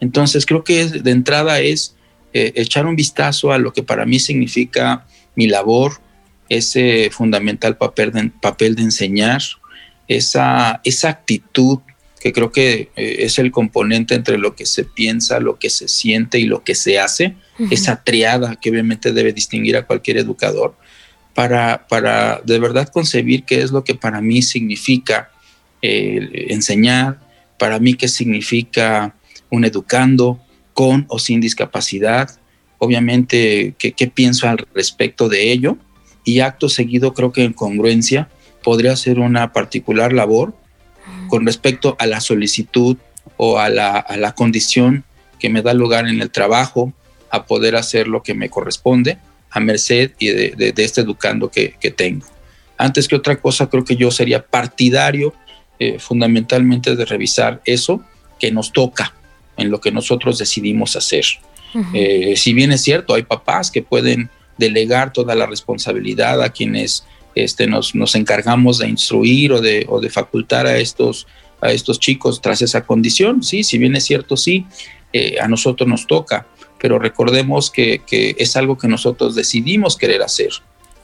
Entonces 0.00 0.46
creo 0.46 0.64
que 0.64 0.86
de 0.86 1.10
entrada 1.10 1.60
es 1.60 1.94
eh, 2.32 2.52
echar 2.56 2.86
un 2.86 2.96
vistazo 2.96 3.52
a 3.52 3.58
lo 3.58 3.72
que 3.72 3.82
para 3.82 4.06
mí 4.06 4.18
significa 4.18 5.06
mi 5.34 5.46
labor 5.46 6.00
ese 6.48 7.10
fundamental 7.12 7.76
papel 7.76 8.10
de, 8.12 8.30
papel 8.42 8.74
de 8.74 8.82
enseñar, 8.82 9.40
esa, 10.08 10.80
esa 10.84 11.08
actitud 11.08 11.78
que 12.20 12.32
creo 12.32 12.52
que 12.52 12.90
eh, 12.96 13.16
es 13.20 13.38
el 13.38 13.50
componente 13.50 14.14
entre 14.14 14.38
lo 14.38 14.54
que 14.54 14.66
se 14.66 14.84
piensa, 14.84 15.40
lo 15.40 15.58
que 15.58 15.70
se 15.70 15.88
siente 15.88 16.38
y 16.38 16.44
lo 16.44 16.62
que 16.62 16.74
se 16.74 17.00
hace, 17.00 17.34
esa 17.70 18.04
triada 18.04 18.56
que 18.56 18.70
obviamente 18.70 19.12
debe 19.12 19.32
distinguir 19.32 19.76
a 19.76 19.86
cualquier 19.86 20.18
educador, 20.18 20.76
para, 21.34 21.86
para 21.88 22.40
de 22.44 22.58
verdad 22.58 22.88
concebir 22.88 23.44
qué 23.44 23.62
es 23.62 23.70
lo 23.70 23.84
que 23.84 23.94
para 23.94 24.20
mí 24.20 24.42
significa 24.42 25.30
enseñar, 25.82 27.20
para 27.58 27.78
mí 27.78 27.94
qué 27.94 28.08
significa 28.08 29.14
un 29.50 29.64
educando 29.64 30.40
con 30.72 31.06
o 31.08 31.18
sin 31.18 31.40
discapacidad, 31.40 32.38
obviamente 32.78 33.74
qué, 33.78 33.92
qué 33.92 34.06
pienso 34.06 34.48
al 34.48 34.58
respecto 34.74 35.28
de 35.28 35.52
ello. 35.52 35.76
Y 36.24 36.40
acto 36.40 36.68
seguido 36.68 37.14
creo 37.14 37.32
que 37.32 37.44
en 37.44 37.52
congruencia 37.52 38.28
podría 38.62 38.94
ser 38.96 39.18
una 39.18 39.52
particular 39.52 40.12
labor 40.12 40.54
con 41.30 41.46
respecto 41.46 41.96
a 41.98 42.06
la 42.06 42.20
solicitud 42.20 42.98
o 43.36 43.58
a 43.58 43.70
la, 43.70 44.34
condición 44.36 45.04
que 45.38 45.48
me 45.48 45.62
da 45.62 45.72
lugar 45.72 46.06
en 46.08 46.20
el 46.20 46.30
trabajo 46.30 46.92
a 47.30 47.46
poder 47.46 47.76
hacer 47.76 48.08
lo 48.08 48.22
que 48.22 48.34
me 48.34 48.50
corresponde 48.50 49.16
a 49.50 49.60
merced 49.60 50.10
y 50.18 50.28
de, 50.28 50.74
este 50.76 51.00
educando 51.00 51.50
que, 51.50 51.94
tengo. 51.96 52.26
Antes 52.76 53.08
que 53.08 53.16
otra 53.16 53.40
cosa, 53.40 53.70
creo 53.70 53.84
que 53.84 53.96
yo 53.96 54.10
sería 54.10 54.44
partidario 54.44 55.32
eh, 55.78 55.98
fundamentalmente 55.98 56.96
de 56.96 57.04
revisar 57.04 57.62
eso 57.64 58.02
que 58.38 58.50
nos 58.50 58.72
toca 58.72 59.14
en 59.56 59.70
lo 59.70 59.80
que 59.80 59.92
nosotros 59.92 60.38
decidimos 60.38 60.96
hacer. 60.96 61.24
Eh, 61.94 62.34
si 62.36 62.52
bien 62.52 62.72
es 62.72 62.82
cierto, 62.82 63.14
hay 63.14 63.22
papás 63.22 63.70
que 63.70 63.82
pueden 63.82 64.28
delegar 64.58 65.12
toda 65.12 65.34
la 65.36 65.46
responsabilidad 65.46 66.42
a 66.42 66.50
quienes 66.50 67.04
este, 67.34 67.66
nos, 67.66 67.94
nos 67.94 68.14
encargamos 68.14 68.78
de 68.78 68.88
instruir 68.88 69.52
o 69.52 69.60
de, 69.60 69.86
o 69.88 70.00
de 70.00 70.10
facultar 70.10 70.66
a 70.66 70.78
estos, 70.78 71.26
a 71.60 71.72
estos 71.72 72.00
chicos 72.00 72.40
tras 72.40 72.62
esa 72.62 72.82
condición. 72.82 73.42
Sí, 73.42 73.62
si 73.62 73.78
bien 73.78 73.96
es 73.96 74.04
cierto, 74.04 74.36
sí, 74.36 74.66
eh, 75.12 75.36
a 75.40 75.48
nosotros 75.48 75.88
nos 75.88 76.06
toca, 76.06 76.46
pero 76.78 76.98
recordemos 76.98 77.70
que, 77.70 78.02
que, 78.06 78.36
es 78.38 78.56
algo 78.56 78.78
que 78.78 78.88
nosotros 78.88 79.34
decidimos 79.34 79.96
querer 79.96 80.22
hacer. 80.22 80.50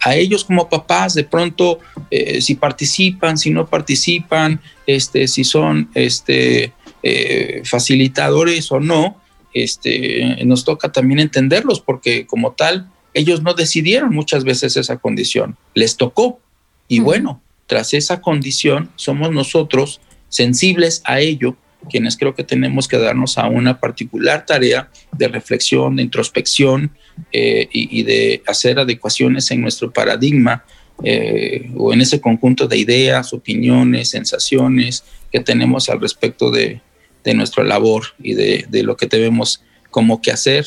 A 0.00 0.14
ellos 0.14 0.44
como 0.44 0.68
papás, 0.68 1.14
de 1.14 1.24
pronto, 1.24 1.80
eh, 2.10 2.40
si 2.40 2.54
participan, 2.54 3.38
si 3.38 3.50
no 3.50 3.66
participan, 3.66 4.60
este, 4.86 5.26
si 5.26 5.42
son 5.42 5.90
este, 5.94 6.72
eh, 7.02 7.62
facilitadores 7.64 8.70
o 8.70 8.78
no, 8.78 9.20
este, 9.52 10.44
nos 10.44 10.64
toca 10.64 10.92
también 10.92 11.18
entenderlos, 11.18 11.80
porque 11.80 12.26
como 12.26 12.52
tal, 12.52 12.88
ellos 13.16 13.42
no 13.42 13.54
decidieron 13.54 14.14
muchas 14.14 14.44
veces 14.44 14.76
esa 14.76 14.98
condición, 14.98 15.56
les 15.72 15.96
tocó. 15.96 16.38
Y 16.86 17.00
bueno, 17.00 17.40
tras 17.66 17.94
esa 17.94 18.20
condición 18.20 18.90
somos 18.96 19.32
nosotros 19.32 20.02
sensibles 20.28 21.00
a 21.06 21.20
ello, 21.20 21.56
quienes 21.88 22.18
creo 22.18 22.34
que 22.34 22.44
tenemos 22.44 22.86
que 22.86 22.98
darnos 22.98 23.38
a 23.38 23.46
una 23.48 23.80
particular 23.80 24.44
tarea 24.44 24.90
de 25.12 25.28
reflexión, 25.28 25.96
de 25.96 26.02
introspección 26.02 26.90
eh, 27.32 27.66
y, 27.72 28.02
de 28.02 28.42
hacer 28.46 28.78
adecuaciones 28.78 29.50
en 29.50 29.62
nuestro 29.62 29.90
paradigma 29.90 30.66
eh, 31.02 31.70
o 31.74 31.94
en 31.94 32.02
ese 32.02 32.20
conjunto 32.20 32.68
de 32.68 32.76
ideas, 32.76 33.32
opiniones, 33.32 34.10
sensaciones 34.10 35.04
que 35.32 35.40
tenemos 35.40 35.88
al 35.88 36.02
respecto 36.02 36.50
de, 36.50 36.82
nuestra 37.34 37.64
labor 37.64 38.04
y 38.22 38.34
de, 38.34 38.82
lo 38.84 38.96
que 38.96 39.06
debemos 39.06 39.62
como 39.90 40.20
que 40.20 40.30
hacer 40.30 40.66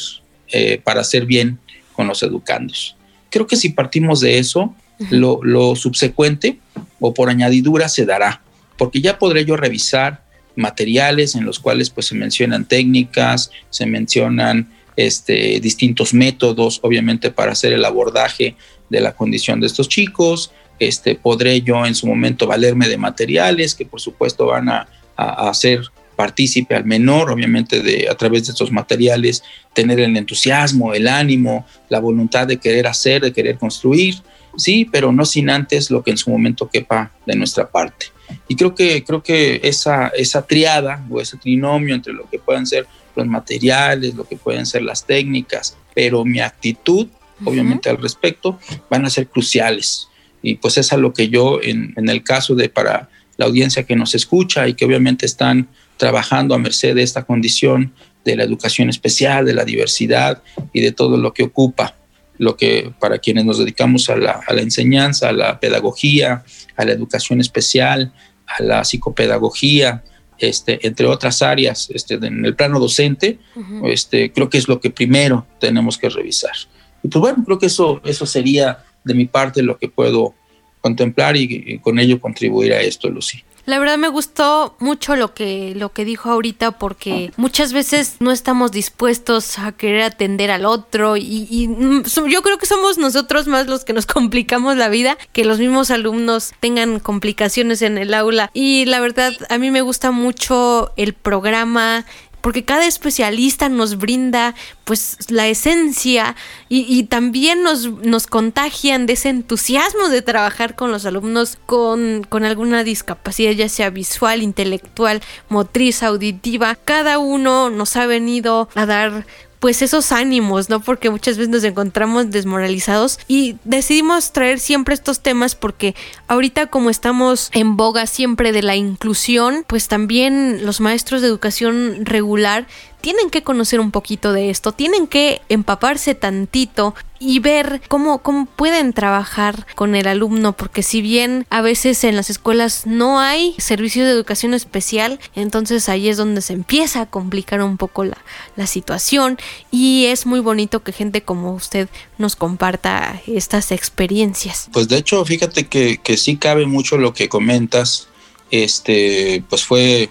eh, 0.51 0.81
para 0.83 1.01
hacer 1.01 1.25
bien 1.25 1.59
con 1.99 2.07
los 2.07 2.23
educandos. 2.23 2.95
Creo 3.29 3.45
que 3.45 3.57
si 3.57 3.71
partimos 3.71 4.21
de 4.21 4.39
eso, 4.39 4.73
lo, 5.09 5.75
subsecuente 5.75 6.57
o 7.01 7.13
por 7.13 7.27
añadidura 7.29 7.89
se 7.89 8.05
dará, 8.05 8.41
porque 8.77 9.01
ya 9.01 9.19
podré 9.19 9.43
yo 9.43 9.57
revisar 9.57 10.23
materiales 10.55 11.35
en 11.35 11.43
los 11.43 11.59
cuales 11.59 11.89
pues 11.89 12.05
se 12.05 12.15
mencionan 12.15 12.63
técnicas, 12.63 13.51
se 13.69 13.85
mencionan 13.85 14.69
este, 14.95 15.59
distintos 15.59 16.13
métodos, 16.13 16.79
obviamente 16.83 17.31
para 17.31 17.51
hacer 17.51 17.73
el 17.73 17.83
abordaje 17.83 18.55
de 18.89 19.01
la 19.01 19.13
condición 19.13 19.59
de 19.59 19.67
estos 19.67 19.89
chicos. 19.89 20.53
Este, 20.79 21.15
podré 21.15 21.59
yo 21.63 21.85
en 21.85 21.95
su 21.95 22.07
momento 22.07 22.47
valerme 22.47 22.87
de 22.87 22.95
materiales 22.95 23.75
que 23.75 23.85
por 23.85 23.99
supuesto 23.99 24.45
van 24.45 24.69
a, 24.69 24.87
a 25.17 25.49
hacer 25.49 25.81
partícipe 26.19 26.75
al 26.75 26.83
menor, 26.83 27.31
obviamente 27.31 27.81
de, 27.81 28.09
a 28.09 28.13
través 28.13 28.45
de 28.45 28.51
estos 28.51 28.73
materiales, 28.73 29.41
tener 29.73 30.01
el 30.01 30.17
entusiasmo, 30.17 30.93
el 30.93 31.07
ánimo, 31.07 31.65
la 31.87 32.01
voluntad 32.01 32.45
de 32.45 32.57
querer 32.57 32.87
hacer, 32.87 33.21
de 33.21 33.31
querer 33.31 33.57
construir, 33.57 34.15
sí, 34.57 34.85
pero 34.91 35.13
no 35.13 35.23
sin 35.23 35.49
antes 35.49 35.89
lo 35.89 36.03
que 36.03 36.11
en 36.11 36.17
su 36.17 36.29
momento 36.29 36.67
quepa 36.67 37.13
de 37.25 37.37
nuestra 37.37 37.69
parte. 37.69 38.07
Y 38.49 38.57
creo 38.57 38.75
que, 38.75 39.01
creo 39.05 39.23
que 39.23 39.61
esa, 39.63 40.09
esa 40.09 40.45
triada 40.45 41.07
o 41.09 41.21
ese 41.21 41.37
trinomio 41.37 41.95
entre 41.95 42.11
lo 42.11 42.29
que 42.29 42.37
pueden 42.37 42.67
ser 42.67 42.85
los 43.15 43.25
materiales, 43.25 44.13
lo 44.13 44.27
que 44.27 44.35
pueden 44.35 44.65
ser 44.65 44.81
las 44.81 45.05
técnicas, 45.05 45.77
pero 45.95 46.25
mi 46.25 46.41
actitud, 46.41 47.07
obviamente 47.45 47.89
al 47.89 47.97
respecto, 47.97 48.59
van 48.89 49.05
a 49.05 49.09
ser 49.09 49.29
cruciales. 49.29 50.09
Y 50.41 50.55
pues 50.55 50.77
es 50.77 50.91
a 50.91 50.97
lo 50.97 51.13
que 51.13 51.29
yo, 51.29 51.61
en, 51.63 51.93
en 51.95 52.09
el 52.09 52.25
caso 52.25 52.55
de 52.55 52.67
para 52.67 53.07
la 53.37 53.45
audiencia 53.45 53.83
que 53.83 53.95
nos 53.95 54.15
escucha 54.15 54.67
y 54.67 54.73
que 54.73 54.83
obviamente 54.83 55.25
están 55.25 55.69
trabajando 55.99 56.55
a 56.55 56.57
merced 56.57 56.95
de 56.95 57.03
esta 57.03 57.23
condición 57.23 57.93
de 58.23 58.37
la 58.37 58.43
educación 58.43 58.89
especial, 58.89 59.45
de 59.45 59.53
la 59.53 59.65
diversidad 59.65 60.41
y 60.71 60.79
de 60.79 60.93
todo 60.93 61.17
lo 61.17 61.33
que 61.33 61.43
ocupa, 61.43 61.97
lo 62.37 62.55
que 62.55 62.93
para 63.01 63.19
quienes 63.19 63.43
nos 63.43 63.59
dedicamos 63.59 64.09
a 64.09 64.15
la, 64.15 64.41
enseñanza, 64.49 65.27
a 65.27 65.33
la 65.33 65.59
pedagogía, 65.59 66.45
a 66.77 66.85
la 66.85 66.93
educación 66.93 67.41
especial, 67.41 68.13
a 68.47 68.63
la 68.63 68.85
psicopedagogía, 68.85 70.05
este, 70.37 70.79
entre 70.87 71.05
otras 71.05 71.41
áreas, 71.41 71.89
este, 71.93 72.13
en 72.13 72.45
el 72.45 72.55
plano 72.55 72.79
docente, 72.79 73.37
este, 73.83 74.31
creo 74.31 74.49
que 74.49 74.57
es 74.57 74.69
lo 74.69 74.79
que 74.79 74.91
primero 74.91 75.45
tenemos 75.59 75.97
que 75.97 76.07
revisar. 76.07 76.55
Y 77.03 77.09
pues 77.09 77.19
bueno, 77.19 77.43
creo 77.43 77.59
que 77.59 77.65
eso, 77.65 77.99
eso 78.05 78.25
sería 78.25 78.85
de 79.03 79.13
mi 79.13 79.25
parte 79.25 79.61
lo 79.63 79.77
que 79.77 79.89
puedo 79.89 80.33
contemplar 80.79 81.35
y, 81.35 81.63
y 81.67 81.79
con 81.79 81.99
ello 81.99 82.21
contribuir 82.21 82.71
a 82.71 82.79
esto, 82.79 83.09
Lucy. 83.09 83.43
La 83.69 83.77
verdad 83.77 83.99
me 83.99 84.07
gustó 84.07 84.75
mucho 84.79 85.15
lo 85.15 85.35
que, 85.35 85.75
lo 85.75 85.93
que 85.93 86.03
dijo 86.03 86.31
ahorita 86.31 86.71
porque 86.71 87.31
muchas 87.37 87.71
veces 87.71 88.15
no 88.19 88.31
estamos 88.31 88.71
dispuestos 88.71 89.59
a 89.59 89.73
querer 89.73 90.01
atender 90.01 90.49
al 90.49 90.65
otro 90.65 91.17
y, 91.17 91.67
mm, 91.67 92.01
yo 92.29 92.41
creo 92.41 92.57
que 92.57 92.65
somos 92.65 92.97
nosotros 92.97 93.45
más 93.45 93.67
los 93.67 93.85
que 93.85 93.93
nos 93.93 94.05
complicamos 94.07 94.75
la 94.75 94.89
vida 94.89 95.19
que 95.33 95.45
los 95.45 95.59
mismos 95.59 95.91
alumnos 95.91 96.51
tengan 96.59 96.99
complicaciones 96.99 97.83
en 97.83 97.99
el 97.99 98.15
aula. 98.15 98.49
Y 98.55 98.85
la 98.85 99.01
verdad 99.01 99.33
a 99.49 99.59
mí 99.59 99.69
me 99.69 99.83
gusta 99.83 100.09
mucho 100.09 100.91
el 100.97 101.13
programa 101.13 102.05
porque 102.41 102.65
cada 102.65 102.85
especialista 102.85 103.69
nos 103.69 103.97
brinda 103.97 104.55
pues 104.85 105.17
la 105.29 105.47
esencia 105.47 106.35
y, 106.67 107.03
también 107.03 107.61
nos, 107.61 107.91
nos, 108.03 108.25
contagian 108.25 109.05
de 109.05 109.13
ese 109.13 109.29
entusiasmo 109.29 110.09
de 110.09 110.21
trabajar 110.21 110.75
con 110.75 110.91
los 110.91 111.05
alumnos 111.05 111.57
con, 111.65 112.25
con 112.27 112.43
alguna 112.43 112.83
discapacidad, 112.83 113.51
ya 113.51 113.69
sea 113.69 113.91
visual, 113.91 114.41
intelectual, 114.41 115.21
motriz, 115.47 116.01
auditiva. 116.01 116.75
Cada 116.75 117.19
uno 117.19 117.69
nos 117.69 117.95
ha 117.97 118.07
venido 118.07 118.67
a 118.73 118.85
dar 118.85 119.25
pues 119.59 119.81
esos 119.81 120.11
ánimos, 120.11 120.69
¿no? 120.69 120.79
Porque 120.79 121.09
muchas 121.09 121.37
veces 121.37 121.49
nos 121.49 121.63
encontramos 121.63 122.31
desmoralizados 122.31 123.19
y 123.27 123.57
decidimos 123.65 124.31
traer 124.31 124.59
siempre 124.59 124.93
estos 124.93 125.19
temas 125.19 125.55
porque 125.55 125.95
ahorita 126.27 126.67
como 126.67 126.89
estamos 126.89 127.49
en 127.53 127.75
boga 127.75 128.07
siempre 128.07 128.51
de 128.51 128.63
la 128.63 128.75
inclusión, 128.75 129.65
pues 129.67 129.87
también 129.87 130.65
los 130.65 130.79
maestros 130.79 131.21
de 131.21 131.27
educación 131.27 132.05
regular 132.05 132.67
tienen 133.01 133.29
que 133.29 133.43
conocer 133.43 133.79
un 133.79 133.91
poquito 133.91 134.33
de 134.33 134.49
esto, 134.49 134.71
tienen 134.71 135.07
que 135.07 135.41
empaparse 135.49 136.15
tantito 136.15 136.95
y 137.19 137.39
ver 137.39 137.81
cómo, 137.89 138.19
cómo 138.19 138.45
pueden 138.45 138.93
trabajar 138.93 139.67
con 139.75 139.95
el 139.95 140.07
alumno, 140.07 140.53
porque 140.53 140.83
si 140.83 141.01
bien 141.01 141.45
a 141.49 141.61
veces 141.61 142.03
en 142.03 142.15
las 142.15 142.29
escuelas 142.29 142.85
no 142.85 143.19
hay 143.19 143.55
servicio 143.57 144.05
de 144.05 144.11
educación 144.11 144.53
especial, 144.53 145.19
entonces 145.35 145.89
ahí 145.89 146.07
es 146.07 146.17
donde 146.17 146.41
se 146.41 146.53
empieza 146.53 147.01
a 147.01 147.05
complicar 147.05 147.61
un 147.61 147.77
poco 147.77 148.05
la, 148.05 148.17
la 148.55 148.67
situación 148.67 149.37
y 149.69 150.05
es 150.05 150.25
muy 150.25 150.39
bonito 150.39 150.81
que 150.81 150.93
gente 150.93 151.21
como 151.21 151.53
usted 151.53 151.89
nos 152.17 152.35
comparta 152.35 153.21
estas 153.27 153.71
experiencias. 153.71 154.69
Pues 154.71 154.87
de 154.87 154.97
hecho, 154.97 155.23
fíjate 155.25 155.67
que, 155.67 155.99
que 156.01 156.17
sí 156.17 156.37
cabe 156.37 156.65
mucho 156.65 156.97
lo 156.97 157.13
que 157.13 157.29
comentas. 157.29 158.07
Este, 158.51 159.43
pues 159.47 159.63
fue 159.63 160.09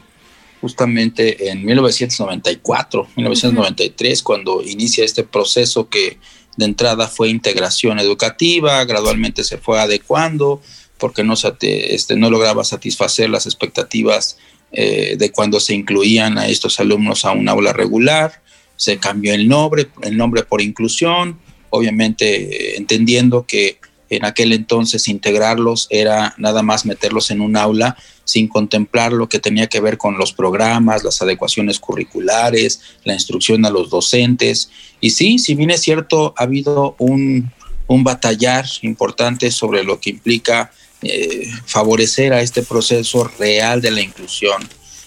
justamente 0.60 1.50
en 1.50 1.64
1994, 1.64 3.08
1993, 3.16 4.22
cuando 4.22 4.62
inicia 4.62 5.04
este 5.04 5.24
proceso 5.24 5.88
que 5.88 6.18
de 6.56 6.64
entrada 6.64 7.06
fue 7.06 7.28
integración 7.28 7.98
educativa, 8.00 8.84
gradualmente 8.84 9.44
se 9.44 9.58
fue 9.58 9.80
adecuando 9.80 10.60
porque 10.98 11.22
no, 11.22 11.34
este, 11.34 12.16
no 12.16 12.30
lograba 12.30 12.64
satisfacer 12.64 13.30
las 13.30 13.46
expectativas 13.46 14.38
eh, 14.72 15.16
de 15.16 15.30
cuando 15.30 15.60
se 15.60 15.74
incluían 15.74 16.36
a 16.36 16.48
estos 16.48 16.80
alumnos 16.80 17.24
a 17.24 17.30
un 17.30 17.48
aula 17.48 17.72
regular, 17.72 18.42
se 18.76 18.98
cambió 18.98 19.32
el 19.34 19.48
nombre, 19.48 19.88
el 20.02 20.16
nombre 20.16 20.42
por 20.42 20.60
inclusión, 20.60 21.38
obviamente 21.70 22.76
entendiendo 22.76 23.46
que 23.46 23.78
en 24.10 24.24
aquel 24.24 24.52
entonces 24.52 25.08
integrarlos 25.08 25.86
era 25.90 26.34
nada 26.38 26.62
más 26.62 26.86
meterlos 26.86 27.30
en 27.30 27.40
un 27.40 27.56
aula 27.56 27.96
sin 28.28 28.46
contemplar 28.46 29.14
lo 29.14 29.26
que 29.26 29.38
tenía 29.38 29.68
que 29.68 29.80
ver 29.80 29.96
con 29.96 30.18
los 30.18 30.34
programas, 30.34 31.02
las 31.02 31.22
adecuaciones 31.22 31.78
curriculares, 31.80 32.82
la 33.04 33.14
instrucción 33.14 33.64
a 33.64 33.70
los 33.70 33.88
docentes. 33.88 34.68
Y 35.00 35.10
sí, 35.10 35.38
si 35.38 35.54
bien 35.54 35.70
es 35.70 35.80
cierto, 35.80 36.34
ha 36.36 36.42
habido 36.42 36.94
un, 36.98 37.50
batallar 37.88 38.66
importante 38.82 39.50
sobre 39.50 39.82
lo 39.82 39.98
que 39.98 40.10
implica 40.10 40.70
eh, 41.00 41.48
favorecer 41.64 42.34
a 42.34 42.42
este 42.42 42.62
proceso 42.62 43.24
real 43.38 43.80
de 43.80 43.92
la 43.92 44.02
inclusión, 44.02 44.62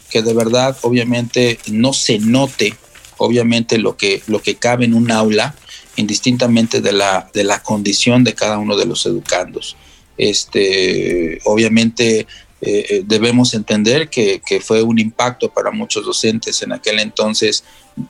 que 0.09 0.23
de 0.23 0.33
verdad 0.33 0.75
obviamente 0.81 1.59
no 1.67 1.93
se 1.93 2.17
note 2.17 2.75
obviamente 3.17 3.77
lo 3.77 3.97
que, 3.97 4.23
lo 4.25 4.41
que 4.41 4.55
cabe 4.55 4.85
en 4.85 4.95
un 4.95 5.11
aula, 5.11 5.53
indistintamente 5.95 6.81
de 6.81 6.91
la, 6.91 7.29
de 7.35 7.43
la 7.43 7.61
condición 7.61 8.23
de 8.23 8.33
cada 8.33 8.57
uno 8.57 8.75
de 8.75 8.87
los 8.87 9.05
educandos. 9.05 9.77
Este, 10.17 11.39
obviamente 11.45 12.25
eh, 12.61 12.85
eh, 12.89 13.03
debemos 13.03 13.55
entender 13.55 14.09
que, 14.09 14.39
fue 14.61 14.83
un 14.83 14.99
impacto 14.99 15.49
para 15.49 15.71
muchos 15.71 16.05
docentes 16.05 16.61
en 16.61 16.71
aquel 16.71 16.99
entonces, 16.99 17.63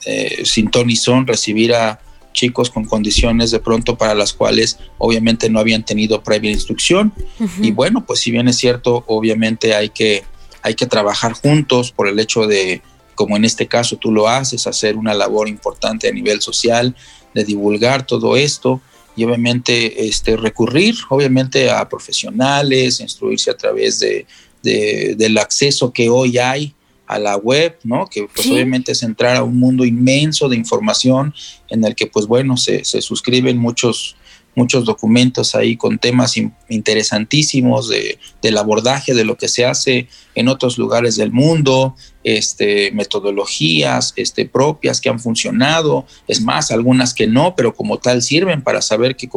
eh, 0.05 0.41
sin 0.43 0.69
ton 0.69 0.89
y 0.89 0.97
son, 0.97 1.25
recibir 1.25 1.73
a 1.73 1.99
chicos 2.33 2.69
con 2.69 2.85
condiciones 2.85 3.51
de 3.51 3.59
pronto 3.59 3.97
para 3.97 4.13
las 4.13 4.33
cuales 4.33 4.77
obviamente 4.97 5.49
no 5.49 5.59
habían 5.59 5.85
tenido 5.85 6.21
previa 6.21 6.51
instrucción. 6.51 7.13
Y 7.61 7.71
bueno, 7.71 8.05
pues 8.05 8.19
si 8.19 8.31
bien 8.31 8.47
es 8.47 8.57
cierto, 8.57 9.03
obviamente 9.07 9.73
hay 9.73 9.89
que, 9.89 10.23
hay 10.61 10.75
que 10.75 10.85
trabajar 10.85 11.33
juntos 11.33 11.91
por 11.91 12.07
el 12.07 12.19
hecho 12.19 12.45
de, 12.47 12.81
como 13.15 13.37
en 13.37 13.45
este 13.45 13.67
caso 13.67 13.97
tú 13.97 14.11
lo 14.11 14.27
haces, 14.27 14.67
hacer 14.67 14.97
una 14.97 15.13
labor 15.13 15.47
importante 15.47 16.09
a 16.09 16.11
nivel 16.11 16.41
social, 16.41 16.95
de 17.33 17.45
divulgar 17.45 18.05
todo 18.05 18.35
esto 18.35 18.81
y 19.15 19.23
obviamente 19.23 20.07
este, 20.07 20.37
recurrir 20.37 20.95
obviamente 21.09 21.69
a 21.69 21.87
profesionales, 21.87 22.99
instruirse 22.99 23.51
a 23.51 23.57
través 23.57 23.99
de, 23.99 24.25
del 24.63 25.37
acceso 25.37 25.91
que 25.91 26.09
hoy 26.09 26.37
hay 26.37 26.73
a 27.07 27.19
la 27.19 27.35
web, 27.35 27.77
¿no? 27.83 28.07
Que 28.07 28.27
pues 28.33 28.47
obviamente 28.47 28.93
es 28.93 29.03
entrar 29.03 29.35
a 29.35 29.43
un 29.43 29.57
mundo 29.57 29.83
inmenso 29.83 30.47
de 30.47 30.55
información 30.55 31.33
en 31.69 31.83
el 31.83 31.93
que 31.93 32.07
pues 32.07 32.25
bueno, 32.25 32.55
se, 32.55 32.85
se 32.85 33.01
suscriben 33.01 33.57
muchos 33.57 34.15
muchos 34.55 34.85
documentos 34.85 35.55
ahí 35.55 35.77
con 35.77 35.97
temas 35.97 36.35
interesantísimos 36.69 37.89
de, 37.89 38.19
del 38.41 38.57
abordaje 38.57 39.13
de 39.13 39.25
lo 39.25 39.37
que 39.37 39.47
se 39.47 39.65
hace 39.65 40.07
en 40.35 40.47
otros 40.47 40.77
lugares 40.77 41.15
del 41.15 41.31
mundo, 41.31 41.95
este, 42.23 42.91
metodologías 42.91 44.13
este, 44.15 44.45
propias 44.45 45.01
que 45.01 45.09
han 45.09 45.19
funcionado, 45.19 46.05
es 46.27 46.41
más, 46.41 46.71
algunas 46.71 47.13
que 47.13 47.27
no, 47.27 47.55
pero 47.55 47.73
como 47.73 47.97
tal 47.97 48.21
sirven 48.21 48.61
para 48.61 48.81
saber 48.81 49.15
que, 49.15 49.29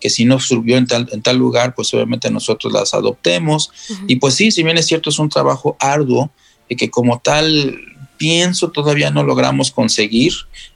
que 0.00 0.10
si 0.10 0.24
no 0.24 0.40
surgió 0.40 0.76
en 0.76 0.86
tal, 0.86 1.08
en 1.12 1.22
tal 1.22 1.36
lugar, 1.36 1.74
pues 1.74 1.92
obviamente 1.94 2.30
nosotros 2.30 2.72
las 2.72 2.94
adoptemos. 2.94 3.70
Y 4.06 4.16
pues 4.16 4.34
sí, 4.34 4.50
si 4.50 4.62
bien 4.62 4.78
es 4.78 4.86
cierto, 4.86 5.10
es 5.10 5.18
un 5.18 5.28
trabajo 5.28 5.76
arduo 5.78 6.30
y 6.68 6.76
que 6.76 6.90
como 6.90 7.20
tal 7.20 7.78
pienso 8.16 8.70
todavía 8.70 9.10
no 9.10 9.22
logramos 9.22 9.70
conseguir, 9.70 10.32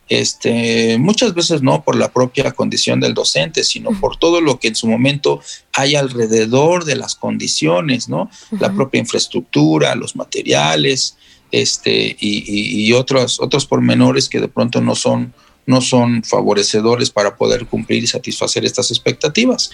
este, 0.08 0.96
muchas 0.98 1.34
veces 1.34 1.62
no 1.62 1.82
por 1.82 1.96
la 1.96 2.10
propia 2.12 2.50
condición 2.52 2.98
del 3.00 3.14
docente, 3.14 3.62
sino 3.62 3.90
por 4.00 4.16
todo 4.16 4.40
lo 4.40 4.58
que 4.58 4.68
en 4.68 4.74
su 4.74 4.86
momento 4.86 5.40
hay 5.72 5.96
alrededor 5.96 6.84
de 6.84 6.96
las 6.96 7.14
condiciones, 7.14 8.08
¿no? 8.08 8.30
La 8.58 8.72
propia 8.72 9.00
infraestructura, 9.00 9.94
los 9.94 10.16
materiales, 10.16 11.16
este, 11.52 12.16
y, 12.18 12.92
otros, 12.92 13.40
otros 13.40 13.66
pormenores 13.66 14.28
que 14.28 14.40
de 14.40 14.48
pronto 14.48 14.80
no 14.80 14.94
son, 14.94 15.34
no 15.66 15.80
son 15.80 16.22
favorecedores 16.22 17.10
para 17.10 17.36
poder 17.36 17.66
cumplir 17.66 18.02
y 18.04 18.06
satisfacer 18.06 18.64
estas 18.64 18.90
expectativas. 18.90 19.70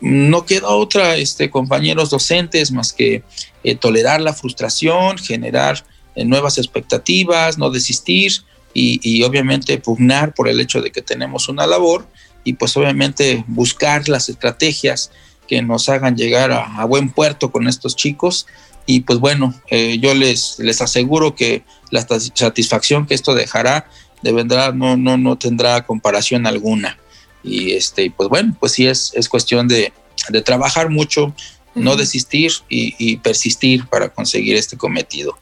No 0.00 0.46
queda 0.46 0.68
otra, 0.68 1.16
este, 1.16 1.50
compañeros 1.50 2.10
docentes, 2.10 2.72
más 2.72 2.92
que 2.92 3.22
eh, 3.62 3.74
tolerar 3.76 4.20
la 4.20 4.34
frustración, 4.34 5.18
generar 5.18 5.84
nuevas 6.16 6.58
expectativas, 6.58 7.58
no 7.58 7.70
desistir, 7.70 8.44
y, 8.72 9.22
obviamente 9.24 9.78
pugnar 9.78 10.34
por 10.34 10.48
el 10.48 10.60
hecho 10.60 10.80
de 10.80 10.90
que 10.90 11.02
tenemos 11.02 11.48
una 11.48 11.66
labor 11.66 12.06
y 12.44 12.54
pues 12.54 12.76
obviamente 12.76 13.44
buscar 13.48 14.08
las 14.08 14.28
estrategias 14.28 15.10
que 15.48 15.62
nos 15.62 15.88
hagan 15.88 16.16
llegar 16.16 16.52
a, 16.52 16.84
buen 16.84 17.10
puerto 17.10 17.50
con 17.50 17.66
estos 17.66 17.96
chicos. 17.96 18.46
Y 18.86 19.00
pues 19.00 19.18
bueno, 19.18 19.54
eh, 19.70 19.98
yo 19.98 20.14
les, 20.14 20.58
les 20.58 20.80
aseguro 20.80 21.34
que 21.34 21.64
la 21.90 22.06
satisfacción 22.34 23.06
que 23.06 23.14
esto 23.14 23.34
dejará 23.34 23.88
de 24.22 24.32
verdad 24.32 24.74
no, 24.74 24.96
no, 24.96 25.16
no 25.16 25.36
tendrá 25.36 25.84
comparación 25.84 26.46
alguna. 26.46 26.98
Y 27.42 27.72
este, 27.72 28.12
pues 28.16 28.28
bueno, 28.28 28.56
pues 28.60 28.72
sí 28.72 28.86
es, 28.86 29.12
es 29.14 29.28
cuestión 29.28 29.66
de, 29.66 29.92
de 30.28 30.42
trabajar 30.42 30.90
mucho, 30.90 31.34
no 31.74 31.96
desistir 31.96 32.52
y, 32.68 32.94
y, 32.98 33.16
persistir 33.16 33.86
para 33.86 34.08
conseguir 34.10 34.56
este 34.56 34.76
cometido 34.76 35.38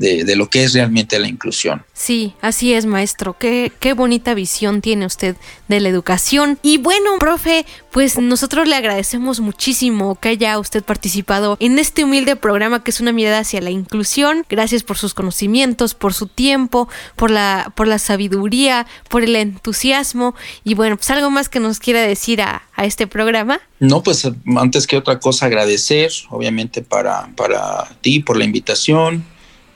de, 0.00 0.36
lo 0.36 0.48
que 0.48 0.64
es 0.64 0.72
realmente 0.72 1.18
la 1.18 1.28
inclusión. 1.28 1.84
Sí, 1.92 2.34
así 2.40 2.72
es, 2.72 2.86
maestro. 2.86 3.36
Qué, 3.38 3.72
qué 3.78 3.92
bonita 3.92 4.34
visión 4.34 4.80
tiene 4.80 5.06
usted 5.06 5.36
de 5.68 5.80
la 5.80 5.88
educación. 5.88 6.58
Y 6.62 6.78
bueno, 6.78 7.18
profe, 7.18 7.66
pues 7.92 8.18
nosotros 8.18 8.66
le 8.66 8.76
agradecemos 8.76 9.40
muchísimo 9.40 10.18
que 10.18 10.30
haya 10.30 10.58
usted 10.58 10.82
participado 10.82 11.56
en 11.60 11.78
este 11.78 12.04
humilde 12.04 12.36
programa 12.36 12.82
que 12.82 12.90
es 12.90 13.00
una 13.00 13.12
mirada 13.12 13.40
hacia 13.40 13.60
la 13.60 13.70
inclusión. 13.70 14.44
Gracias 14.48 14.82
por 14.82 14.96
sus 14.96 15.14
conocimientos, 15.14 15.94
por 15.94 16.14
su 16.14 16.26
tiempo, 16.26 16.88
por 17.16 17.30
la, 17.30 17.72
por 17.76 17.86
la 17.86 17.98
sabiduría, 17.98 18.86
por 19.08 19.22
el 19.22 19.36
entusiasmo. 19.36 20.34
Y 20.64 20.74
bueno, 20.74 20.96
pues 20.96 21.10
algo 21.10 21.30
más 21.30 21.48
que 21.48 21.60
nos 21.60 21.78
quiera 21.78 22.00
decir 22.00 22.40
a, 22.40 22.62
a 22.74 22.84
este 22.86 23.06
programa. 23.06 23.60
No, 23.78 24.02
pues 24.02 24.26
antes 24.56 24.86
que 24.86 24.96
otra 24.96 25.18
cosa 25.18 25.46
agradecer, 25.46 26.10
obviamente 26.30 26.82
para, 26.82 27.30
para 27.36 27.88
ti 28.00 28.20
por 28.20 28.36
la 28.36 28.44
invitación 28.44 29.24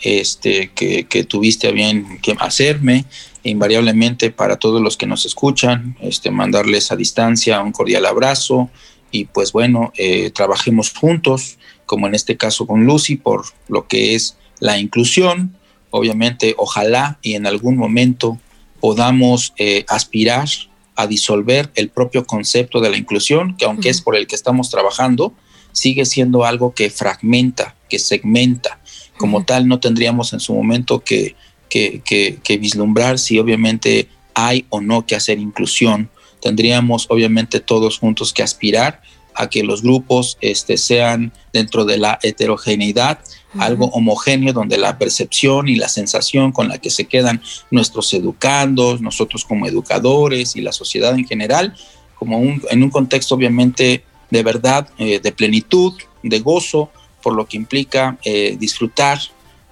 este, 0.04 0.70
que, 0.74 1.24
tuviste 1.24 1.68
a 1.68 1.72
bien 1.72 2.20
que 2.20 2.36
hacerme, 2.38 3.06
e 3.42 3.50
invariablemente 3.50 4.30
para 4.30 4.56
todos 4.56 4.80
los 4.80 4.96
que 4.96 5.06
nos 5.06 5.26
escuchan, 5.26 5.96
este, 6.00 6.30
mandarles 6.30 6.92
a 6.92 6.96
distancia 6.96 7.60
un 7.62 7.72
cordial 7.72 8.06
abrazo 8.06 8.70
y 9.10 9.26
pues 9.26 9.52
bueno, 9.52 9.92
eh, 9.96 10.30
trabajemos 10.30 10.92
juntos, 10.92 11.58
como 11.86 12.06
en 12.06 12.14
este 12.14 12.36
caso 12.36 12.66
con 12.66 12.84
Lucy, 12.84 13.16
por 13.16 13.44
lo 13.68 13.86
que 13.86 14.14
es 14.14 14.36
la 14.60 14.78
inclusión. 14.78 15.56
Obviamente, 15.90 16.54
ojalá 16.58 17.18
y 17.22 17.34
en 17.34 17.46
algún 17.46 17.76
momento 17.76 18.38
podamos 18.80 19.54
eh, 19.56 19.84
aspirar 19.88 20.48
a 20.96 21.06
disolver 21.06 21.70
el 21.74 21.90
propio 21.90 22.26
concepto 22.26 22.80
de 22.80 22.90
la 22.90 22.96
inclusión, 22.96 23.56
que 23.56 23.64
aunque 23.64 23.88
es 23.88 24.00
por 24.00 24.16
el 24.16 24.26
que 24.26 24.34
estamos 24.34 24.70
trabajando, 24.70 25.32
sigue 25.72 26.04
siendo 26.04 26.44
algo 26.44 26.74
que 26.74 26.90
fragmenta, 26.90 27.76
que 27.88 27.98
segmenta, 27.98 28.80
como 29.16 29.44
tal 29.44 29.68
no 29.68 29.80
tendríamos 29.80 30.32
en 30.32 30.40
su 30.40 30.54
momento 30.54 31.00
que, 31.00 31.36
que, 31.68 32.58
vislumbrar 32.60 33.18
si 33.18 33.38
obviamente 33.38 34.08
hay 34.34 34.66
o 34.70 34.80
no 34.80 35.06
que 35.06 35.16
hacer 35.16 35.38
inclusión. 35.38 36.10
Tendríamos 36.40 37.06
obviamente 37.08 37.60
todos 37.60 37.98
juntos 37.98 38.32
que 38.32 38.42
aspirar 38.42 39.00
a 39.34 39.48
que 39.48 39.64
los 39.64 39.82
grupos 39.82 40.38
este, 40.40 40.76
sean 40.76 41.32
dentro 41.52 41.84
de 41.84 41.98
la 41.98 42.18
heterogeneidad, 42.22 43.18
algo 43.58 43.86
homogéneo 43.86 44.52
donde 44.52 44.78
la 44.78 44.98
percepción 44.98 45.68
y 45.68 45.76
la 45.76 45.88
sensación 45.88 46.52
con 46.52 46.68
la 46.68 46.78
que 46.78 46.90
se 46.90 47.06
quedan 47.06 47.42
nuestros 47.70 48.12
educandos, 48.14 49.00
nosotros 49.00 49.44
como 49.44 49.66
educadores 49.66 50.54
y 50.54 50.60
la 50.60 50.72
sociedad 50.72 51.14
en 51.14 51.26
general, 51.26 51.74
como 52.16 52.38
un, 52.38 52.62
en 52.70 52.82
un 52.82 52.90
contexto 52.90 53.34
obviamente 53.34 54.04
de 54.30 54.42
verdad, 54.42 54.88
eh, 54.98 55.20
de 55.20 55.32
plenitud, 55.32 55.94
de 56.22 56.40
gozo, 56.40 56.90
por 57.24 57.34
lo 57.34 57.46
que 57.46 57.56
implica 57.56 58.18
eh, 58.22 58.56
disfrutar 58.60 59.18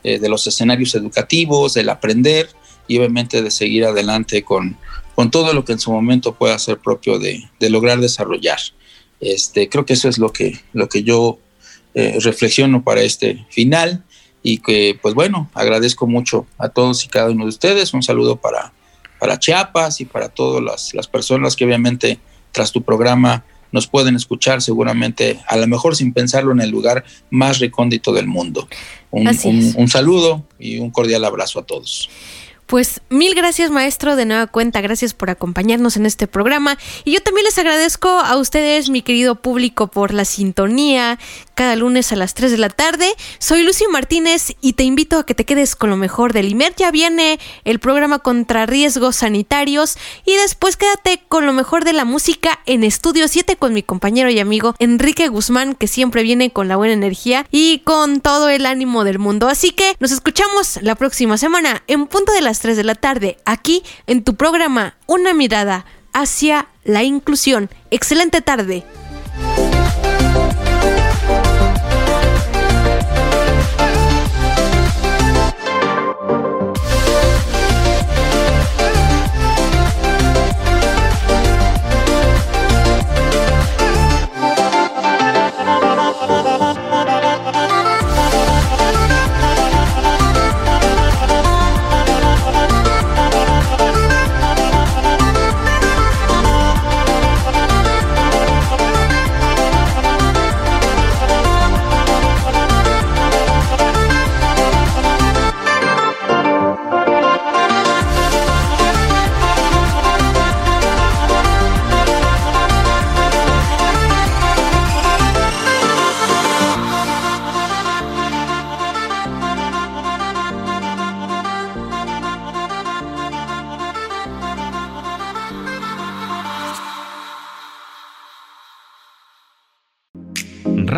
eh, 0.02 0.18
de 0.18 0.28
los 0.30 0.46
escenarios 0.46 0.94
educativos, 0.94 1.74
del 1.74 1.90
aprender 1.90 2.48
y 2.88 2.96
obviamente 2.96 3.42
de 3.42 3.50
seguir 3.50 3.84
adelante 3.84 4.42
con, 4.42 4.78
con 5.14 5.30
todo 5.30 5.52
lo 5.52 5.62
que 5.62 5.72
en 5.72 5.78
su 5.78 5.92
momento 5.92 6.34
pueda 6.34 6.58
ser 6.58 6.78
propio 6.78 7.18
de, 7.18 7.46
lograr 7.60 8.00
desarrollar. 8.00 8.58
Este, 9.20 9.68
creo 9.68 9.84
que 9.84 9.92
eso 9.92 10.08
es 10.08 10.16
lo 10.16 10.32
que, 10.32 10.58
lo 10.72 10.88
que 10.88 11.02
yo 11.02 11.38
eh, 11.94 12.18
reflexiono 12.20 12.82
para 12.82 13.02
este 13.02 13.46
final 13.50 14.02
y 14.42 14.58
que 14.58 14.98
pues 15.00 15.14
bueno, 15.14 15.50
agradezco 15.52 16.06
mucho 16.06 16.46
a 16.56 16.70
todos 16.70 17.04
y 17.04 17.08
cada 17.08 17.30
uno 17.30 17.44
de 17.44 17.50
ustedes. 17.50 17.92
Un 17.92 18.02
saludo 18.02 18.36
para, 18.36 18.72
para 19.20 19.38
Chiapas 19.38 20.00
y 20.00 20.06
para 20.06 20.30
todas 20.30 20.62
las, 20.62 20.94
las 20.94 21.06
personas 21.06 21.54
que 21.54 21.66
obviamente 21.66 22.18
tras 22.50 22.72
tu 22.72 22.82
programa 22.82 23.44
nos 23.72 23.86
pueden 23.86 24.14
escuchar 24.14 24.62
seguramente, 24.62 25.40
a 25.48 25.56
lo 25.56 25.66
mejor 25.66 25.96
sin 25.96 26.12
pensarlo, 26.12 26.52
en 26.52 26.60
el 26.60 26.70
lugar 26.70 27.04
más 27.30 27.58
recóndito 27.58 28.12
del 28.12 28.26
mundo. 28.26 28.68
Un, 29.10 29.88
saludo 29.88 30.44
y 30.58 30.78
un 30.78 30.90
cordial 30.90 31.24
abrazo 31.24 31.58
a 31.58 31.64
todos. 31.64 32.08
Pues 32.66 33.02
mil 33.10 33.34
gracias 33.34 33.70
maestro, 33.70 34.16
de 34.16 34.24
nueva 34.24 34.46
cuenta, 34.46 34.80
gracias 34.80 35.12
por 35.12 35.28
acompañarnos 35.28 35.98
en 35.98 36.06
este 36.06 36.26
programa 36.26 36.78
y 37.04 37.12
yo 37.12 37.20
también 37.20 37.44
les 37.44 37.58
agradezco 37.58 38.08
a 38.08 38.38
ustedes, 38.38 38.88
mi 38.88 39.02
querido 39.02 39.34
público, 39.34 39.88
por 39.88 40.14
la 40.14 40.24
sintonía 40.24 41.18
cada 41.54 41.76
lunes 41.76 42.12
a 42.12 42.16
las 42.16 42.34
3 42.34 42.50
de 42.50 42.58
la 42.58 42.68
tarde. 42.68 43.06
Soy 43.38 43.62
Lucy 43.62 43.84
Martínez 43.90 44.54
y 44.60 44.74
te 44.74 44.84
invito 44.84 45.18
a 45.18 45.26
que 45.26 45.34
te 45.34 45.44
quedes 45.44 45.76
con 45.76 45.90
lo 45.90 45.96
mejor 45.96 46.32
del 46.32 46.50
IMER. 46.50 46.74
Ya 46.76 46.90
viene 46.90 47.38
el 47.64 47.78
programa 47.78 48.18
contra 48.18 48.66
riesgos 48.66 49.16
sanitarios 49.16 49.96
y 50.24 50.34
después 50.36 50.76
quédate 50.76 51.22
con 51.28 51.46
lo 51.46 51.52
mejor 51.52 51.84
de 51.84 51.92
la 51.92 52.04
música 52.04 52.60
en 52.66 52.84
Estudio 52.84 53.28
7 53.28 53.56
con 53.56 53.72
mi 53.72 53.82
compañero 53.82 54.30
y 54.30 54.38
amigo 54.38 54.74
Enrique 54.78 55.28
Guzmán, 55.28 55.74
que 55.74 55.88
siempre 55.88 56.22
viene 56.22 56.50
con 56.50 56.68
la 56.68 56.76
buena 56.76 56.94
energía 56.94 57.46
y 57.50 57.80
con 57.80 58.20
todo 58.20 58.48
el 58.48 58.66
ánimo 58.66 59.04
del 59.04 59.18
mundo. 59.18 59.48
Así 59.48 59.70
que 59.70 59.96
nos 60.00 60.12
escuchamos 60.12 60.78
la 60.82 60.94
próxima 60.94 61.38
semana 61.38 61.82
en 61.86 62.06
punto 62.06 62.32
de 62.32 62.40
las 62.40 62.60
3 62.60 62.76
de 62.76 62.84
la 62.84 62.94
tarde, 62.94 63.38
aquí 63.44 63.82
en 64.06 64.24
tu 64.24 64.34
programa 64.36 64.96
Una 65.06 65.34
mirada 65.34 65.84
hacia 66.12 66.68
la 66.84 67.02
inclusión. 67.02 67.70
Excelente 67.90 68.40
tarde. 68.40 68.84